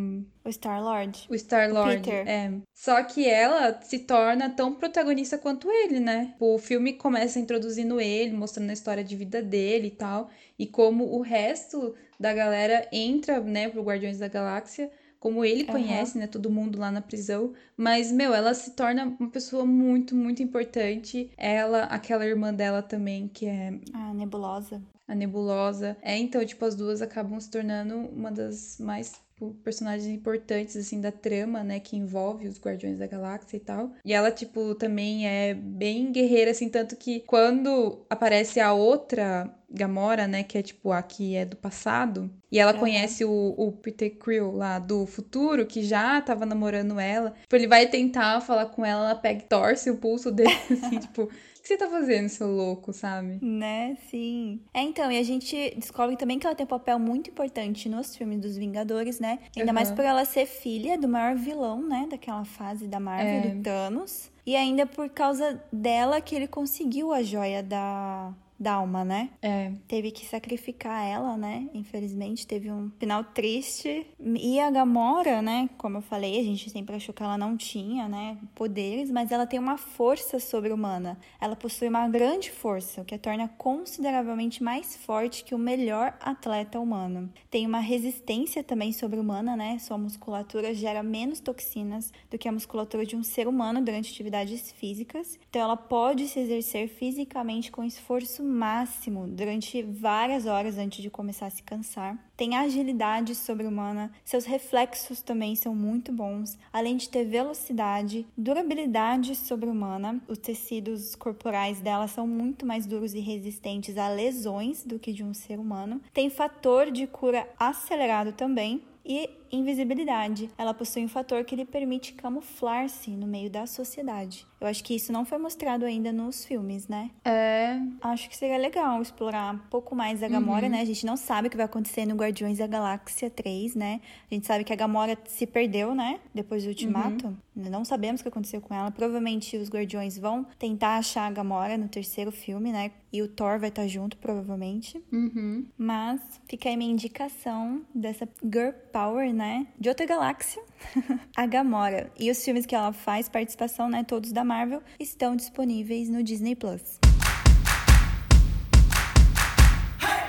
O 0.43 0.49
Star-Lord. 0.49 1.27
o 1.29 1.35
Star-Lord. 1.35 1.99
Peter. 1.99 2.27
É. 2.27 2.51
Só 2.73 3.03
que 3.03 3.29
ela 3.29 3.79
se 3.83 3.99
torna 3.99 4.49
tão 4.49 4.75
protagonista 4.75 5.37
quanto 5.37 5.71
ele, 5.71 6.01
né? 6.01 6.35
O 6.41 6.59
filme 6.59 6.95
começa 6.95 7.39
introduzindo 7.39 8.01
ele, 8.01 8.33
mostrando 8.33 8.71
a 8.71 8.73
história 8.73 9.05
de 9.05 9.15
vida 9.15 9.43
dele 9.43 9.89
e 9.89 9.91
tal. 9.91 10.31
E 10.59 10.67
como 10.67 11.15
o 11.15 11.21
resto 11.21 11.95
da 12.19 12.33
galera 12.33 12.89
entra, 12.91 13.39
né, 13.41 13.69
pro 13.69 13.83
Guardiões 13.83 14.19
da 14.19 14.29
Galáxia. 14.29 14.91
Como 15.21 15.45
ele 15.45 15.65
Aham. 15.65 15.73
conhece, 15.73 16.17
né, 16.19 16.27
todo 16.27 16.51
mundo 16.51 16.79
lá 16.79 16.91
na 16.91 17.01
prisão. 17.01 17.53
Mas, 17.77 18.13
meu, 18.13 18.33
ela 18.35 18.55
se 18.55 18.73
torna 18.73 19.05
uma 19.19 19.29
pessoa 19.31 19.67
muito, 19.67 20.15
muito 20.15 20.43
importante. 20.43 21.31
Ela, 21.37 21.85
aquela 21.85 22.25
irmã 22.25 22.55
dela 22.55 22.83
também, 22.83 23.27
que 23.29 23.47
é 23.47 23.73
A 23.93 24.15
Nebulosa. 24.15 24.81
a 25.07 25.15
Nebulosa. 25.15 25.97
É, 26.03 26.17
então, 26.17 26.45
tipo, 26.45 26.65
as 26.65 26.75
duas 26.77 27.03
acabam 27.03 27.39
se 27.41 27.51
tornando 27.51 27.97
uma 27.97 28.31
das 28.31 28.79
mais 28.79 29.21
tipo, 29.35 29.55
personagens 29.65 30.07
importantes, 30.07 30.77
assim, 30.77 31.01
da 31.01 31.11
trama, 31.13 31.63
né, 31.65 31.81
que 31.81 31.97
envolve 31.97 32.47
os 32.47 32.61
Guardiões 32.61 32.99
da 32.99 33.07
Galáxia 33.07 33.57
e 33.57 33.61
tal. 33.61 33.93
E 34.05 34.13
ela, 34.13 34.31
tipo, 34.31 34.75
também 34.75 35.27
é 35.27 35.55
bem 35.55 36.13
guerreira, 36.13 36.51
assim, 36.51 36.69
tanto 36.69 36.95
que 36.97 37.21
quando 37.21 38.05
aparece 38.11 38.61
a 38.61 38.73
outra 38.73 39.53
Gamora, 39.71 40.27
né, 40.27 40.43
que 40.43 40.57
é, 40.57 40.63
tipo, 40.63 40.91
a 40.93 41.03
que 41.03 41.37
é 41.37 41.45
do 41.45 41.57
passado, 41.57 42.31
e 42.51 42.59
ela 42.59 42.73
conhece 42.73 43.25
o, 43.25 43.55
o 43.57 43.71
Peter 43.73 44.17
Quill 44.19 44.53
lá 44.53 44.79
do 44.79 45.05
futuro, 45.07 45.67
que 45.67 45.83
já 45.83 46.21
tava 46.23 46.47
namorando 46.47 46.99
ela, 46.99 47.33
tipo, 47.43 47.55
ele 47.55 47.67
vai 47.67 47.87
tentar 47.87 48.41
falar 48.41 48.67
com 48.67 48.85
ela, 48.85 49.11
ela 49.11 49.15
pega 49.15 49.41
e 49.41 49.47
torce 49.47 49.91
o 49.91 49.97
pulso 49.99 50.31
dele, 50.33 50.51
assim, 50.73 50.99
tipo, 50.99 51.25
o 51.25 51.29
que 51.29 51.69
você 51.69 51.77
tá 51.77 51.87
fazendo, 51.87 52.31
seu 52.31 52.49
louco, 52.49 52.95
sabe? 52.95 53.39
Né, 53.43 53.99
sim. 54.11 54.61
É, 54.73 54.81
então, 54.81 55.13
e 55.13 55.19
a 55.19 55.23
gente 55.23 55.75
descobre 55.77 56.17
também 56.17 56.39
que 56.39 56.47
ela 56.47 56.57
tem 56.57 56.65
um 56.65 56.69
papel 56.69 56.99
muito 56.99 57.29
importante 57.29 57.91
nos 57.91 58.17
filmes 58.17 58.41
dos 58.41 58.57
Vingadores, 58.57 59.21
né? 59.21 59.39
Ainda 59.55 59.73
mais 59.75 59.89
Aham. 59.89 59.97
por 59.97 60.05
ela 60.07 60.25
ser 60.25 60.47
filha 60.47 60.97
do 60.97 61.07
maior 61.07 61.37
vilão, 61.37 61.87
né? 61.87 62.07
Daquela 62.11 62.47
fase 62.47 62.89
da 62.89 62.99
Marvel, 62.99 63.35
É. 63.35 63.41
do 63.55 63.63
Thanos. 63.63 64.31
E 64.47 64.57
ainda 64.57 64.87
por 64.87 65.11
causa 65.11 65.63
dela 65.71 66.23
que 66.23 66.35
ele 66.35 66.49
conseguiu 66.49 67.13
a 67.13 67.23
joia 67.23 67.63
da, 67.63 68.33
da 68.59 68.75
alma, 68.75 69.05
né? 69.05 69.31
É, 69.41 69.73
Teve 69.87 70.11
que 70.11 70.27
sacrificar 70.27 71.05
ela, 71.07 71.37
né? 71.37 71.69
Infelizmente, 71.73 72.47
teve 72.47 72.71
um 72.71 72.91
final 72.99 73.23
triste. 73.23 74.07
E 74.21 74.59
a 74.59 74.71
Gamora, 74.71 75.41
né? 75.41 75.69
Como 75.79 75.99
eu 75.99 76.03
falei, 76.03 76.41
a 76.41 76.43
gente 76.43 76.69
sempre 76.71 76.97
achou 76.97 77.15
que 77.15 77.23
ela 77.23 77.39
não 77.39 77.57
tinha, 77.57 78.09
né? 78.09 78.37
Poderes, 78.55 79.11
mas 79.11 79.31
ela 79.31 79.47
tem 79.47 79.59
uma 79.59 79.77
força 79.77 80.39
sobre-humana. 80.39 81.19
Ela 81.41 81.55
possui 81.55 81.89
uma 81.89 82.09
grande 82.09 82.51
força, 82.51 83.01
o 83.01 83.05
que 83.05 83.15
a 83.15 83.19
torna 83.19 83.49
consideravelmente 83.49 84.63
mais 84.63 84.97
forte 84.97 85.45
que 85.45 85.55
o 85.55 85.59
melhor 85.59 86.17
atleta 86.21 86.81
humano. 86.81 87.31
Tem 87.51 87.67
uma 87.67 87.81
resistência 87.81 88.65
também 88.65 88.93
sobre-humana, 88.93 89.57
né? 89.57 89.79
Sua 89.79 89.97
musculatura 89.99 90.75
gera 90.75 91.03
menos 91.03 91.41
toxinas 91.41 92.13
do 92.31 92.39
que 92.39 92.49
a 92.49 92.53
musculatura 92.53 93.07
de 93.07 93.17
um 93.17 93.23
ser 93.23 93.47
humano 93.47 93.81
durante 93.81 94.11
atividades 94.11 94.73
físicas. 94.73 95.39
Então, 95.49 95.63
ela 95.63 95.77
pode 95.77 96.27
se 96.29 96.41
exercer 96.41 96.89
fisicamente 96.89 97.71
com 97.71 97.85
esforço 97.85 98.43
máximo 98.49 99.27
durante 99.27 99.83
várias 99.83 100.47
horas 100.47 100.79
antes 100.79 101.03
de 101.03 101.11
começar 101.11 101.47
a 101.47 101.51
se 101.51 101.63
cansar. 101.63 102.19
Tem 102.37 102.57
agilidade 102.57 103.35
sobre-humana, 103.35 104.13
seus 104.25 104.45
reflexos 104.45 105.21
também 105.21 105.55
são 105.57 105.75
muito 105.75 106.13
bons, 106.13 106.59
além 106.73 106.97
de 106.97 107.09
ter 107.09 107.25
velocidade, 107.25 108.27
durabilidade 108.37 109.35
sobre-humana. 109.35 110.21
Os 110.29 110.39
tecidos 110.39 111.15
corporais 111.15 111.81
dela 111.81 112.09
são 112.09 112.27
muito 112.27 112.65
mais 112.65 112.87
duros 112.87 113.15
e 113.15 113.21
resistentes 113.21 113.99
a 113.99 114.09
lesões 114.09 114.85
do 114.85 114.99
que 114.99 115.13
de 115.13 115.25
um 115.25 115.35
ser 115.35 115.59
humano. 115.59 116.01
Tem 116.13 116.31
fator 116.31 116.91
de 116.91 117.07
cura 117.07 117.49
acelerado 117.59 118.33
também. 118.33 118.83
E 119.05 119.31
invisibilidade. 119.51 120.51
Ela 120.59 120.75
possui 120.75 121.05
um 121.05 121.09
fator 121.09 121.45
que 121.45 121.57
lhe 121.57 121.65
permite 121.65 122.13
camuflar-se 122.15 123.11
no 123.11 123.27
meio 123.27 123.51
da 123.51 123.67
sociedade. 123.67 124.47
Eu 124.61 124.67
acho 124.67 124.83
que 124.83 124.95
isso 124.95 125.13
não 125.13 125.25
foi 125.25 125.39
mostrado 125.39 125.85
ainda 125.85 126.11
nos 126.13 126.45
filmes, 126.45 126.89
né? 126.89 127.11
é, 127.25 127.79
Acho 128.01 128.29
que 128.29 128.37
seria 128.37 128.59
legal 128.59 129.01
explorar 129.01 129.55
um 129.55 129.59
pouco 129.71 129.95
mais 129.95 130.23
a 130.23 130.29
Gamora, 130.29 130.69
né? 130.69 130.81
A 130.81 130.85
gente 130.85 131.07
não 131.07 131.17
sabe 131.17 131.47
o 131.47 131.51
que 131.51 131.57
vai 131.57 131.67
acontecer 131.67 132.05
no 132.07 132.17
Guardiões 132.17 132.59
da 132.59 132.67
Galáxia 132.67 133.31
3, 133.31 133.77
né? 133.77 134.01
A 134.29 134.35
gente 134.35 134.47
sabe 134.47 134.65
que 134.65 134.73
a 134.73 134.77
Gamora 134.77 135.17
se 135.27 135.47
perdeu, 135.47 135.95
né? 135.95 136.19
Depois 136.35 136.65
do 136.65 136.71
Ultimato. 136.71 137.37
Não 137.55 137.85
sabemos 137.85 138.21
o 138.21 138.25
que 138.25 138.29
aconteceu 138.29 138.61
com 138.61 138.75
ela. 138.75 138.91
Provavelmente 138.91 139.57
os 139.57 139.69
Guardiões 139.69 140.19
vão 140.19 140.45
tentar 140.59 140.97
achar 140.97 141.27
a 141.27 141.31
Gamora 141.31 141.77
no 141.79 141.89
terceiro 141.89 142.33
filme, 142.33 142.73
né? 142.73 142.91
E 143.13 143.23
o 143.23 143.29
Thor 143.29 143.59
vai 143.59 143.69
estar 143.69 143.87
junto, 143.87 144.17
provavelmente. 144.17 145.03
uhum. 145.13 145.65
Mas 145.79 146.21
fica 146.49 146.69
aí 146.69 146.77
minha 146.77 146.91
indicação 146.93 147.83
dessa 147.95 148.29
Girl 148.43 148.73
Power, 148.93 149.33
né? 149.39 149.69
De 149.79 149.89
outra 149.89 150.05
galáxia, 150.05 150.61
a 151.37 151.47
Gamora. 151.47 152.11
E 152.19 152.29
os 152.29 152.45
filmes 152.45 152.67
que 152.67 152.75
ela 152.75 152.93
faz 152.93 153.29
participação, 153.29 153.89
né? 153.89 154.03
Todos 154.03 154.33
da 154.33 154.43
Marvel, 154.43 154.83
estão 154.99 155.37
disponíveis 155.37 156.11
no 156.11 156.25
Disney 156.25 156.57
Plus. 156.57 156.99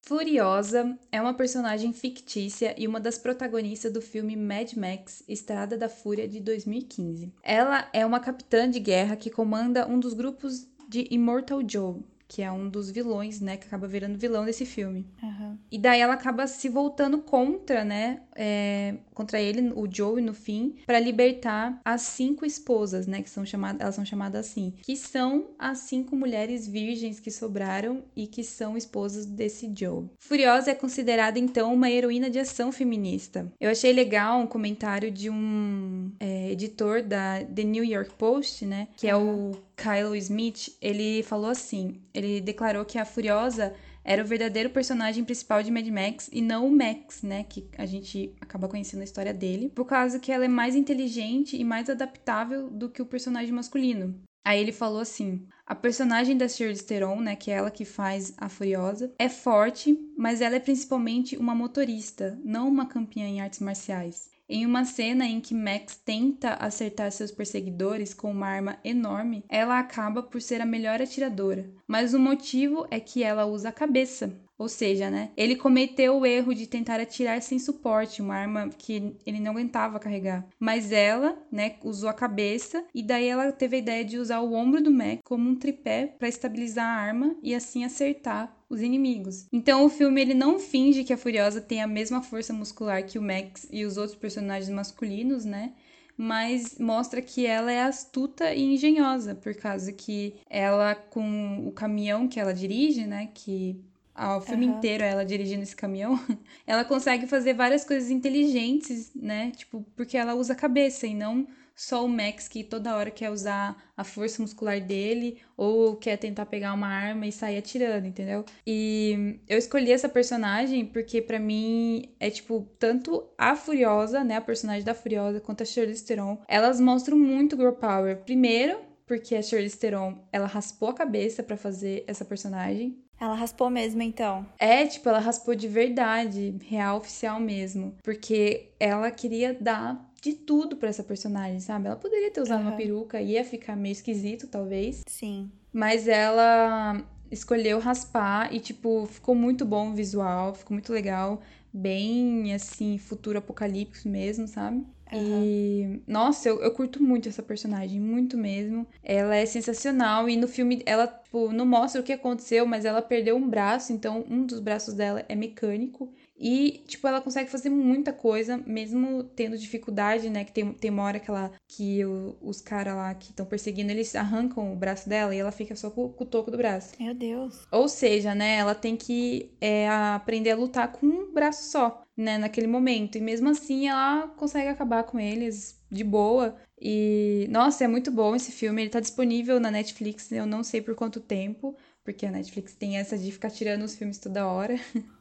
Furiosa 0.05 0.97
é 1.11 1.21
uma 1.21 1.33
personagem 1.33 1.91
fictícia 1.91 2.75
e 2.77 2.87
uma 2.87 2.99
das 2.99 3.17
protagonistas 3.17 3.91
do 3.91 4.01
filme 4.01 4.35
Mad 4.35 4.73
Max 4.73 5.23
Estrada 5.27 5.77
da 5.77 5.89
Fúria 5.89 6.27
de 6.27 6.39
2015. 6.39 7.31
Ela 7.43 7.89
é 7.93 8.05
uma 8.05 8.19
capitã 8.19 8.69
de 8.69 8.79
guerra 8.79 9.15
que 9.15 9.29
comanda 9.29 9.87
um 9.87 9.99
dos 9.99 10.13
grupos 10.13 10.67
de 10.87 11.07
Immortal 11.11 11.61
Joe, 11.67 11.97
que 12.29 12.43
é 12.43 12.51
um 12.51 12.69
dos 12.69 12.91
vilões, 12.91 13.41
né, 13.41 13.57
que 13.57 13.65
acaba 13.65 13.87
virando 13.87 14.17
vilão 14.17 14.45
desse 14.45 14.63
filme. 14.63 15.05
Aham. 15.21 15.57
E 15.71 15.79
daí 15.79 15.99
ela 15.99 16.13
acaba 16.13 16.45
se 16.45 16.69
voltando 16.69 17.17
contra, 17.23 17.83
né? 17.83 18.21
é, 18.35 18.95
contra 19.19 19.41
ele, 19.41 19.73
o 19.75 19.85
Joey, 19.85 20.23
no 20.23 20.33
fim, 20.33 20.77
pra 20.85 20.97
libertar 20.97 21.81
as 21.83 22.03
cinco 22.03 22.45
esposas, 22.45 23.05
né? 23.05 23.21
Que 23.21 23.29
são 23.29 23.45
chamadas, 23.45 23.81
elas 23.81 23.95
são 23.95 24.05
chamadas 24.05 24.47
assim. 24.47 24.73
Que 24.81 24.95
são 24.95 25.47
as 25.59 25.79
cinco 25.79 26.15
mulheres 26.15 26.65
virgens 26.65 27.19
que 27.19 27.29
sobraram 27.29 28.01
e 28.15 28.25
que 28.27 28.45
são 28.45 28.77
esposas 28.77 29.25
desse 29.25 29.69
Joe. 29.75 30.05
Furiosa 30.17 30.71
é 30.71 30.73
considerada, 30.73 31.37
então, 31.37 31.73
uma 31.73 31.91
heroína 31.91 32.29
de 32.29 32.39
ação 32.39 32.71
feminista. 32.71 33.51
Eu 33.59 33.69
achei 33.69 33.91
legal 33.91 34.39
um 34.39 34.47
comentário 34.47 35.11
de 35.11 35.29
um 35.29 36.13
é, 36.17 36.51
editor 36.51 37.03
da 37.03 37.43
The 37.43 37.65
New 37.65 37.83
York 37.83 38.13
Post, 38.17 38.65
né? 38.65 38.87
Que 38.95 39.09
é 39.09 39.17
o 39.17 39.51
Kyle 39.75 40.17
Smith. 40.17 40.77
Ele 40.81 41.23
falou 41.23 41.49
assim: 41.49 41.99
ele 42.13 42.39
declarou 42.39 42.85
que 42.85 42.97
a 42.97 43.03
Furiosa 43.03 43.73
era 44.03 44.23
o 44.23 44.27
verdadeiro 44.27 44.69
personagem 44.69 45.23
principal 45.23 45.61
de 45.61 45.71
Mad 45.71 45.87
Max 45.87 46.29
e 46.31 46.41
não 46.41 46.67
o 46.67 46.71
Max, 46.71 47.21
né? 47.21 47.43
Que 47.43 47.67
a 47.77 47.85
gente 47.85 48.33
acaba 48.41 48.67
conhecendo 48.67 49.01
a 49.01 49.05
história 49.05 49.33
dele. 49.33 49.69
Por 49.69 49.85
causa 49.85 50.19
que 50.19 50.31
ela 50.31 50.45
é 50.45 50.47
mais 50.47 50.75
inteligente 50.75 51.57
e 51.57 51.63
mais 51.63 51.89
adaptável 51.89 52.69
do 52.69 52.89
que 52.89 53.01
o 53.01 53.05
personagem 53.05 53.51
masculino. 53.51 54.19
Aí 54.43 54.59
ele 54.59 54.71
falou 54.71 54.99
assim: 54.99 55.45
a 55.65 55.75
personagem 55.75 56.35
da 56.35 56.47
Charlize 56.47 56.83
Theron, 56.83 57.21
né, 57.21 57.35
que 57.35 57.51
é 57.51 57.55
ela 57.55 57.69
que 57.69 57.85
faz 57.85 58.33
a 58.37 58.49
Furiosa, 58.49 59.13
é 59.19 59.29
forte, 59.29 59.95
mas 60.17 60.41
ela 60.41 60.55
é 60.55 60.59
principalmente 60.59 61.37
uma 61.37 61.53
motorista, 61.53 62.39
não 62.43 62.67
uma 62.67 62.87
campeã 62.87 63.25
em 63.25 63.41
artes 63.41 63.59
marciais. 63.59 64.29
Em 64.51 64.65
uma 64.65 64.83
cena 64.83 65.27
em 65.27 65.39
que 65.39 65.53
Max 65.53 65.95
tenta 66.03 66.55
acertar 66.55 67.11
seus 67.11 67.29
perseguidores 67.29 68.15
com 68.15 68.31
uma 68.31 68.47
arma 68.47 68.79
enorme, 68.83 69.43
ela 69.47 69.77
acaba 69.77 70.23
por 70.23 70.41
ser 70.41 70.59
a 70.59 70.65
melhor 70.65 70.99
atiradora. 70.99 71.69
Mas 71.87 72.15
o 72.15 72.19
motivo 72.19 72.87
é 72.89 72.99
que 72.99 73.21
ela 73.21 73.45
usa 73.45 73.69
a 73.69 73.71
cabeça. 73.71 74.35
Ou 74.57 74.67
seja, 74.67 75.09
né? 75.09 75.29
Ele 75.37 75.55
cometeu 75.55 76.17
o 76.17 76.25
erro 76.25 76.53
de 76.53 76.67
tentar 76.67 76.99
atirar 76.99 77.41
sem 77.41 77.59
suporte, 77.59 78.21
uma 78.21 78.35
arma 78.35 78.69
que 78.77 79.15
ele 79.25 79.39
não 79.39 79.51
aguentava 79.51 79.99
carregar. 79.99 80.45
Mas 80.59 80.91
ela, 80.91 81.37
né, 81.49 81.75
usou 81.83 82.09
a 82.09 82.13
cabeça 82.13 82.83
e 82.93 83.01
daí 83.01 83.27
ela 83.27 83.51
teve 83.53 83.77
a 83.77 83.79
ideia 83.79 84.03
de 84.03 84.17
usar 84.17 84.41
o 84.41 84.53
ombro 84.53 84.81
do 84.81 84.91
Mac 84.91 85.19
como 85.23 85.47
um 85.47 85.55
tripé 85.55 86.07
para 86.07 86.27
estabilizar 86.27 86.85
a 86.85 86.99
arma 86.99 87.35
e 87.41 87.55
assim 87.55 87.85
acertar 87.85 88.58
os 88.69 88.81
inimigos. 88.81 89.47
Então 89.51 89.83
o 89.85 89.89
filme 89.89 90.21
ele 90.21 90.33
não 90.33 90.59
finge 90.59 91.03
que 91.03 91.13
a 91.13 91.17
Furiosa 91.17 91.59
tem 91.59 91.81
a 91.81 91.87
mesma 91.87 92.21
força 92.21 92.53
muscular 92.53 93.03
que 93.03 93.17
o 93.17 93.21
Max 93.21 93.67
e 93.71 93.83
os 93.85 93.97
outros 93.97 94.17
personagens 94.17 94.69
masculinos, 94.69 95.43
né? 95.43 95.73
mas 96.21 96.77
mostra 96.77 97.21
que 97.21 97.45
ela 97.45 97.71
é 97.71 97.81
astuta 97.81 98.53
e 98.53 98.73
engenhosa, 98.73 99.33
por 99.35 99.55
causa 99.55 99.93
que 99.93 100.35
ela, 100.49 100.93
com 100.93 101.65
o 101.65 101.71
caminhão 101.71 102.27
que 102.27 102.37
ela 102.37 102.53
dirige, 102.53 103.07
né, 103.07 103.29
que 103.33 103.79
ao 104.13 104.41
filme 104.41 104.65
Aham. 104.65 104.75
inteiro 104.75 105.01
ela 105.01 105.23
dirigindo 105.23 105.63
esse 105.63 105.73
caminhão, 105.73 106.19
ela 106.67 106.83
consegue 106.83 107.25
fazer 107.25 107.53
várias 107.53 107.85
coisas 107.85 108.11
inteligentes, 108.11 109.13
né, 109.15 109.51
tipo, 109.51 109.85
porque 109.95 110.17
ela 110.17 110.35
usa 110.35 110.51
a 110.51 110.57
cabeça 110.57 111.07
e 111.07 111.13
não 111.13 111.47
só 111.79 112.03
o 112.03 112.09
Max 112.09 112.49
que 112.49 112.61
toda 112.61 112.93
hora 112.93 113.09
quer 113.09 113.31
usar 113.31 113.81
a 113.95 114.03
força 114.03 114.41
muscular 114.41 114.81
dele 114.81 115.41
ou 115.55 115.95
quer 115.95 116.17
tentar 116.17 116.45
pegar 116.45 116.73
uma 116.73 116.89
arma 116.89 117.25
e 117.25 117.31
sair 117.31 117.57
atirando, 117.57 118.05
entendeu? 118.05 118.43
E 118.67 119.39
eu 119.47 119.57
escolhi 119.57 119.89
essa 119.89 120.09
personagem 120.09 120.85
porque 120.85 121.21
pra 121.21 121.39
mim 121.39 122.13
é 122.19 122.29
tipo 122.29 122.67
tanto 122.77 123.29
a 123.37 123.55
Furiosa, 123.55 124.25
né, 124.25 124.35
a 124.35 124.41
personagem 124.41 124.83
da 124.83 124.93
Furiosa 124.93 125.39
quanto 125.39 125.63
a 125.63 125.65
Charlize 125.65 126.03
Theron, 126.03 126.37
elas 126.49 126.81
mostram 126.81 127.17
muito 127.17 127.55
girl 127.55 127.71
power. 127.71 128.17
Primeiro, 128.25 128.81
porque 129.07 129.33
a 129.35 129.41
Charlize 129.41 129.79
Theron, 129.79 130.17
ela 130.33 130.47
raspou 130.47 130.89
a 130.89 130.93
cabeça 130.93 131.41
pra 131.41 131.55
fazer 131.55 132.03
essa 132.07 132.25
personagem. 132.25 133.01
Ela 133.17 133.35
raspou 133.35 133.69
mesmo, 133.69 134.01
então. 134.01 134.45
É, 134.57 134.85
tipo, 134.85 135.07
ela 135.07 135.19
raspou 135.19 135.55
de 135.55 135.67
verdade, 135.67 136.55
real 136.65 136.97
oficial 136.97 137.39
mesmo, 137.39 137.95
porque 138.03 138.71
ela 138.79 139.11
queria 139.11 139.53
dar 139.53 140.08
de 140.21 140.33
tudo 140.33 140.75
pra 140.77 140.89
essa 140.89 141.03
personagem, 141.03 141.59
sabe? 141.59 141.87
Ela 141.87 141.95
poderia 141.95 142.31
ter 142.31 142.41
usado 142.41 142.61
uma 142.61 142.69
Aham. 142.69 142.77
peruca, 142.77 143.21
ia 143.21 143.43
ficar 143.43 143.75
meio 143.75 143.93
esquisito, 143.93 144.47
talvez, 144.47 145.01
Sim. 145.07 145.51
mas 145.71 146.07
ela 146.07 147.03
escolheu 147.31 147.79
raspar 147.79 148.53
e, 148.53 148.59
tipo, 148.59 149.05
ficou 149.05 149.35
muito 149.35 149.65
bom 149.65 149.91
o 149.91 149.93
visual, 149.93 150.53
ficou 150.55 150.73
muito 150.75 150.91
legal, 150.91 151.41
bem, 151.71 152.53
assim, 152.53 152.97
futuro 152.97 153.37
apocalíptico 153.37 154.09
mesmo, 154.09 154.47
sabe? 154.47 154.83
E, 155.11 156.01
nossa, 156.07 156.49
eu, 156.49 156.61
eu 156.61 156.71
curto 156.71 157.01
muito 157.01 157.27
essa 157.29 157.41
personagem, 157.41 157.99
muito 157.99 158.37
mesmo. 158.37 158.85
Ela 159.03 159.35
é 159.35 159.45
sensacional 159.45 160.29
e 160.29 160.35
no 160.37 160.47
filme 160.47 160.83
ela, 160.85 161.07
tipo, 161.07 161.51
não 161.51 161.65
mostra 161.65 161.99
o 162.01 162.03
que 162.03 162.13
aconteceu, 162.13 162.65
mas 162.65 162.85
ela 162.85 163.01
perdeu 163.01 163.35
um 163.35 163.49
braço, 163.49 163.91
então 163.91 164.23
um 164.29 164.45
dos 164.45 164.59
braços 164.59 164.93
dela 164.93 165.25
é 165.27 165.35
mecânico. 165.35 166.13
E, 166.39 166.83
tipo, 166.87 167.05
ela 167.05 167.19
consegue 167.19 167.49
fazer 167.49 167.69
muita 167.69 168.13
coisa, 168.13 168.57
mesmo 168.65 169.23
tendo 169.23 169.57
dificuldade, 169.57 170.29
né? 170.29 170.45
Que 170.45 170.53
tem, 170.53 170.71
tem 170.71 170.89
uma 170.89 171.03
hora 171.03 171.19
que, 171.19 171.29
ela, 171.29 171.51
que 171.67 171.99
os 172.41 172.61
caras 172.61 172.95
lá 172.95 173.13
que 173.13 173.31
estão 173.31 173.45
perseguindo, 173.45 173.91
eles 173.91 174.15
arrancam 174.15 174.71
o 174.71 174.75
braço 174.75 175.09
dela 175.09 175.35
e 175.35 175.39
ela 175.39 175.51
fica 175.51 175.75
só 175.75 175.89
com, 175.89 176.07
com 176.07 176.23
o 176.23 176.27
toco 176.27 176.49
do 176.49 176.57
braço. 176.57 176.93
Meu 176.97 177.13
Deus. 177.13 177.67
Ou 177.69 177.89
seja, 177.89 178.33
né, 178.33 178.55
ela 178.55 178.73
tem 178.73 178.95
que 178.95 179.51
é, 179.59 179.89
aprender 179.89 180.51
a 180.51 180.55
lutar 180.55 180.91
com 180.93 181.05
um 181.05 181.33
braço 181.33 181.69
só, 181.69 182.03
né, 182.15 182.37
naquele 182.37 182.67
momento. 182.67 183.17
E 183.17 183.21
mesmo 183.21 183.49
assim 183.49 183.89
ela 183.89 184.27
consegue 184.37 184.69
acabar 184.69 185.03
com 185.03 185.19
eles 185.19 185.77
de 185.91 186.03
boa. 186.05 186.55
E, 186.81 187.47
nossa, 187.49 187.83
é 187.83 187.87
muito 187.87 188.11
bom 188.11 188.35
esse 188.35 188.51
filme. 188.51 188.81
Ele 188.81 188.89
tá 188.89 189.01
disponível 189.01 189.59
na 189.59 189.69
Netflix, 189.69 190.31
eu 190.31 190.45
não 190.45 190.63
sei 190.63 190.81
por 190.81 190.95
quanto 190.95 191.19
tempo, 191.19 191.75
porque 192.03 192.25
a 192.25 192.31
Netflix 192.31 192.73
tem 192.73 192.97
essa 192.97 193.17
de 193.17 193.31
ficar 193.31 193.51
tirando 193.51 193.83
os 193.83 193.95
filmes 193.95 194.17
toda 194.17 194.47
hora. 194.47 194.79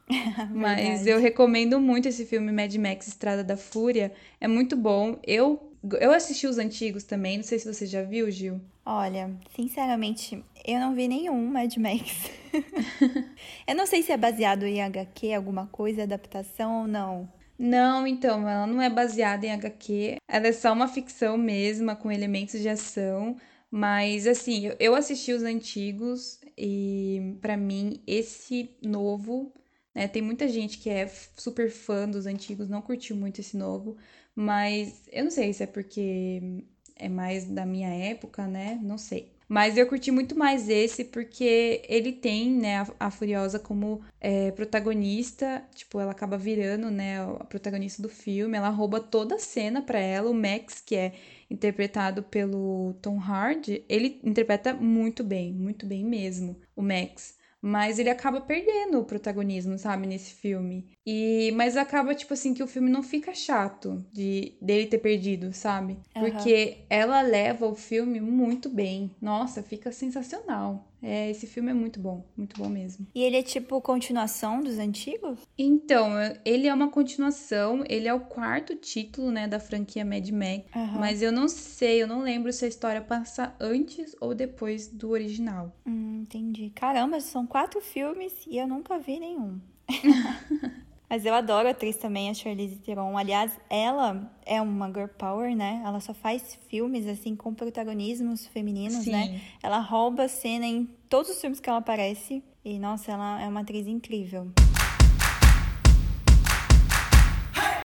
Mas 0.51 1.05
eu 1.05 1.19
recomendo 1.19 1.79
muito 1.79 2.07
esse 2.07 2.25
filme 2.25 2.51
Mad 2.51 2.73
Max 2.75 3.07
Estrada 3.07 3.43
da 3.43 3.55
Fúria. 3.55 4.11
É 4.41 4.47
muito 4.47 4.75
bom. 4.75 5.19
Eu, 5.25 5.71
eu 5.99 6.11
assisti 6.11 6.47
os 6.47 6.57
antigos 6.57 7.03
também, 7.03 7.37
não 7.37 7.43
sei 7.43 7.59
se 7.59 7.71
você 7.71 7.85
já 7.85 8.01
viu, 8.01 8.29
Gil. 8.31 8.59
Olha, 8.85 9.31
sinceramente, 9.55 10.43
eu 10.65 10.79
não 10.79 10.95
vi 10.95 11.07
nenhum 11.07 11.45
Mad 11.47 11.75
Max. 11.77 12.31
eu 13.67 13.75
não 13.75 13.85
sei 13.85 14.01
se 14.01 14.11
é 14.11 14.17
baseado 14.17 14.63
em 14.63 14.81
HQ, 14.81 15.33
alguma 15.33 15.67
coisa, 15.67 16.03
adaptação 16.03 16.81
ou 16.81 16.87
não. 16.87 17.29
Não, 17.59 18.07
então, 18.07 18.47
ela 18.47 18.65
não 18.65 18.81
é 18.81 18.89
baseada 18.89 19.45
em 19.45 19.51
HQ. 19.51 20.15
Ela 20.27 20.47
é 20.47 20.51
só 20.53 20.71
uma 20.71 20.87
ficção 20.87 21.37
mesma, 21.37 21.95
com 21.95 22.09
elementos 22.09 22.59
de 22.61 22.69
ação. 22.69 23.35
Mas, 23.69 24.25
assim, 24.25 24.71
eu 24.79 24.95
assisti 24.95 25.33
os 25.33 25.43
antigos 25.43 26.38
e, 26.59 27.37
pra 27.41 27.55
mim, 27.55 28.03
esse 28.05 28.77
novo, 28.83 29.53
né? 29.95 30.07
Tem 30.07 30.21
muita 30.21 30.47
gente 30.47 30.77
que 30.77 30.89
é 30.89 31.07
super 31.37 31.71
fã 31.71 32.07
dos 32.07 32.25
antigos, 32.25 32.69
não 32.69 32.81
curtiu 32.81 33.15
muito 33.15 33.41
esse 33.41 33.57
novo. 33.57 33.97
Mas 34.35 35.03
eu 35.11 35.23
não 35.25 35.31
sei 35.31 35.51
se 35.53 35.63
é 35.63 35.67
porque 35.67 36.63
é 36.95 37.09
mais 37.09 37.45
da 37.45 37.65
minha 37.65 37.89
época, 37.89 38.47
né? 38.47 38.79
Não 38.81 38.97
sei. 38.97 39.33
Mas 39.47 39.77
eu 39.77 39.87
curti 39.87 40.11
muito 40.11 40.37
mais 40.37 40.69
esse 40.69 41.03
porque 41.03 41.81
ele 41.89 42.13
tem, 42.13 42.51
né, 42.51 42.77
a, 42.77 43.07
a 43.07 43.11
Furiosa 43.11 43.57
como 43.57 44.01
é, 44.21 44.51
protagonista. 44.51 45.63
Tipo, 45.73 45.99
ela 45.99 46.11
acaba 46.11 46.37
virando, 46.37 46.91
né, 46.91 47.19
a 47.19 47.45
protagonista 47.45 48.01
do 48.01 48.09
filme. 48.09 48.55
Ela 48.57 48.69
rouba 48.69 48.99
toda 48.99 49.35
a 49.35 49.39
cena 49.39 49.81
pra 49.81 49.99
ela. 49.99 50.29
O 50.29 50.33
Max, 50.35 50.81
que 50.85 50.95
é 50.95 51.13
interpretado 51.49 52.23
pelo 52.23 52.93
Tom 53.01 53.17
Hardy, 53.17 53.83
ele 53.89 54.19
interpreta 54.23 54.73
muito 54.73 55.23
bem, 55.23 55.53
muito 55.53 55.85
bem 55.85 56.05
mesmo, 56.05 56.59
o 56.75 56.81
Max. 56.81 57.37
Mas 57.61 57.99
ele 57.99 58.09
acaba 58.09 58.39
perdendo 58.39 58.99
o 58.99 59.05
protagonismo, 59.05 59.77
sabe, 59.77 60.07
nesse 60.07 60.33
filme. 60.33 60.97
E 61.11 61.51
mas 61.53 61.75
acaba 61.75 62.13
tipo 62.13 62.35
assim 62.35 62.53
que 62.53 62.61
o 62.61 62.67
filme 62.67 62.87
não 62.87 63.01
fica 63.01 63.33
chato 63.33 64.05
de 64.13 64.53
dele 64.61 64.85
ter 64.85 64.99
perdido, 64.99 65.51
sabe? 65.51 65.97
Aham. 66.15 66.29
Porque 66.29 66.85
ela 66.87 67.19
leva 67.23 67.65
o 67.65 67.73
filme 67.73 68.21
muito 68.21 68.69
bem. 68.69 69.09
Nossa, 69.19 69.63
fica 69.63 69.91
sensacional. 69.91 70.87
É, 71.01 71.31
esse 71.31 71.47
filme 71.47 71.71
é 71.71 71.73
muito 71.73 71.99
bom, 71.99 72.23
muito 72.37 72.61
bom 72.61 72.69
mesmo. 72.69 73.07
E 73.15 73.23
ele 73.23 73.37
é 73.37 73.41
tipo 73.41 73.81
continuação 73.81 74.61
dos 74.61 74.77
antigos? 74.77 75.39
Então, 75.57 76.11
ele 76.45 76.67
é 76.67 76.73
uma 76.73 76.89
continuação, 76.91 77.83
ele 77.89 78.07
é 78.07 78.13
o 78.13 78.19
quarto 78.19 78.75
título, 78.75 79.31
né, 79.31 79.47
da 79.47 79.59
franquia 79.59 80.05
Mad 80.05 80.29
Max, 80.29 80.65
Aham. 80.75 80.99
mas 80.99 81.21
eu 81.23 81.31
não 81.31 81.47
sei, 81.47 82.03
eu 82.03 82.07
não 82.07 82.21
lembro 82.21 82.51
se 82.53 82.65
a 82.65 82.67
história 82.67 83.01
passa 83.01 83.55
antes 83.59 84.15
ou 84.21 84.35
depois 84.35 84.89
do 84.89 85.09
original. 85.09 85.75
Hum, 85.87 86.19
entendi. 86.21 86.69
Caramba, 86.75 87.19
são 87.19 87.47
quatro 87.47 87.81
filmes 87.81 88.33
e 88.45 88.57
eu 88.57 88.67
nunca 88.67 88.99
vi 88.99 89.19
nenhum. 89.19 89.59
Mas 91.09 91.25
eu 91.25 91.33
adoro 91.33 91.67
a 91.67 91.71
atriz 91.71 91.97
também, 91.97 92.29
a 92.29 92.35
Charlize 92.35 92.75
Theron. 92.75 93.17
Aliás, 93.17 93.51
ela 93.67 94.31
é 94.45 94.61
uma 94.61 94.87
girl 94.89 95.07
power, 95.07 95.55
né? 95.55 95.81
Ela 95.83 95.99
só 95.99 96.13
faz 96.13 96.59
filmes, 96.69 97.07
assim, 97.07 97.35
com 97.35 97.51
protagonismos 97.51 98.45
femininos, 98.45 99.05
Sim. 99.05 99.11
né? 99.11 99.41
Ela 99.63 99.79
rouba 99.79 100.25
a 100.25 100.27
cena 100.27 100.67
em 100.67 100.87
todos 101.09 101.31
os 101.31 101.41
filmes 101.41 101.59
que 101.59 101.67
ela 101.67 101.79
aparece. 101.79 102.43
E, 102.63 102.77
nossa, 102.77 103.11
ela 103.11 103.41
é 103.41 103.47
uma 103.47 103.61
atriz 103.61 103.87
incrível. 103.87 104.51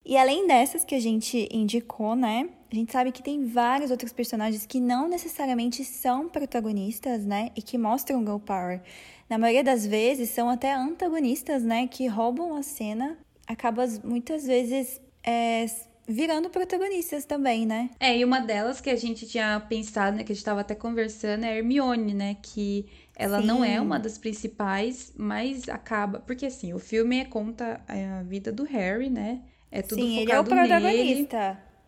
E 0.04 0.16
além 0.18 0.46
dessas 0.46 0.84
que 0.84 0.94
a 0.94 1.00
gente 1.00 1.48
indicou, 1.50 2.14
né? 2.14 2.50
A 2.70 2.74
gente 2.74 2.92
sabe 2.92 3.10
que 3.10 3.22
tem 3.22 3.46
vários 3.46 3.90
outros 3.90 4.12
personagens 4.12 4.66
que 4.66 4.78
não 4.78 5.08
necessariamente 5.08 5.82
são 5.84 6.28
protagonistas, 6.28 7.24
né? 7.24 7.50
E 7.56 7.62
que 7.62 7.78
mostram 7.78 8.20
girl 8.20 8.38
power. 8.38 8.82
Na 9.28 9.38
maioria 9.38 9.64
das 9.64 9.86
vezes 9.86 10.30
são 10.30 10.48
até 10.48 10.72
antagonistas, 10.74 11.62
né? 11.62 11.86
Que 11.86 12.06
roubam 12.06 12.56
a 12.56 12.62
cena, 12.62 13.16
acabam 13.46 13.86
muitas 14.04 14.46
vezes 14.46 15.00
é, 15.24 15.66
virando 16.06 16.48
protagonistas 16.48 17.24
também, 17.24 17.66
né? 17.66 17.90
É, 17.98 18.16
e 18.16 18.24
uma 18.24 18.40
delas 18.40 18.80
que 18.80 18.88
a 18.88 18.96
gente 18.96 19.26
tinha 19.26 19.60
pensado, 19.68 20.16
né, 20.16 20.24
que 20.24 20.32
a 20.32 20.34
gente 20.34 20.44
tava 20.44 20.60
até 20.60 20.74
conversando, 20.74 21.44
é 21.44 21.48
a 21.48 21.56
Hermione, 21.56 22.14
né, 22.14 22.36
que 22.40 22.86
ela 23.16 23.40
não 23.40 23.64
é 23.64 23.74
Sim. 23.74 23.80
uma 23.80 23.98
das 23.98 24.16
principais, 24.16 25.12
mas 25.16 25.68
acaba, 25.68 26.20
porque 26.20 26.46
assim, 26.46 26.72
o 26.72 26.78
filme 26.78 27.24
conta 27.24 27.80
a 27.88 28.22
vida 28.22 28.52
do 28.52 28.62
Harry, 28.64 29.10
né, 29.10 29.40
é 29.70 29.82
tudo 29.82 30.02
Sim, 30.02 30.20
ele 30.20 30.32
é 30.32 30.40
o 30.40 30.44
focado 30.44 30.80
nele. 30.80 31.28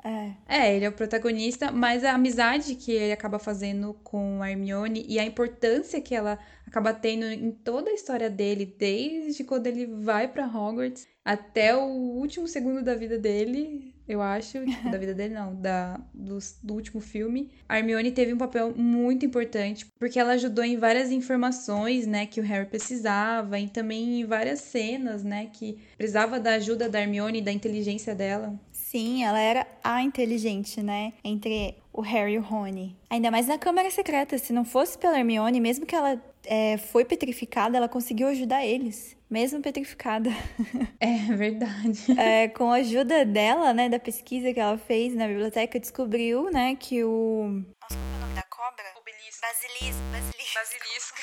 É. 0.09 0.35
É, 0.49 0.75
ele 0.75 0.87
é 0.87 0.89
o 0.89 0.93
protagonista, 0.93 1.71
mas 1.71 2.03
a 2.03 2.15
amizade 2.15 2.75
que 2.75 2.93
ele 2.93 3.13
acaba 3.13 3.39
fazendo 3.39 3.93
com 4.03 4.43
a 4.43 4.51
Hermione 4.51 5.05
e 5.07 5.19
a 5.19 5.25
importância 5.25 6.01
que 6.01 6.15
ela 6.15 6.39
acaba 6.67 6.95
tendo 6.95 7.27
em 7.27 7.51
toda 7.51 7.91
a 7.91 7.95
história 7.95 8.31
dele, 8.31 8.75
desde 8.79 9.45
quando 9.45 9.67
ele 9.67 9.87
vai 9.87 10.27
pra 10.27 10.47
Hogwarts 10.47 11.07
até 11.23 11.77
o 11.77 11.87
último 11.87 12.49
segundo 12.49 12.83
da 12.83 12.95
vida 12.95 13.19
dele, 13.19 13.95
eu 14.09 14.23
acho, 14.23 14.65
tipo, 14.65 14.91
da 14.91 14.97
vida 14.97 15.13
dele 15.13 15.35
não, 15.35 15.55
da, 15.55 16.01
do, 16.15 16.39
do 16.63 16.75
último 16.75 17.01
filme. 17.03 17.51
A 17.69 17.79
Hermione 17.79 18.11
teve 18.11 18.33
um 18.33 18.39
papel 18.39 18.75
muito 18.75 19.27
importante, 19.27 19.85
porque 19.99 20.19
ela 20.19 20.33
ajudou 20.33 20.65
em 20.65 20.79
várias 20.79 21.11
informações, 21.11 22.07
né, 22.07 22.25
que 22.25 22.41
o 22.41 22.45
Harry 22.45 22.67
precisava, 22.67 23.59
e 23.61 23.69
também 23.69 24.23
em 24.23 24.25
várias 24.25 24.61
cenas, 24.61 25.23
né, 25.23 25.51
que 25.53 25.79
precisava 25.99 26.41
da 26.41 26.55
ajuda 26.55 26.89
da 26.89 27.01
Hermione 27.01 27.41
e 27.41 27.43
da 27.43 27.53
inteligência 27.53 28.15
dela. 28.15 28.59
Sim, 28.91 29.23
ela 29.23 29.39
era 29.39 29.67
a 29.85 30.01
inteligente, 30.01 30.83
né? 30.83 31.13
Entre 31.23 31.77
o 31.93 32.01
Harry 32.01 32.33
e 32.33 32.39
o 32.39 32.41
Rony. 32.41 32.97
Ainda 33.11 33.31
mais 33.31 33.47
na 33.47 33.59
Câmara 33.59 33.91
Secreta. 33.91 34.39
Se 34.39 34.51
não 34.51 34.65
fosse 34.65 34.97
pela 34.97 35.19
Hermione, 35.19 35.61
mesmo 35.61 35.85
que 35.85 35.95
ela 35.95 36.19
é, 36.47 36.79
foi 36.79 37.05
petrificada, 37.05 37.77
ela 37.77 37.87
conseguiu 37.87 38.29
ajudar 38.29 38.65
eles. 38.65 39.15
Mesmo 39.29 39.61
petrificada. 39.61 40.31
É 40.99 41.19
verdade. 41.37 42.01
É, 42.19 42.49
com 42.49 42.73
a 42.73 42.77
ajuda 42.77 43.27
dela, 43.27 43.75
né, 43.75 43.91
da 43.91 43.99
pesquisa 43.99 44.55
que 44.55 44.61
ela 44.61 44.79
fez 44.79 45.15
na 45.15 45.27
biblioteca, 45.29 45.79
descobriu, 45.79 46.51
né, 46.51 46.75
que 46.75 47.05
o... 47.05 47.63
Nossa, 47.83 47.95
como 47.95 48.15
é 48.15 48.17
o 48.17 48.21
nome 48.21 48.35
da 48.35 48.43
cobra? 48.45 48.85
Obelisco. 48.99 49.43
Basilisco. 49.43 50.03
Basilisco. 50.11 50.55
Basilisco. 50.55 51.19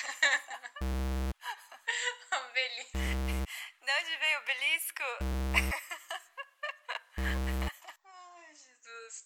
Obelisco. 2.45 2.97
De 3.81 3.91
onde 3.91 4.13
veio 4.21 4.37
o 4.37 4.41
obelisco? 4.43 6.04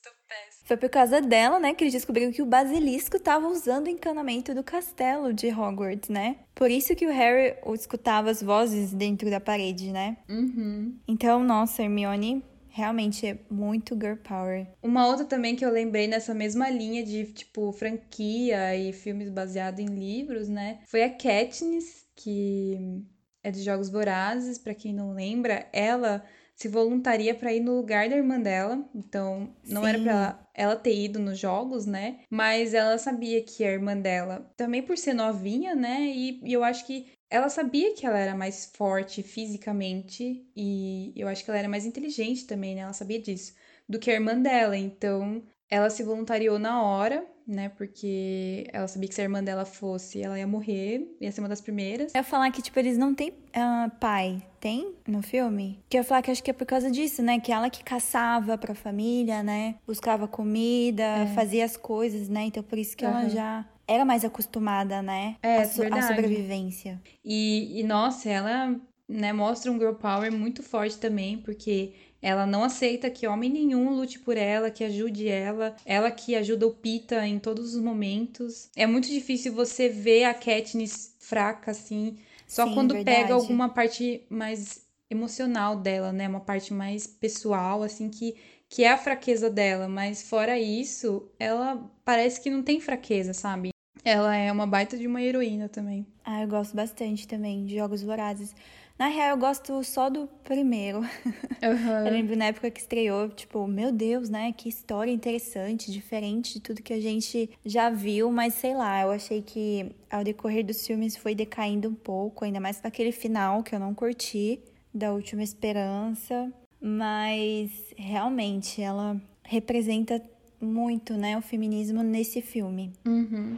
Tô 0.03 0.09
péssima. 0.27 0.65
Foi 0.65 0.77
por 0.77 0.89
causa 0.89 1.21
dela, 1.21 1.59
né, 1.59 1.73
que 1.73 1.83
eles 1.83 1.93
descobriram 1.93 2.31
que 2.31 2.41
o 2.41 2.45
basilisco 2.45 3.17
estava 3.17 3.47
usando 3.47 3.87
o 3.87 3.89
encanamento 3.89 4.53
do 4.53 4.63
castelo 4.63 5.33
de 5.33 5.47
Hogwarts, 5.47 6.09
né? 6.09 6.37
Por 6.53 6.69
isso 6.69 6.95
que 6.95 7.05
o 7.05 7.11
Harry 7.11 7.55
escutava 7.73 8.29
as 8.29 8.41
vozes 8.41 8.93
dentro 8.93 9.29
da 9.29 9.39
parede, 9.39 9.91
né? 9.91 10.17
Uhum. 10.29 10.97
Então, 11.07 11.43
nossa, 11.43 11.81
Hermione 11.81 12.43
realmente 12.69 13.25
é 13.27 13.37
muito 13.49 13.95
girl 13.95 14.15
power. 14.15 14.67
Uma 14.81 15.07
outra 15.07 15.25
também 15.25 15.55
que 15.55 15.65
eu 15.65 15.71
lembrei 15.71 16.07
nessa 16.07 16.33
mesma 16.33 16.69
linha 16.69 17.03
de, 17.03 17.25
tipo, 17.25 17.71
franquia 17.71 18.75
e 18.75 18.93
filmes 18.93 19.29
baseados 19.29 19.79
em 19.79 19.87
livros, 19.87 20.47
né? 20.47 20.79
Foi 20.85 21.03
a 21.03 21.09
Katniss, 21.09 22.05
que 22.15 23.03
é 23.43 23.51
de 23.51 23.63
Jogos 23.63 23.89
Vorazes, 23.89 24.57
para 24.57 24.75
quem 24.75 24.93
não 24.93 25.13
lembra, 25.13 25.67
ela 25.73 26.23
se 26.59 26.67
voluntaria 26.67 27.33
para 27.33 27.53
ir 27.53 27.61
no 27.61 27.77
lugar 27.77 28.09
da 28.09 28.17
irmã 28.17 28.39
dela. 28.39 28.85
Então, 28.93 29.55
não 29.63 29.81
Sim. 29.81 29.87
era 29.87 29.99
para 29.99 30.47
ela 30.53 30.75
ter 30.75 30.93
ido 30.93 31.17
nos 31.17 31.39
jogos, 31.39 31.85
né? 31.85 32.19
Mas 32.29 32.73
ela 32.73 32.97
sabia 32.97 33.41
que 33.41 33.63
a 33.63 33.71
irmã 33.71 33.97
dela, 33.97 34.51
também 34.57 34.83
por 34.83 34.97
ser 34.97 35.13
novinha, 35.13 35.73
né? 35.73 36.01
E, 36.01 36.41
e 36.43 36.51
eu 36.51 36.63
acho 36.63 36.85
que 36.85 37.13
ela 37.29 37.47
sabia 37.47 37.93
que 37.93 38.05
ela 38.05 38.17
era 38.17 38.35
mais 38.35 38.65
forte 38.75 39.23
fisicamente 39.23 40.45
e 40.55 41.13
eu 41.15 41.27
acho 41.27 41.45
que 41.45 41.49
ela 41.49 41.59
era 41.59 41.69
mais 41.69 41.85
inteligente 41.85 42.45
também, 42.45 42.75
né? 42.75 42.81
Ela 42.81 42.93
sabia 42.93 43.21
disso, 43.21 43.55
do 43.87 43.97
que 43.97 44.11
a 44.11 44.15
irmã 44.15 44.37
dela. 44.41 44.75
Então, 44.75 45.41
ela 45.69 45.89
se 45.89 46.03
voluntariou 46.03 46.57
na 46.57 46.81
hora, 46.81 47.25
né? 47.45 47.69
Porque 47.69 48.67
ela 48.73 48.87
sabia 48.87 49.07
que 49.07 49.15
se 49.15 49.21
a 49.21 49.23
irmã 49.23 49.43
dela 49.43 49.65
fosse, 49.65 50.21
ela 50.21 50.37
ia 50.37 50.47
morrer, 50.47 51.15
ia 51.21 51.31
ser 51.31 51.41
uma 51.41 51.49
das 51.49 51.61
primeiras. 51.61 52.13
Eu 52.13 52.19
ia 52.19 52.23
falar 52.23 52.49
que, 52.51 52.61
tipo, 52.61 52.77
eles 52.79 52.97
não 52.97 53.13
têm 53.13 53.29
uh, 53.29 53.89
pai. 53.99 54.41
Tem 54.59 54.93
no 55.07 55.21
filme? 55.21 55.79
Que 55.89 55.97
eu 55.97 55.99
ia 55.99 56.03
falar 56.03 56.21
que 56.21 56.31
acho 56.31 56.43
que 56.43 56.51
é 56.51 56.53
por 56.53 56.65
causa 56.65 56.91
disso, 56.91 57.21
né? 57.21 57.39
Que 57.39 57.51
ela 57.51 57.69
que 57.69 57.83
caçava 57.83 58.57
pra 58.57 58.75
família, 58.75 59.41
né? 59.41 59.75
Buscava 59.87 60.27
comida, 60.27 61.03
é. 61.03 61.27
fazia 61.27 61.63
as 61.63 61.77
coisas, 61.77 62.27
né? 62.27 62.43
Então 62.43 62.61
por 62.61 62.77
isso 62.77 62.97
que 62.97 63.05
uhum. 63.05 63.11
ela 63.11 63.29
já 63.29 63.65
era 63.87 64.03
mais 64.03 64.25
acostumada, 64.25 65.01
né? 65.01 65.37
É, 65.41 65.61
a, 65.61 65.65
so 65.65 65.81
a 65.83 66.01
sobrevivência. 66.01 67.01
E, 67.23 67.79
e, 67.79 67.83
nossa, 67.83 68.29
ela 68.29 68.75
né, 69.07 69.33
mostra 69.33 69.71
um 69.71 69.79
girl 69.79 69.93
power 69.93 70.31
muito 70.31 70.61
forte 70.61 70.97
também, 70.97 71.37
porque 71.37 71.93
ela 72.21 72.45
não 72.45 72.63
aceita 72.63 73.09
que 73.09 73.27
homem 73.27 73.49
nenhum 73.49 73.95
lute 73.95 74.19
por 74.19 74.37
ela, 74.37 74.69
que 74.69 74.83
ajude 74.83 75.27
ela. 75.27 75.75
Ela 75.85 76.11
que 76.11 76.35
ajuda 76.35 76.67
o 76.67 76.73
Pita 76.73 77.25
em 77.25 77.39
todos 77.39 77.73
os 77.75 77.81
momentos. 77.81 78.69
É 78.75 78.85
muito 78.85 79.07
difícil 79.07 79.53
você 79.53 79.87
ver 79.87 80.25
a 80.25 80.33
Katniss 80.33 81.15
fraca, 81.19 81.71
assim. 81.71 82.17
Só 82.47 82.65
Sim, 82.65 82.73
quando 82.73 82.93
verdade. 82.93 83.21
pega 83.21 83.33
alguma 83.33 83.69
parte 83.69 84.23
mais 84.29 84.85
emocional 85.09 85.75
dela, 85.77 86.11
né? 86.11 86.27
Uma 86.27 86.41
parte 86.41 86.73
mais 86.73 87.07
pessoal, 87.07 87.83
assim, 87.83 88.09
que, 88.09 88.35
que 88.67 88.83
é 88.83 88.91
a 88.91 88.97
fraqueza 88.97 89.49
dela. 89.49 89.87
Mas 89.87 90.21
fora 90.23 90.59
isso, 90.59 91.29
ela 91.39 91.89
parece 92.03 92.41
que 92.41 92.49
não 92.49 92.63
tem 92.63 92.79
fraqueza, 92.81 93.33
sabe? 93.33 93.69
Ela 94.03 94.35
é 94.35 94.51
uma 94.51 94.65
baita 94.65 94.97
de 94.97 95.07
uma 95.07 95.21
heroína 95.21 95.67
também. 95.67 96.05
Ah, 96.23 96.41
eu 96.41 96.47
gosto 96.47 96.75
bastante 96.75 97.27
também 97.27 97.65
de 97.65 97.75
Jogos 97.75 98.01
Vorazes. 98.01 98.55
Na 98.97 99.07
real, 99.07 99.29
eu 99.29 99.37
gosto 99.37 99.81
só 99.83 100.09
do 100.09 100.27
primeiro. 100.43 101.01
Uhum. 101.61 102.07
eu 102.07 102.13
lembro 102.13 102.37
na 102.37 102.45
época 102.45 102.71
que 102.71 102.79
estreou, 102.79 103.27
tipo, 103.27 103.67
meu 103.67 103.91
Deus, 103.91 104.29
né? 104.29 104.53
Que 104.53 104.69
história 104.69 105.11
interessante, 105.11 105.91
diferente 105.91 106.53
de 106.53 106.61
tudo 106.61 106.81
que 106.81 106.93
a 106.93 107.01
gente 107.01 107.49
já 107.65 107.89
viu, 107.89 108.31
mas 108.31 108.53
sei 108.53 108.73
lá, 108.73 109.01
eu 109.01 109.11
achei 109.11 109.41
que 109.41 109.91
ao 110.09 110.23
decorrer 110.23 110.65
dos 110.65 110.87
filmes 110.87 111.17
foi 111.17 111.35
decaindo 111.35 111.89
um 111.89 111.93
pouco, 111.93 112.45
ainda 112.45 112.61
mais 112.61 112.81
naquele 112.81 113.11
final 113.11 113.61
que 113.61 113.75
eu 113.75 113.79
não 113.79 113.93
curti, 113.93 114.61
da 114.93 115.11
Última 115.11 115.43
Esperança. 115.43 116.49
Mas 116.79 117.71
realmente 117.97 118.81
ela 118.81 119.21
representa 119.43 120.21
muito, 120.61 121.13
né, 121.15 121.37
o 121.37 121.41
feminismo 121.41 122.01
nesse 122.01 122.41
filme. 122.41 122.93
Uhum. 123.05 123.57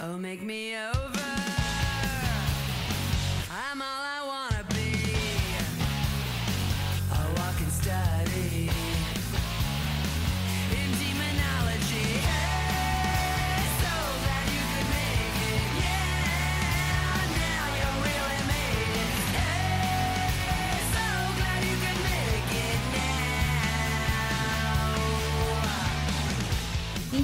Oh, 0.00 0.16
make 0.16 0.42
me 0.42 0.76
over. 0.76 1.37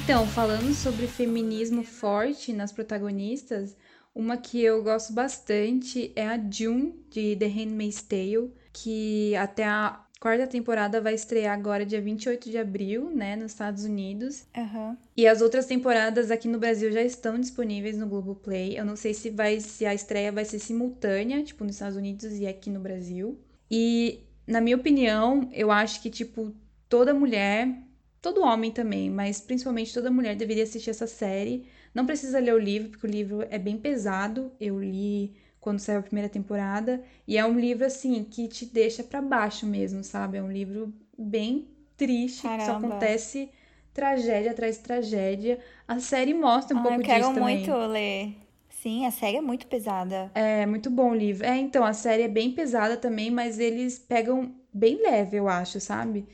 Então, 0.05 0.27
falando 0.27 0.75
sobre 0.75 1.07
feminismo 1.07 1.83
forte 1.83 2.53
nas 2.53 2.71
protagonistas, 2.71 3.75
uma 4.15 4.37
que 4.37 4.61
eu 4.61 4.83
gosto 4.83 5.15
bastante 5.15 6.13
é 6.15 6.27
a 6.27 6.39
June, 6.39 6.95
de 7.09 7.35
The 7.37 7.47
Handmaid's 7.47 8.03
Tale, 8.03 8.53
que 8.71 9.35
até 9.35 9.65
a 9.65 10.05
quarta 10.21 10.47
temporada 10.47 11.01
vai 11.01 11.15
estrear 11.15 11.55
agora 11.55 11.87
dia 11.87 12.03
28 12.03 12.51
de 12.51 12.59
abril, 12.59 13.09
né, 13.09 13.35
nos 13.35 13.53
Estados 13.53 13.85
Unidos. 13.85 14.45
Uhum. 14.55 14.95
E 15.17 15.27
as 15.27 15.41
outras 15.41 15.65
temporadas 15.65 16.31
aqui 16.31 16.49
no 16.49 16.59
Brasil 16.59 16.93
já 16.93 17.03
estão 17.03 17.41
disponíveis 17.41 17.97
no 17.97 18.07
Globoplay. 18.07 18.79
Eu 18.79 18.85
não 18.85 18.97
sei 18.97 19.15
se 19.15 19.31
vai 19.31 19.59
se 19.59 19.87
a 19.87 19.95
estreia 19.95 20.31
vai 20.31 20.45
ser 20.45 20.59
simultânea, 20.59 21.43
tipo, 21.43 21.65
nos 21.65 21.77
Estados 21.77 21.97
Unidos 21.97 22.31
e 22.39 22.47
aqui 22.47 22.69
no 22.69 22.79
Brasil. 22.79 23.41
E, 23.71 24.21
na 24.47 24.61
minha 24.61 24.77
opinião, 24.77 25.49
eu 25.51 25.71
acho 25.71 26.03
que, 26.03 26.11
tipo, 26.11 26.55
toda 26.91 27.15
mulher 27.15 27.75
todo 28.25 28.43
homem 28.43 28.71
também, 28.71 29.11
mas 29.11 29.39
principalmente 29.39 29.93
toda 29.93 30.11
mulher 30.11 30.35
deveria 30.35 30.63
assistir 30.63 30.89
essa 30.89 31.07
série. 31.07 31.67
Não 31.93 32.07
precisa 32.07 32.39
ler 32.39 32.55
o 32.55 32.59
livro, 32.59 32.89
porque 32.89 33.07
o 33.07 33.11
livro 33.11 33.47
é 33.51 33.59
bem 33.59 33.77
pesado. 33.77 34.51
Eu 34.59 34.83
li 34.83 35.35
quando 35.61 35.79
saiu 35.79 35.99
a 35.99 36.03
primeira 36.03 36.29
temporada 36.29 37.03
e 37.29 37.37
é 37.37 37.45
um 37.45 37.61
livro 37.61 37.85
assim 37.85 38.25
que 38.25 38.49
te 38.49 38.65
deixa 38.65 39.05
para 39.05 39.21
baixo 39.21 39.67
mesmo, 39.67 40.03
sabe? 40.03 40.39
É 40.39 40.43
um 40.43 40.51
livro 40.51 40.91
bem 41.19 41.69
triste, 41.99 42.45
Caramba. 42.45 42.61
que 42.61 42.65
só 42.65 42.77
acontece 42.79 43.51
tragédia 43.93 44.53
atrás 44.53 44.79
de 44.79 44.83
tragédia. 44.83 45.59
A 45.87 46.01
série 46.01 46.33
mostra 46.33 46.75
um 46.75 46.81
ah, 46.81 46.83
pouco 46.83 47.03
disso 47.03 47.35
também. 47.35 47.59
Eu 47.59 47.63
quero 47.63 47.77
muito 47.77 47.93
ler. 47.93 48.35
Sim, 48.71 49.05
a 49.05 49.11
série 49.11 49.37
é 49.37 49.43
muito 49.43 49.67
pesada. 49.67 50.31
É, 50.35 50.65
muito 50.65 50.89
bom 50.89 51.11
o 51.11 51.15
livro. 51.15 51.45
É, 51.45 51.59
então, 51.59 51.85
a 51.85 51.93
série 51.93 52.23
é 52.23 52.29
bem 52.29 52.53
pesada 52.53 52.97
também, 52.97 53.31
mas 53.31 53.59
eles 53.59 53.99
pegam 53.99 54.55
bem 54.73 54.97
leve, 55.03 55.37
eu 55.37 55.47
acho, 55.47 55.79
sabe? 55.79 56.27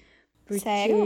Porque, 0.50 0.64
Sério? 0.64 0.96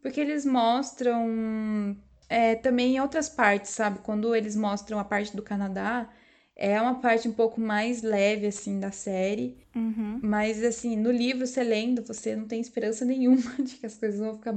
Porque 0.00 0.20
eles 0.20 0.46
mostram 0.46 1.94
é, 2.30 2.54
também 2.54 2.96
em 2.96 3.00
outras 3.00 3.28
partes, 3.28 3.72
sabe? 3.72 3.98
Quando 3.98 4.34
eles 4.34 4.56
mostram 4.56 4.98
a 4.98 5.04
parte 5.04 5.36
do 5.36 5.42
Canadá, 5.42 6.08
é 6.56 6.80
uma 6.80 6.94
parte 6.94 7.28
um 7.28 7.32
pouco 7.32 7.60
mais 7.60 8.02
leve, 8.02 8.46
assim, 8.46 8.80
da 8.80 8.90
série. 8.90 9.58
Uhum. 9.76 10.18
Mas, 10.22 10.64
assim, 10.64 10.96
no 10.96 11.10
livro, 11.10 11.46
você 11.46 11.62
lendo, 11.62 12.02
você 12.02 12.34
não 12.34 12.46
tem 12.46 12.58
esperança 12.58 13.04
nenhuma 13.06 13.54
de 13.58 13.76
que 13.76 13.84
as 13.84 13.98
coisas 13.98 14.18
vão 14.18 14.34
ficar... 14.34 14.54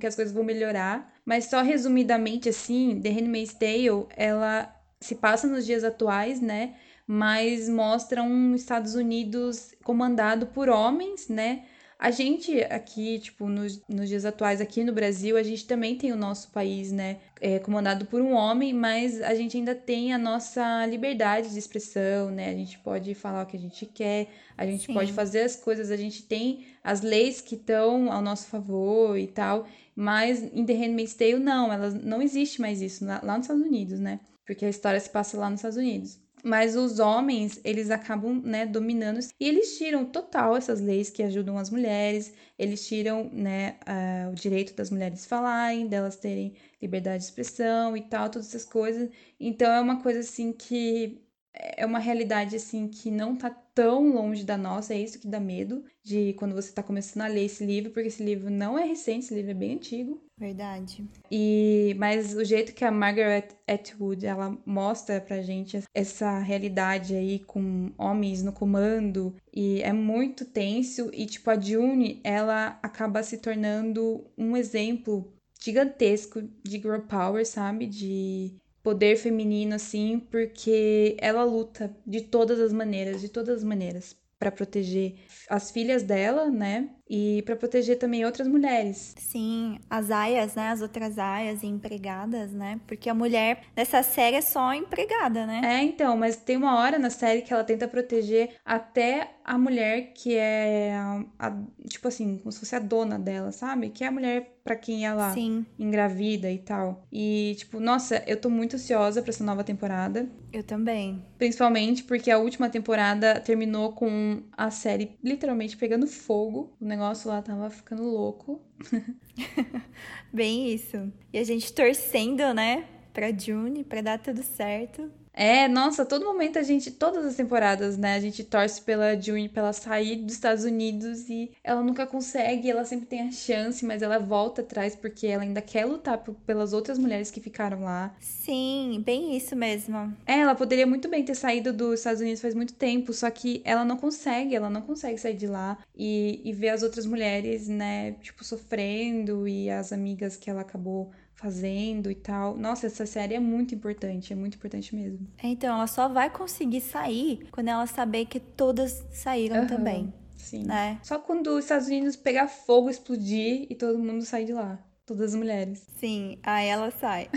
que 0.00 0.06
as 0.06 0.16
coisas 0.16 0.34
vão 0.34 0.42
melhorar. 0.42 1.14
Mas 1.24 1.44
só 1.44 1.62
resumidamente, 1.62 2.48
assim, 2.48 3.00
The 3.00 3.10
Handmaid's 3.10 3.54
Tale, 3.54 4.06
ela 4.16 4.74
se 5.00 5.14
passa 5.14 5.46
nos 5.46 5.64
dias 5.64 5.84
atuais, 5.84 6.40
né? 6.40 6.74
Mas 7.06 7.68
mostra 7.68 8.20
um 8.20 8.54
Estados 8.56 8.96
Unidos 8.96 9.74
comandado 9.84 10.48
por 10.48 10.68
homens, 10.68 11.28
né? 11.28 11.66
A 12.02 12.10
gente 12.10 12.60
aqui, 12.64 13.20
tipo, 13.20 13.46
nos, 13.46 13.80
nos 13.88 14.08
dias 14.08 14.24
atuais, 14.24 14.60
aqui 14.60 14.82
no 14.82 14.92
Brasil, 14.92 15.36
a 15.36 15.42
gente 15.44 15.64
também 15.64 15.96
tem 15.96 16.10
o 16.10 16.16
nosso 16.16 16.50
país, 16.50 16.90
né, 16.90 17.20
é, 17.40 17.60
comandado 17.60 18.06
por 18.06 18.20
um 18.20 18.32
homem, 18.32 18.74
mas 18.74 19.22
a 19.22 19.36
gente 19.36 19.56
ainda 19.56 19.72
tem 19.72 20.12
a 20.12 20.18
nossa 20.18 20.84
liberdade 20.86 21.50
de 21.50 21.58
expressão, 21.60 22.28
né? 22.28 22.50
A 22.50 22.54
gente 22.54 22.76
pode 22.80 23.14
falar 23.14 23.44
o 23.44 23.46
que 23.46 23.56
a 23.56 23.60
gente 23.60 23.86
quer, 23.86 24.26
a 24.58 24.66
gente 24.66 24.86
Sim. 24.86 24.94
pode 24.94 25.12
fazer 25.12 25.42
as 25.42 25.54
coisas, 25.54 25.92
a 25.92 25.96
gente 25.96 26.24
tem 26.24 26.66
as 26.82 27.02
leis 27.02 27.40
que 27.40 27.54
estão 27.54 28.10
ao 28.10 28.20
nosso 28.20 28.48
favor 28.48 29.16
e 29.16 29.28
tal, 29.28 29.68
mas 29.94 30.42
em 30.42 30.66
The 30.66 30.72
Handmaid's 30.72 31.14
Tale, 31.14 31.38
não, 31.38 31.72
ela, 31.72 31.88
não 31.90 32.20
existe 32.20 32.60
mais 32.60 32.82
isso 32.82 33.04
lá, 33.04 33.20
lá 33.22 33.36
nos 33.36 33.46
Estados 33.46 33.64
Unidos, 33.64 34.00
né? 34.00 34.18
Porque 34.44 34.64
a 34.64 34.68
história 34.68 34.98
se 34.98 35.08
passa 35.08 35.38
lá 35.38 35.48
nos 35.48 35.60
Estados 35.60 35.78
Unidos. 35.78 36.18
Mas 36.42 36.76
os 36.76 36.98
homens, 36.98 37.60
eles 37.64 37.90
acabam, 37.90 38.40
né, 38.42 38.66
dominando 38.66 39.20
e 39.38 39.48
eles 39.48 39.78
tiram 39.78 40.04
total 40.04 40.56
essas 40.56 40.80
leis 40.80 41.08
que 41.10 41.22
ajudam 41.22 41.56
as 41.56 41.70
mulheres, 41.70 42.34
eles 42.58 42.86
tiram, 42.86 43.30
né, 43.32 43.78
uh, 43.86 44.30
o 44.32 44.34
direito 44.34 44.74
das 44.74 44.90
mulheres 44.90 45.24
falarem, 45.24 45.86
delas 45.86 46.16
terem 46.16 46.54
liberdade 46.80 47.18
de 47.18 47.24
expressão 47.26 47.96
e 47.96 48.02
tal, 48.02 48.28
todas 48.28 48.48
essas 48.48 48.64
coisas. 48.64 49.08
Então 49.38 49.70
é 49.72 49.80
uma 49.80 50.02
coisa 50.02 50.20
assim 50.20 50.52
que 50.52 51.22
é 51.54 51.84
uma 51.84 51.98
realidade 51.98 52.56
assim 52.56 52.88
que 52.88 53.10
não 53.10 53.36
tá 53.36 53.50
tão 53.50 54.12
longe 54.12 54.44
da 54.44 54.56
nossa, 54.56 54.94
é 54.94 54.98
isso 54.98 55.18
que 55.18 55.28
dá 55.28 55.40
medo 55.40 55.84
de 56.02 56.34
quando 56.34 56.54
você 56.54 56.72
tá 56.72 56.82
começando 56.82 57.22
a 57.22 57.28
ler 57.28 57.44
esse 57.44 57.64
livro, 57.64 57.90
porque 57.90 58.08
esse 58.08 58.22
livro 58.22 58.50
não 58.50 58.78
é 58.78 58.84
recente, 58.84 59.24
esse 59.24 59.34
livro 59.34 59.50
é 59.50 59.54
bem 59.54 59.74
antigo. 59.74 60.22
Verdade. 60.36 61.04
E 61.30 61.94
mas 61.98 62.34
o 62.34 62.44
jeito 62.44 62.74
que 62.74 62.84
a 62.84 62.90
Margaret 62.90 63.48
Atwood 63.66 64.26
ela 64.26 64.58
mostra 64.66 65.20
pra 65.20 65.40
gente 65.40 65.82
essa 65.94 66.38
realidade 66.40 67.14
aí 67.14 67.38
com 67.38 67.92
homens 67.96 68.42
no 68.42 68.52
comando 68.52 69.34
e 69.54 69.80
é 69.82 69.92
muito 69.92 70.44
tenso 70.44 71.10
e 71.12 71.26
tipo 71.26 71.50
a 71.50 71.58
June, 71.58 72.20
ela 72.24 72.78
acaba 72.82 73.22
se 73.22 73.38
tornando 73.38 74.24
um 74.36 74.56
exemplo 74.56 75.32
gigantesco 75.62 76.42
de 76.64 76.78
girl 76.78 77.00
power, 77.08 77.46
sabe? 77.46 77.86
De 77.86 78.52
poder 78.82 79.16
feminino 79.16 79.74
assim, 79.74 80.18
porque 80.20 81.16
ela 81.20 81.44
luta 81.44 81.94
de 82.06 82.22
todas 82.22 82.60
as 82.60 82.72
maneiras, 82.72 83.20
de 83.20 83.28
todas 83.28 83.58
as 83.58 83.64
maneiras 83.64 84.16
para 84.38 84.50
proteger 84.50 85.14
as 85.48 85.70
filhas 85.70 86.02
dela, 86.02 86.50
né? 86.50 86.90
E 87.14 87.42
para 87.42 87.54
proteger 87.54 87.98
também 87.98 88.24
outras 88.24 88.48
mulheres. 88.48 89.14
Sim, 89.18 89.78
as 89.90 90.10
aias, 90.10 90.54
né? 90.54 90.70
As 90.70 90.80
outras 90.80 91.18
aias 91.18 91.62
e 91.62 91.66
empregadas, 91.66 92.52
né? 92.52 92.80
Porque 92.86 93.10
a 93.10 93.12
mulher 93.12 93.64
nessa 93.76 94.02
série 94.02 94.36
é 94.36 94.40
só 94.40 94.72
empregada, 94.72 95.44
né? 95.44 95.60
É, 95.62 95.82
então, 95.82 96.16
mas 96.16 96.36
tem 96.36 96.56
uma 96.56 96.78
hora 96.80 96.98
na 96.98 97.10
série 97.10 97.42
que 97.42 97.52
ela 97.52 97.64
tenta 97.64 97.86
proteger 97.86 98.56
até 98.64 99.28
a 99.44 99.58
mulher 99.58 100.12
que 100.14 100.36
é, 100.36 100.94
a, 100.94 101.24
a, 101.38 101.62
tipo 101.86 102.08
assim, 102.08 102.38
como 102.38 102.50
se 102.50 102.60
fosse 102.60 102.76
a 102.76 102.78
dona 102.78 103.18
dela, 103.18 103.52
sabe? 103.52 103.90
Que 103.90 104.04
é 104.04 104.06
a 104.06 104.12
mulher 104.12 104.52
para 104.64 104.76
quem 104.76 105.04
ela 105.04 105.34
Sim. 105.34 105.66
engravida 105.78 106.50
e 106.50 106.58
tal. 106.58 107.06
E, 107.12 107.54
tipo, 107.58 107.80
nossa, 107.80 108.22
eu 108.26 108.40
tô 108.40 108.48
muito 108.48 108.76
ansiosa 108.76 109.20
pra 109.20 109.30
essa 109.30 109.42
nova 109.42 109.64
temporada. 109.64 110.28
Eu 110.52 110.62
também. 110.62 111.24
Principalmente 111.36 112.04
porque 112.04 112.30
a 112.30 112.38
última 112.38 112.68
temporada 112.68 113.40
terminou 113.40 113.92
com 113.92 114.42
a 114.56 114.70
série 114.70 115.16
literalmente 115.22 115.76
pegando 115.76 116.06
fogo. 116.06 116.72
O 116.80 116.84
negócio 116.84 117.01
lá 117.28 117.42
tava 117.42 117.68
ficando 117.70 118.02
louco. 118.02 118.60
Bem 120.32 120.72
isso. 120.72 121.12
E 121.32 121.38
a 121.38 121.44
gente 121.44 121.72
torcendo, 121.72 122.54
né? 122.54 122.88
Pra 123.12 123.30
June, 123.36 123.84
pra 123.84 124.00
dar 124.00 124.18
tudo 124.18 124.42
certo. 124.42 125.10
É, 125.34 125.66
nossa, 125.66 126.04
todo 126.04 126.24
momento 126.24 126.58
a 126.58 126.62
gente, 126.62 126.90
todas 126.90 127.24
as 127.24 127.36
temporadas, 127.36 127.96
né, 127.96 128.14
a 128.14 128.20
gente 128.20 128.44
torce 128.44 128.82
pela 128.82 129.18
June 129.20 129.48
pra 129.48 129.62
ela 129.62 129.72
sair 129.72 130.16
dos 130.16 130.34
Estados 130.34 130.64
Unidos 130.64 131.28
e 131.28 131.50
ela 131.64 131.82
nunca 131.82 132.06
consegue, 132.06 132.70
ela 132.70 132.84
sempre 132.84 133.06
tem 133.06 133.22
a 133.22 133.32
chance, 133.32 133.84
mas 133.84 134.02
ela 134.02 134.18
volta 134.18 134.60
atrás 134.60 134.94
porque 134.94 135.26
ela 135.26 135.42
ainda 135.42 135.62
quer 135.62 135.86
lutar 135.86 136.18
pelas 136.46 136.72
outras 136.72 136.98
mulheres 136.98 137.30
que 137.30 137.40
ficaram 137.40 137.82
lá. 137.82 138.14
Sim, 138.20 139.02
bem 139.04 139.36
isso 139.36 139.56
mesmo. 139.56 140.14
É, 140.26 140.40
ela 140.40 140.54
poderia 140.54 140.86
muito 140.86 141.08
bem 141.08 141.24
ter 141.24 141.34
saído 141.34 141.72
dos 141.72 142.00
Estados 142.00 142.20
Unidos 142.20 142.42
faz 142.42 142.54
muito 142.54 142.74
tempo, 142.74 143.12
só 143.12 143.30
que 143.30 143.62
ela 143.64 143.84
não 143.84 143.96
consegue, 143.96 144.54
ela 144.54 144.68
não 144.68 144.82
consegue 144.82 145.18
sair 145.18 145.34
de 145.34 145.46
lá 145.46 145.78
e, 145.96 146.40
e 146.44 146.52
ver 146.52 146.70
as 146.70 146.82
outras 146.82 147.06
mulheres, 147.06 147.68
né, 147.68 148.12
tipo, 148.20 148.44
sofrendo 148.44 149.48
e 149.48 149.70
as 149.70 149.92
amigas 149.92 150.36
que 150.36 150.50
ela 150.50 150.60
acabou 150.60 151.10
fazendo 151.42 152.10
e 152.10 152.14
tal. 152.14 152.56
Nossa, 152.56 152.86
essa 152.86 153.04
série 153.04 153.34
é 153.34 153.40
muito 153.40 153.74
importante, 153.74 154.32
é 154.32 154.36
muito 154.36 154.54
importante 154.56 154.94
mesmo. 154.94 155.26
Então, 155.42 155.74
ela 155.74 155.88
só 155.88 156.08
vai 156.08 156.30
conseguir 156.30 156.80
sair 156.80 157.48
quando 157.50 157.68
ela 157.68 157.86
saber 157.86 158.26
que 158.26 158.38
todas 158.38 159.04
saíram 159.10 159.56
Aham, 159.56 159.66
também, 159.66 160.14
Sim. 160.36 160.64
né? 160.64 161.00
Só 161.02 161.18
quando 161.18 161.48
os 161.48 161.64
Estados 161.64 161.88
Unidos 161.88 162.14
pegar 162.14 162.46
fogo, 162.46 162.88
explodir 162.88 163.66
e 163.68 163.74
todo 163.74 163.98
mundo 163.98 164.22
sair 164.22 164.44
de 164.44 164.52
lá. 164.52 164.78
Todas 165.04 165.30
as 165.30 165.34
mulheres. 165.34 165.84
Sim, 165.98 166.38
aí 166.44 166.68
ela 166.68 166.92
sai. 166.92 167.28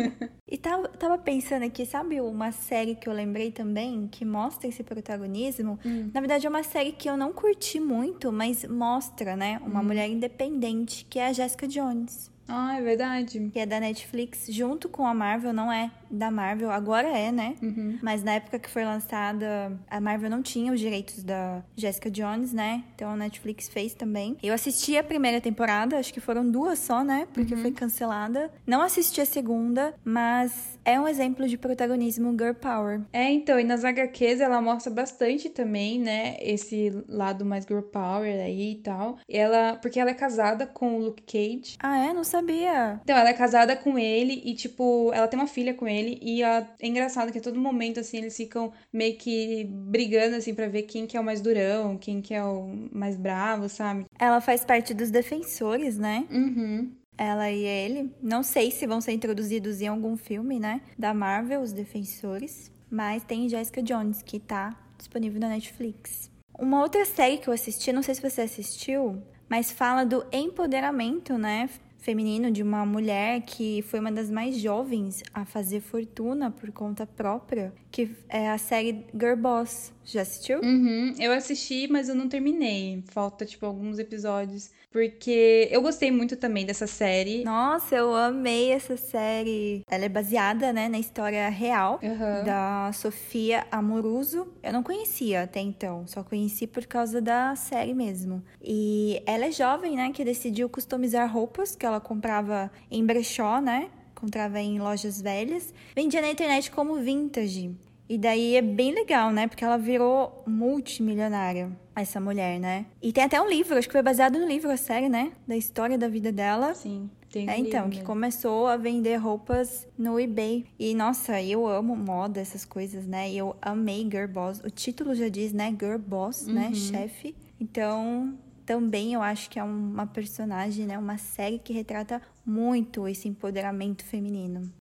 e 0.46 0.58
tava, 0.58 0.88
tava 0.88 1.16
pensando 1.16 1.64
aqui, 1.64 1.86
sabe 1.86 2.20
uma 2.20 2.52
série 2.52 2.94
que 2.94 3.08
eu 3.08 3.14
lembrei 3.14 3.50
também, 3.50 4.06
que 4.08 4.26
mostra 4.26 4.68
esse 4.68 4.84
protagonismo? 4.84 5.78
Na 6.12 6.20
verdade, 6.20 6.46
é 6.46 6.50
uma 6.50 6.62
série 6.62 6.92
que 6.92 7.08
eu 7.08 7.16
não 7.16 7.32
curti 7.32 7.80
muito, 7.80 8.30
mas 8.30 8.62
mostra, 8.64 9.34
né, 9.36 9.58
uma 9.64 9.82
mulher 9.82 10.06
independente, 10.08 11.06
que 11.06 11.18
é 11.18 11.28
a 11.28 11.32
Jessica 11.32 11.66
Jones. 11.66 12.33
Ah, 12.48 12.76
é 12.78 12.82
verdade. 12.82 13.50
Que 13.52 13.60
é 13.60 13.66
da 13.66 13.80
Netflix, 13.80 14.46
junto 14.50 14.88
com 14.88 15.06
a 15.06 15.14
Marvel, 15.14 15.52
não 15.52 15.72
é 15.72 15.90
da 16.10 16.30
Marvel, 16.30 16.70
agora 16.70 17.08
é, 17.08 17.32
né? 17.32 17.56
Uhum. 17.62 17.98
Mas 18.02 18.22
na 18.22 18.34
época 18.34 18.58
que 18.58 18.70
foi 18.70 18.84
lançada, 18.84 19.78
a 19.90 20.00
Marvel 20.00 20.30
não 20.30 20.42
tinha 20.42 20.72
os 20.72 20.80
direitos 20.80 21.22
da 21.22 21.62
Jessica 21.76 22.10
Jones, 22.10 22.52
né? 22.52 22.84
Então 22.94 23.10
a 23.10 23.16
Netflix 23.16 23.68
fez 23.68 23.94
também. 23.94 24.36
Eu 24.42 24.54
assisti 24.54 24.96
a 24.96 25.02
primeira 25.02 25.40
temporada, 25.40 25.98
acho 25.98 26.12
que 26.12 26.20
foram 26.20 26.48
duas 26.48 26.78
só, 26.78 27.02
né? 27.02 27.26
Porque 27.32 27.56
foi 27.56 27.72
cancelada. 27.72 28.50
Não 28.66 28.80
assisti 28.80 29.20
a 29.20 29.26
segunda, 29.26 29.94
mas 30.04 30.78
é 30.84 31.00
um 31.00 31.08
exemplo 31.08 31.48
de 31.48 31.56
protagonismo 31.56 32.30
girl 32.32 32.54
power. 32.54 33.00
É, 33.12 33.30
então, 33.32 33.58
e 33.58 33.64
nas 33.64 33.84
HQs 33.84 34.40
ela 34.40 34.60
mostra 34.60 34.92
bastante 34.92 35.48
também, 35.48 35.98
né, 35.98 36.36
esse 36.40 36.92
lado 37.08 37.44
mais 37.44 37.64
girl 37.64 37.80
power 37.80 38.40
aí 38.40 38.72
e 38.72 38.76
tal. 38.76 39.18
Ela, 39.28 39.76
porque 39.76 39.98
ela 39.98 40.10
é 40.10 40.14
casada 40.14 40.66
com 40.66 40.96
o 40.96 40.98
Luke 40.98 41.22
Cage. 41.22 41.76
Ah, 41.80 41.98
é? 41.98 42.12
Não 42.12 42.24
sabia. 42.38 43.00
Então, 43.02 43.16
ela 43.16 43.30
é 43.30 43.34
casada 43.34 43.76
com 43.76 43.98
ele 43.98 44.42
e, 44.44 44.54
tipo, 44.54 45.10
ela 45.14 45.28
tem 45.28 45.38
uma 45.38 45.46
filha 45.46 45.74
com 45.74 45.86
ele. 45.86 46.18
E 46.22 46.42
a- 46.42 46.66
é 46.80 46.86
engraçado 46.86 47.30
que 47.32 47.38
a 47.38 47.42
todo 47.42 47.58
momento, 47.58 48.00
assim, 48.00 48.18
eles 48.18 48.36
ficam 48.36 48.72
meio 48.92 49.16
que 49.16 49.64
brigando, 49.64 50.36
assim, 50.36 50.54
pra 50.54 50.68
ver 50.68 50.82
quem 50.82 51.06
que 51.06 51.16
é 51.16 51.20
o 51.20 51.24
mais 51.24 51.40
durão, 51.40 51.96
quem 51.96 52.20
que 52.20 52.34
é 52.34 52.42
o 52.44 52.88
mais 52.92 53.16
bravo, 53.16 53.68
sabe? 53.68 54.04
Ela 54.18 54.40
faz 54.40 54.64
parte 54.64 54.92
dos 54.94 55.10
defensores, 55.10 55.96
né? 55.98 56.24
Uhum. 56.30 56.90
Ela 57.16 57.50
e 57.50 57.62
ele. 57.64 58.12
Não 58.20 58.42
sei 58.42 58.70
se 58.70 58.86
vão 58.86 59.00
ser 59.00 59.12
introduzidos 59.12 59.80
em 59.80 59.86
algum 59.86 60.16
filme, 60.16 60.58
né? 60.58 60.80
Da 60.98 61.14
Marvel, 61.14 61.60
os 61.60 61.72
defensores. 61.72 62.72
Mas 62.90 63.22
tem 63.24 63.48
Jessica 63.48 63.82
Jones, 63.82 64.22
que 64.22 64.38
tá 64.40 64.76
disponível 64.98 65.40
na 65.40 65.48
Netflix. 65.48 66.30
Uma 66.58 66.80
outra 66.82 67.04
série 67.04 67.38
que 67.38 67.48
eu 67.48 67.54
assisti, 67.54 67.92
não 67.92 68.02
sei 68.02 68.14
se 68.14 68.22
você 68.22 68.42
assistiu, 68.42 69.20
mas 69.48 69.70
fala 69.72 70.04
do 70.04 70.24
empoderamento, 70.32 71.36
né? 71.36 71.68
Feminino 72.04 72.50
de 72.50 72.62
uma 72.62 72.84
mulher 72.84 73.40
que 73.40 73.80
foi 73.80 73.98
uma 73.98 74.12
das 74.12 74.30
mais 74.30 74.58
jovens 74.60 75.22
a 75.32 75.46
fazer 75.46 75.80
fortuna 75.80 76.50
por 76.50 76.70
conta 76.70 77.06
própria, 77.06 77.72
que 77.94 78.10
é 78.28 78.50
a 78.50 78.58
série 78.58 79.06
Girl 79.14 79.36
Boss. 79.36 79.92
Já 80.04 80.22
assistiu? 80.22 80.58
Uhum, 80.58 81.14
eu 81.16 81.30
assisti, 81.30 81.86
mas 81.88 82.08
eu 82.08 82.14
não 82.16 82.28
terminei. 82.28 83.04
Falta, 83.06 83.46
tipo, 83.46 83.64
alguns 83.64 84.00
episódios. 84.00 84.72
Porque 84.90 85.68
eu 85.70 85.80
gostei 85.80 86.10
muito 86.10 86.36
também 86.36 86.66
dessa 86.66 86.88
série. 86.88 87.44
Nossa, 87.44 87.94
eu 87.94 88.12
amei 88.12 88.72
essa 88.72 88.96
série. 88.96 89.82
Ela 89.88 90.06
é 90.06 90.08
baseada, 90.08 90.72
né, 90.72 90.88
na 90.88 90.98
história 90.98 91.48
real 91.48 92.00
Aham. 92.02 92.42
da 92.44 92.90
Sofia 92.92 93.64
Amoruso. 93.70 94.52
Eu 94.60 94.72
não 94.72 94.82
conhecia 94.82 95.44
até 95.44 95.60
então, 95.60 96.04
só 96.06 96.24
conheci 96.24 96.66
por 96.66 96.86
causa 96.86 97.20
da 97.20 97.54
série 97.54 97.94
mesmo. 97.94 98.42
E 98.60 99.22
ela 99.24 99.46
é 99.46 99.52
jovem, 99.52 99.94
né, 99.96 100.10
que 100.12 100.24
decidiu 100.24 100.68
customizar 100.68 101.32
roupas 101.32 101.76
que 101.76 101.86
ela 101.86 102.00
comprava 102.00 102.72
em 102.90 103.06
brechó, 103.06 103.60
né? 103.60 103.88
Comprava 104.14 104.60
em 104.60 104.78
lojas 104.78 105.20
velhas, 105.20 105.72
vendia 105.94 106.20
na 106.20 106.30
internet 106.30 106.70
como 106.70 106.94
vintage. 106.96 107.74
E 108.08 108.18
daí 108.18 108.54
é 108.54 108.62
bem 108.62 108.94
legal, 108.94 109.32
né? 109.32 109.46
Porque 109.46 109.64
ela 109.64 109.78
virou 109.78 110.42
multimilionária, 110.46 111.72
essa 111.96 112.20
mulher, 112.20 112.60
né? 112.60 112.84
E 113.00 113.12
tem 113.12 113.24
até 113.24 113.40
um 113.40 113.48
livro, 113.48 113.78
acho 113.78 113.88
que 113.88 113.92
foi 113.92 114.02
baseado 114.02 114.38
no 114.38 114.46
livro 114.46 114.70
a 114.70 114.76
série, 114.76 115.08
né? 115.08 115.32
Da 115.46 115.56
história 115.56 115.96
da 115.96 116.06
vida 116.06 116.30
dela. 116.30 116.74
Sim, 116.74 117.08
tem 117.30 117.48
É, 117.48 117.58
então, 117.58 117.88
que 117.88 118.02
começou 118.02 118.66
a 118.66 118.76
vender 118.76 119.16
roupas 119.16 119.88
no 119.96 120.20
eBay. 120.20 120.66
E, 120.78 120.94
nossa, 120.94 121.40
eu 121.40 121.66
amo 121.66 121.96
moda, 121.96 122.40
essas 122.40 122.64
coisas, 122.64 123.06
né? 123.06 123.30
E 123.30 123.38
eu 123.38 123.56
amei 123.62 124.02
Girl 124.02 124.28
Boss. 124.28 124.60
O 124.62 124.70
título 124.70 125.14
já 125.14 125.28
diz, 125.28 125.54
né? 125.54 125.74
Girl 125.80 125.98
Boss, 125.98 126.46
né? 126.46 126.66
Uhum. 126.66 126.74
Chefe. 126.74 127.34
Então, 127.58 128.34
também 128.64 129.14
eu 129.14 129.22
acho 129.22 129.50
que 129.50 129.58
é 129.58 129.62
uma 129.62 130.06
personagem, 130.06 130.86
né? 130.86 130.98
Uma 130.98 131.18
série 131.18 131.58
que 131.58 131.72
retrata 131.72 132.20
muito 132.44 133.06
esse 133.06 133.28
empoderamento 133.28 134.04
feminino. 134.04 134.72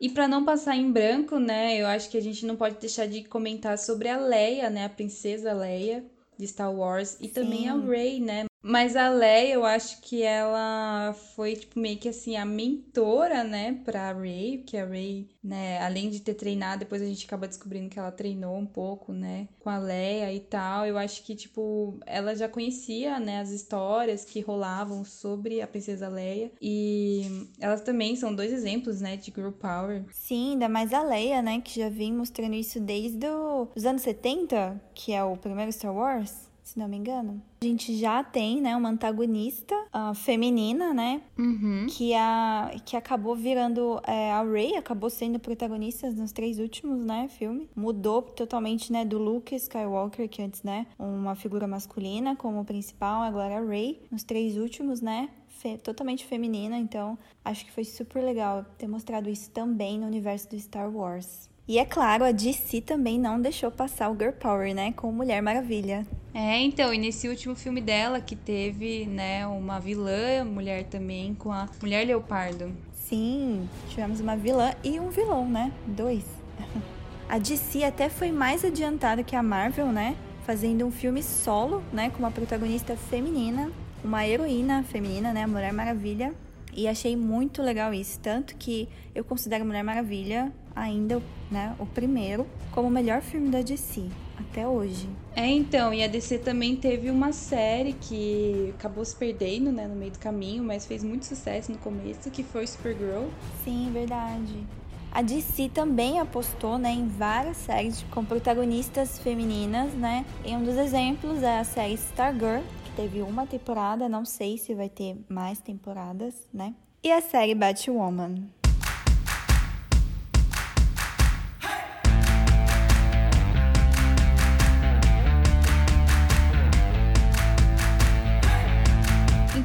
E 0.00 0.08
pra 0.08 0.26
não 0.26 0.44
passar 0.46 0.76
em 0.76 0.90
branco, 0.90 1.38
né, 1.38 1.76
eu 1.76 1.86
acho 1.86 2.08
que 2.08 2.16
a 2.16 2.22
gente 2.22 2.46
não 2.46 2.56
pode 2.56 2.76
deixar 2.78 3.06
de 3.06 3.22
comentar 3.24 3.76
sobre 3.76 4.08
a 4.08 4.16
Leia, 4.16 4.70
né, 4.70 4.86
a 4.86 4.88
princesa 4.88 5.52
Leia 5.52 6.02
de 6.40 6.48
Star 6.48 6.74
Wars 6.74 7.16
e 7.20 7.28
também 7.28 7.68
a 7.68 7.74
Sim. 7.74 7.88
Rey, 7.88 8.20
né? 8.20 8.44
Mas 8.62 8.94
a 8.94 9.08
Leia, 9.08 9.54
eu 9.54 9.64
acho 9.64 10.02
que 10.02 10.22
ela 10.22 11.14
foi 11.34 11.56
tipo 11.56 11.80
meio 11.80 11.96
que 11.96 12.10
assim 12.10 12.36
a 12.36 12.44
mentora, 12.44 13.42
né, 13.42 13.80
pra 13.86 14.12
Rey, 14.12 14.58
que 14.66 14.76
a 14.76 14.84
Rey, 14.84 15.28
né, 15.42 15.80
além 15.82 16.10
de 16.10 16.20
ter 16.20 16.34
treinado, 16.34 16.80
depois 16.80 17.00
a 17.00 17.06
gente 17.06 17.24
acaba 17.24 17.48
descobrindo 17.48 17.88
que 17.88 17.98
ela 17.98 18.12
treinou 18.12 18.54
um 18.58 18.66
pouco, 18.66 19.14
né, 19.14 19.48
com 19.60 19.70
a 19.70 19.78
Leia 19.78 20.30
e 20.34 20.40
tal. 20.40 20.84
Eu 20.86 20.98
acho 20.98 21.22
que 21.24 21.34
tipo 21.34 21.98
ela 22.06 22.34
já 22.36 22.50
conhecia, 22.50 23.18
né, 23.18 23.40
as 23.40 23.50
histórias 23.50 24.26
que 24.26 24.40
rolavam 24.42 25.06
sobre 25.06 25.62
a 25.62 25.66
princesa 25.66 26.08
Leia 26.08 26.52
e 26.60 27.48
elas 27.58 27.80
também 27.80 28.14
são 28.14 28.34
dois 28.34 28.52
exemplos, 28.52 29.00
né, 29.00 29.16
de 29.16 29.32
girl 29.34 29.52
power. 29.52 30.04
Sim, 30.12 30.50
ainda 30.52 30.68
mais 30.68 30.92
a 30.92 31.02
Leia, 31.02 31.40
né? 31.40 31.62
Que 31.62 31.80
já 31.80 31.88
vem 31.88 32.12
mostrando 32.12 32.54
isso 32.54 32.78
desde 32.78 33.26
o- 33.26 33.49
os 33.74 33.84
anos 33.84 34.02
70, 34.02 34.80
que 34.94 35.12
é 35.12 35.22
o 35.24 35.36
primeiro 35.36 35.72
Star 35.72 35.94
Wars. 35.94 36.48
se 36.62 36.78
não 36.78 36.86
me 36.86 36.96
engano. 36.96 37.42
A 37.62 37.64
gente 37.64 37.96
já 37.96 38.22
tem, 38.22 38.60
né, 38.60 38.76
uma 38.76 38.90
antagonista 38.90 39.74
uh, 39.92 40.14
feminina, 40.14 40.94
né, 40.94 41.20
Uhum. 41.36 41.86
que, 41.90 42.14
a, 42.14 42.70
que 42.84 42.96
acabou 42.96 43.34
virando 43.34 44.00
é, 44.06 44.30
a 44.30 44.42
Rey, 44.44 44.76
acabou 44.76 45.10
sendo 45.10 45.40
protagonista 45.40 46.08
nos 46.12 46.30
três 46.30 46.60
últimos, 46.60 47.04
né, 47.04 47.26
filme. 47.28 47.68
Mudou 47.74 48.22
totalmente, 48.22 48.92
né, 48.92 49.04
do 49.04 49.18
Luke 49.18 49.52
Skywalker, 49.56 50.28
que 50.28 50.42
antes, 50.42 50.62
né, 50.62 50.86
uma 50.96 51.34
figura 51.34 51.66
masculina 51.66 52.36
como 52.36 52.64
principal, 52.64 53.22
agora 53.22 53.58
a 53.58 53.64
Rey, 53.66 54.00
nos 54.10 54.22
três 54.22 54.56
últimos, 54.56 55.00
né, 55.00 55.28
fe- 55.48 55.76
totalmente 55.78 56.24
feminina, 56.24 56.78
então 56.78 57.18
acho 57.44 57.64
que 57.64 57.72
foi 57.72 57.84
super 57.84 58.22
legal 58.22 58.64
ter 58.78 58.86
mostrado 58.86 59.28
isso 59.28 59.50
também 59.50 59.98
no 59.98 60.06
universo 60.06 60.48
do 60.50 60.58
Star 60.60 60.88
Wars. 60.88 61.50
E 61.70 61.78
é 61.78 61.84
claro, 61.84 62.24
a 62.24 62.32
DC 62.32 62.80
também 62.80 63.16
não 63.16 63.40
deixou 63.40 63.70
passar 63.70 64.10
o 64.10 64.16
Girl 64.16 64.32
Power, 64.32 64.74
né, 64.74 64.90
com 64.90 65.12
Mulher 65.12 65.40
Maravilha. 65.40 66.04
É, 66.34 66.58
então, 66.58 66.92
e 66.92 66.98
nesse 66.98 67.28
último 67.28 67.54
filme 67.54 67.80
dela, 67.80 68.20
que 68.20 68.34
teve, 68.34 69.06
né, 69.06 69.46
uma 69.46 69.78
vilã 69.78 70.44
mulher 70.44 70.82
também, 70.86 71.32
com 71.32 71.52
a 71.52 71.68
Mulher 71.80 72.08
Leopardo. 72.08 72.72
Sim, 72.92 73.68
tivemos 73.88 74.18
uma 74.18 74.36
vilã 74.36 74.74
e 74.82 74.98
um 74.98 75.10
vilão, 75.10 75.48
né? 75.48 75.72
Dois. 75.86 76.24
A 77.30 77.38
DC 77.38 77.84
até 77.84 78.08
foi 78.08 78.32
mais 78.32 78.64
adiantada 78.64 79.22
que 79.22 79.36
a 79.36 79.42
Marvel, 79.42 79.92
né? 79.92 80.16
Fazendo 80.44 80.84
um 80.84 80.90
filme 80.90 81.22
solo, 81.22 81.84
né? 81.92 82.10
Com 82.10 82.18
uma 82.18 82.32
protagonista 82.32 82.96
feminina, 82.96 83.70
uma 84.02 84.26
heroína 84.26 84.82
feminina, 84.82 85.32
né? 85.32 85.44
A 85.44 85.46
Mulher 85.46 85.72
Maravilha. 85.72 86.34
E 86.72 86.88
achei 86.88 87.16
muito 87.16 87.62
legal 87.62 87.94
isso. 87.94 88.18
Tanto 88.18 88.56
que 88.56 88.88
eu 89.14 89.22
considero 89.22 89.64
Mulher 89.64 89.84
Maravilha 89.84 90.52
ainda, 90.74 91.22
né? 91.50 91.74
O 91.78 91.86
primeiro 91.86 92.46
como 92.72 92.88
o 92.88 92.90
melhor 92.90 93.20
filme 93.20 93.50
da 93.50 93.62
DC 93.62 94.06
até 94.38 94.66
hoje. 94.66 95.08
É, 95.36 95.46
então, 95.46 95.92
e 95.92 96.02
a 96.02 96.08
DC 96.08 96.38
também 96.38 96.76
teve 96.76 97.10
uma 97.10 97.32
série 97.32 97.92
que 97.92 98.72
acabou 98.78 99.04
se 99.04 99.14
perdendo, 99.14 99.70
né, 99.70 99.86
no 99.86 99.94
meio 99.94 100.12
do 100.12 100.18
caminho, 100.18 100.62
mas 100.62 100.86
fez 100.86 101.04
muito 101.04 101.26
sucesso 101.26 101.70
no 101.70 101.78
começo, 101.78 102.30
que 102.30 102.42
foi 102.42 102.66
Supergirl. 102.66 103.28
Sim, 103.64 103.90
verdade. 103.92 104.66
A 105.12 105.22
DC 105.22 105.70
também 105.70 106.20
apostou 106.20 106.78
né, 106.78 106.92
em 106.92 107.08
várias 107.08 107.56
séries 107.56 108.04
com 108.10 108.24
protagonistas 108.24 109.18
femininas, 109.18 109.92
né? 109.92 110.24
E 110.44 110.54
um 110.54 110.62
dos 110.62 110.76
exemplos 110.76 111.42
é 111.42 111.58
a 111.58 111.64
série 111.64 111.94
Stargirl, 111.94 112.62
que 112.84 112.92
teve 112.92 113.20
uma 113.20 113.44
temporada, 113.44 114.08
não 114.08 114.24
sei 114.24 114.56
se 114.56 114.72
vai 114.72 114.88
ter 114.88 115.16
mais 115.28 115.58
temporadas, 115.58 116.34
né? 116.54 116.74
E 117.02 117.10
a 117.10 117.20
série 117.20 117.56
Batwoman. 117.56 118.59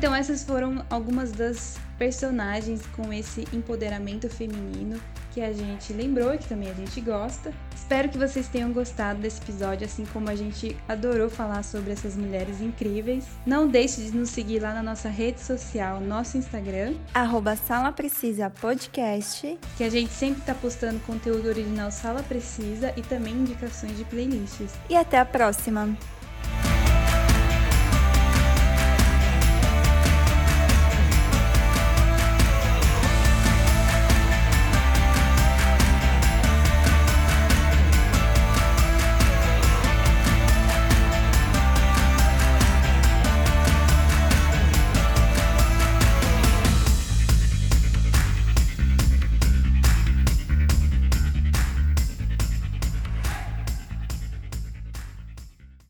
Então 0.06 0.14
essas 0.14 0.44
foram 0.44 0.86
algumas 0.88 1.32
das 1.32 1.80
personagens 1.98 2.84
com 2.96 3.12
esse 3.12 3.44
empoderamento 3.52 4.30
feminino 4.30 5.02
que 5.32 5.42
a 5.42 5.52
gente 5.52 5.92
lembrou 5.94 6.32
e 6.32 6.38
que 6.38 6.48
também 6.48 6.70
a 6.70 6.76
gente 6.76 7.02
gosta. 7.02 7.52
Espero 7.76 8.08
que 8.10 8.18
vocês 8.18 8.48
tenham 8.48 8.72
gostado 8.72 9.20
desse 9.20 9.42
episódio, 9.42 9.84
assim 9.84 10.06
como 10.14 10.30
a 10.30 10.36
gente 10.36 10.78
adorou 10.88 11.28
falar 11.28 11.64
sobre 11.64 11.92
essas 11.92 12.16
mulheres 12.16 12.62
incríveis. 12.62 13.26
Não 13.48 13.68
deixe 13.68 14.00
de 14.00 14.16
nos 14.16 14.30
seguir 14.30 14.60
lá 14.60 14.76
na 14.76 14.84
nossa 14.84 15.10
rede 15.10 15.42
social, 15.42 16.00
nosso 16.00 16.38
Instagram, 16.38 16.94
Arroba 17.12 17.56
Sala 17.56 17.92
Precisa 17.92 18.48
Podcast. 18.48 19.58
que 19.76 19.84
a 19.84 19.90
gente 19.90 20.14
sempre 20.14 20.44
tá 20.44 20.54
postando 20.54 21.00
conteúdo 21.00 21.48
original 21.48 21.90
Sala 21.90 22.22
Precisa 22.22 22.94
e 22.96 23.02
também 23.02 23.34
indicações 23.34 23.98
de 23.98 24.04
playlists. 24.06 24.72
E 24.88 24.96
até 24.96 25.18
a 25.18 25.26
próxima! 25.26 25.98